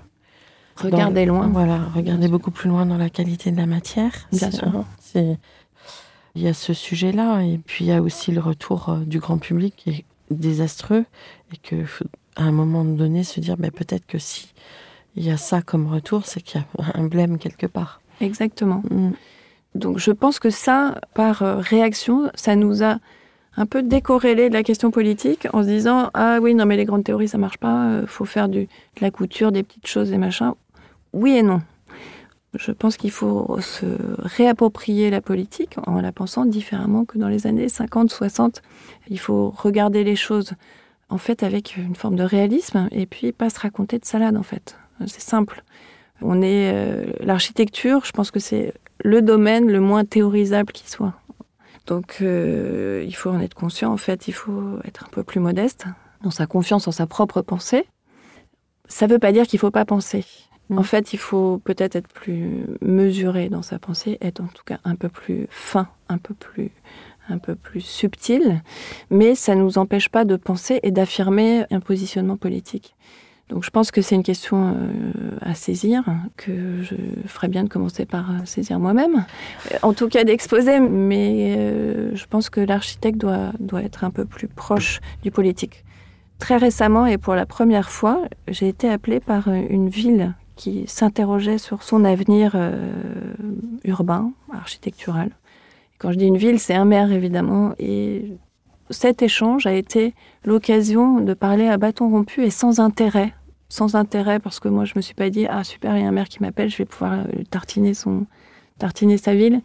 regarder 0.76 1.26
loin. 1.26 1.47
Voilà, 1.47 1.80
regarder 1.95 2.28
beaucoup 2.28 2.51
plus 2.51 2.69
loin 2.69 2.86
dans 2.86 2.97
la 2.97 3.09
qualité 3.09 3.51
de 3.51 3.57
la 3.57 3.65
matière. 3.65 4.11
Bien 4.32 4.51
sûr. 4.51 4.86
il 5.15 6.41
y 6.41 6.47
a 6.47 6.53
ce 6.53 6.74
sujet-là 6.74 7.41
et 7.41 7.57
puis 7.57 7.86
il 7.86 7.88
y 7.88 7.93
a 7.93 8.01
aussi 8.01 8.32
le 8.32 8.41
retour 8.41 8.89
euh, 8.89 8.99
du 8.99 9.19
grand 9.19 9.38
public 9.38 9.76
qui 9.78 9.89
est 9.91 10.05
désastreux 10.36 11.06
et 11.54 11.58
que 11.58 11.84
à 12.36 12.44
un 12.44 12.52
moment 12.52 12.86
donné 12.86 13.24
se 13.24 13.40
dire 13.40 13.58
ben, 13.58 13.72
peut-être 13.72 14.06
que 14.06 14.18
si 14.18 14.54
il 15.16 15.26
y 15.26 15.32
a 15.32 15.38
ça 15.38 15.62
comme 15.62 15.88
retour, 15.88 16.26
c'est 16.26 16.42
qu'il 16.42 16.62
y 16.62 16.82
a 16.82 16.92
un 16.96 17.06
blême 17.06 17.38
quelque 17.38 17.68
part. 17.68 18.02
Exactement. 18.22 18.84
Mm. 18.90 19.12
Donc 19.76 19.98
je 20.00 20.12
pense 20.12 20.40
que 20.40 20.50
ça, 20.50 21.00
par 21.14 21.44
euh, 21.44 21.58
réaction, 21.58 22.30
ça 22.36 22.56
nous 22.56 22.84
a 22.84 22.98
un 23.58 23.66
peu 23.66 23.84
décorrélé 23.84 24.50
de 24.50 24.54
la 24.54 24.64
question 24.64 24.92
politique 24.92 25.48
en 25.54 25.64
se 25.64 25.68
disant 25.68 26.10
ah 26.14 26.40
oui 26.42 26.56
non 26.56 26.66
mais 26.66 26.78
les 26.78 26.86
grandes 26.86 27.04
théories 27.04 27.28
ça 27.28 27.38
marche 27.38 27.58
pas, 27.58 27.88
euh, 27.88 28.08
faut 28.08 28.26
faire 28.26 28.48
du, 28.48 28.62
de 28.62 29.02
la 29.02 29.12
couture, 29.12 29.52
des 29.52 29.64
petites 29.64 29.88
choses 29.88 30.12
et 30.12 30.18
machin. 30.18 30.56
Oui 31.14 31.32
et 31.32 31.44
non. 31.44 31.62
Je 32.54 32.72
pense 32.72 32.97
qu'il 32.97 33.12
faut 33.12 33.58
se 33.62 33.86
réapproprier 34.20 35.10
la 35.10 35.22
politique 35.22 35.78
en 35.88 36.02
la 36.02 36.12
pensant 36.12 36.45
différemment 36.45 37.06
que 37.06 37.18
dans 37.18 37.30
les 37.30 37.47
années 37.47 37.70
50, 37.70 38.12
60. 38.12 38.62
Il 39.10 39.20
faut 39.20 39.54
regarder 39.56 40.04
les 40.04 40.18
choses 40.18 40.54
en 41.10 41.18
fait 41.18 41.43
avec 41.43 41.78
une 41.78 41.95
forme 41.95 42.16
de 42.16 42.24
réalisme 42.24 42.89
et 42.91 43.06
puis 43.06 43.32
pas 43.32 43.49
se 43.49 43.60
raconter 43.60 43.99
de 43.99 44.06
salade 44.06 44.36
en 44.36 44.43
fait. 44.43 44.78
C'est 45.08 45.22
simple. 45.22 45.64
On 46.22 46.41
est 46.41 46.72
euh, 46.74 47.06
l'architecture, 47.22 48.06
je 48.06 48.12
pense 48.12 48.32
que 48.32 48.39
c'est 48.39 48.74
le 49.04 49.22
domaine 49.22 49.68
le 49.68 49.80
moins 49.80 50.06
théorisable 50.06 50.72
qui 50.74 50.89
soit. 50.89 51.14
Donc 51.88 52.18
euh, 52.22 53.04
il 53.08 53.16
faut 53.16 53.30
en 53.30 53.39
être 53.39 53.56
conscient, 53.56 53.91
en 53.91 53.97
fait, 53.97 54.28
il 54.28 54.34
faut 54.34 54.78
être 54.86 55.06
un 55.06 55.10
peu 55.12 55.24
plus 55.24 55.39
modeste 55.39 55.86
dans 56.22 56.32
sa 56.32 56.45
confiance 56.45 56.88
en 56.88 56.91
sa 56.91 57.08
propre 57.08 57.41
pensée. 57.41 57.86
Ça 58.88 59.08
ne 59.08 59.14
veut 59.14 59.20
pas 59.20 59.32
dire 59.32 59.47
qu'il 59.47 59.58
ne 59.58 59.62
faut 59.62 59.72
pas 59.72 59.86
penser. 59.86 60.26
Mm. 60.72 60.80
En 60.80 60.84
fait, 60.84 61.13
il 61.13 61.19
faut 61.19 61.59
peut-être 61.63 61.95
être 61.95 62.07
plus 62.07 62.65
mesuré 62.82 63.49
dans 63.49 63.61
sa 63.61 63.78
pensée, 63.78 64.17
être 64.22 64.41
en 64.41 64.47
tout 64.47 64.63
cas 64.65 64.80
un 64.84 64.95
peu 64.95 65.09
plus 65.09 65.47
fin, 65.49 65.88
un 66.09 66.17
peu 66.17 66.34
plus, 66.34 66.72
un 67.30 67.38
peu 67.38 67.55
plus 67.55 67.82
subtil, 67.82 68.61
mais 69.09 69.36
ça 69.36 69.53
ne 69.53 69.61
nous 69.61 69.78
empêche 69.78 70.09
pas 70.09 70.26
de 70.26 70.36
penser 70.38 70.80
et 70.82 70.91
d'affirmer 70.91 71.65
un 71.72 71.82
positionnement 71.82 72.38
politique. 72.38 72.95
Donc 73.49 73.65
je 73.65 73.69
pense 73.69 73.91
que 73.91 74.01
c'est 74.01 74.15
une 74.15 74.24
question 74.24 74.69
euh, 74.78 75.38
à 75.41 75.55
saisir, 75.55 76.05
que 76.38 76.82
je 76.84 76.95
ferais 77.28 77.49
bien 77.49 77.65
de 77.65 77.69
commencer 77.69 78.05
par 78.05 78.32
euh, 78.32 78.45
saisir 78.45 78.80
moi-même. 78.80 79.26
Euh, 79.74 79.78
en 79.82 79.91
tout 79.91 80.07
cas 80.07 80.24
d'exposer, 80.24 80.80
mais 80.80 82.15
je 82.15 82.26
pense 82.28 82.49
que 82.49 82.61
l'architecte 82.61 83.17
doit, 83.17 83.51
doit 83.59 83.84
être 83.84 84.05
un 84.05 84.09
peu 84.09 84.24
plus 84.24 84.47
proche 84.47 85.01
du 85.22 85.32
politique. 85.32 85.84
Très 86.39 86.55
récemment 86.55 87.05
et 87.05 87.17
pour 87.17 87.36
la 87.36 87.45
première 87.45 87.89
fois, 87.89 88.22
j'ai 88.47 88.69
été 88.69 88.89
appelée 88.89 89.19
par 89.19 89.49
une 89.49 89.89
ville 89.89 90.34
qui 90.62 90.86
s'interrogeait 90.88 91.57
sur 91.57 91.82
son 91.82 92.05
avenir 92.05 92.55
urbain, 93.84 94.32
architectural. 94.53 95.32
Quand 95.97 96.12
je 96.12 96.18
dis 96.18 96.28
une 96.28 96.38
ville, 96.38 96.59
c'est 96.59 96.76
un 96.76 96.86
maire 96.86 97.12
évidemment. 97.12 97.74
Et 97.80 98.38
cet 98.91 99.22
échange 99.22 99.66
a 99.66 99.74
été 99.74 100.14
l'occasion 100.45 101.20
de 101.20 101.34
parler 101.34 101.68
à 101.68 101.78
bâton 101.78 102.09
rompu 102.09 102.43
et 102.43 102.49
sans 102.49 102.80
intérêt 102.80 103.34
sans 103.70 103.95
intérêt 103.95 104.39
parce 104.39 104.59
que 104.59 104.68
moi 104.68 104.84
je 104.84 104.93
me 104.97 105.01
suis 105.01 105.14
pas 105.14 105.30
dit 105.30 105.45
ah 105.47 105.64
super 105.64 105.95
il 105.95 106.03
y 106.03 106.05
a 106.05 106.07
un 106.09 106.12
maire 106.12 106.28
qui 106.28 106.41
m'appelle 106.41 106.70
je 106.70 106.78
vais 106.78 106.86
pouvoir 106.86 107.14
euh, 107.14 107.43
tartiner 107.49 107.93
son 107.93 108.26
tartiner 108.80 109.18
sa 109.18 109.34
ville 109.34 109.62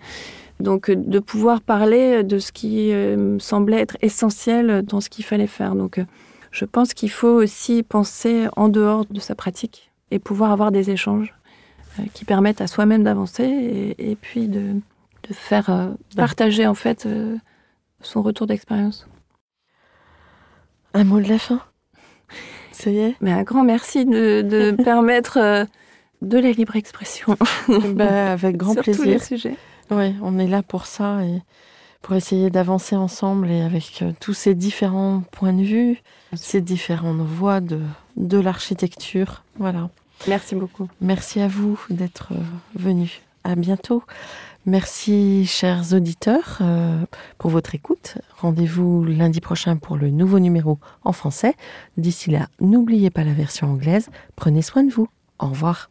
donc 0.60 0.88
euh, 0.88 0.94
de 0.94 1.18
pouvoir 1.18 1.60
parler 1.60 2.22
de 2.22 2.38
ce 2.38 2.52
qui 2.52 2.92
euh, 2.92 3.16
me 3.16 3.38
semblait 3.40 3.80
être 3.80 3.96
essentiel 4.02 4.82
dans 4.82 5.00
ce 5.00 5.10
qu'il 5.10 5.24
fallait 5.24 5.48
faire 5.48 5.74
donc 5.74 6.00
je 6.52 6.64
pense 6.64 6.94
qu'il 6.94 7.10
faut 7.10 7.34
aussi 7.42 7.82
penser 7.82 8.46
en 8.54 8.68
dehors 8.68 9.06
de 9.10 9.18
sa 9.18 9.34
pratique 9.34 9.85
et 10.10 10.18
pouvoir 10.18 10.52
avoir 10.52 10.72
des 10.72 10.90
échanges 10.90 11.34
qui 12.12 12.24
permettent 12.24 12.60
à 12.60 12.66
soi-même 12.66 13.04
d'avancer 13.04 13.94
et, 13.98 14.16
puis 14.16 14.48
de, 14.48 14.74
de 15.28 15.34
faire 15.34 15.94
partager 16.14 16.66
en 16.66 16.74
fait 16.74 17.08
son 18.00 18.22
retour 18.22 18.46
d'expérience. 18.46 19.06
Un 20.94 21.04
mot 21.04 21.20
de 21.20 21.28
la 21.28 21.38
fin? 21.38 21.60
Ça 22.72 22.90
y 22.90 22.98
est? 22.98 23.16
Mais 23.20 23.32
un 23.32 23.42
grand 23.42 23.64
merci 23.64 24.04
de, 24.04 24.74
permettre 24.84 25.38
euh, 25.38 25.64
de 26.22 26.38
la 26.38 26.52
libre 26.52 26.76
expression. 26.76 27.36
Bah, 27.68 28.32
avec 28.32 28.56
grand 28.56 28.72
Sur 28.74 28.82
plaisir. 28.82 29.02
Tous 29.02 29.08
les 29.08 29.18
sujets. 29.18 29.56
Oui, 29.90 30.14
on 30.22 30.38
est 30.38 30.46
là 30.46 30.62
pour 30.62 30.86
ça 30.86 31.22
et 31.22 31.42
pour 32.06 32.14
essayer 32.14 32.50
d'avancer 32.50 32.94
ensemble 32.94 33.50
et 33.50 33.62
avec 33.62 34.00
euh, 34.00 34.12
tous 34.20 34.32
ces 34.32 34.54
différents 34.54 35.24
points 35.32 35.52
de 35.52 35.64
vue, 35.64 36.02
ces 36.36 36.60
différentes 36.60 37.18
voies 37.18 37.60
de, 37.60 37.80
de 38.16 38.38
l'architecture. 38.38 39.42
Voilà. 39.58 39.90
Merci 40.28 40.54
beaucoup. 40.54 40.88
Merci 41.00 41.40
à 41.40 41.48
vous 41.48 41.80
d'être 41.90 42.28
euh, 42.30 42.40
venus. 42.76 43.22
À 43.42 43.56
bientôt. 43.56 44.04
Merci, 44.66 45.46
chers 45.46 45.94
auditeurs, 45.94 46.58
euh, 46.60 47.04
pour 47.38 47.50
votre 47.50 47.74
écoute. 47.74 48.18
Rendez-vous 48.36 49.02
lundi 49.02 49.40
prochain 49.40 49.76
pour 49.76 49.96
le 49.96 50.10
nouveau 50.10 50.38
numéro 50.38 50.78
en 51.02 51.12
français. 51.12 51.56
D'ici 51.96 52.30
là, 52.30 52.46
n'oubliez 52.60 53.10
pas 53.10 53.24
la 53.24 53.32
version 53.32 53.68
anglaise. 53.68 54.10
Prenez 54.36 54.62
soin 54.62 54.84
de 54.84 54.92
vous. 54.92 55.08
Au 55.40 55.48
revoir. 55.48 55.90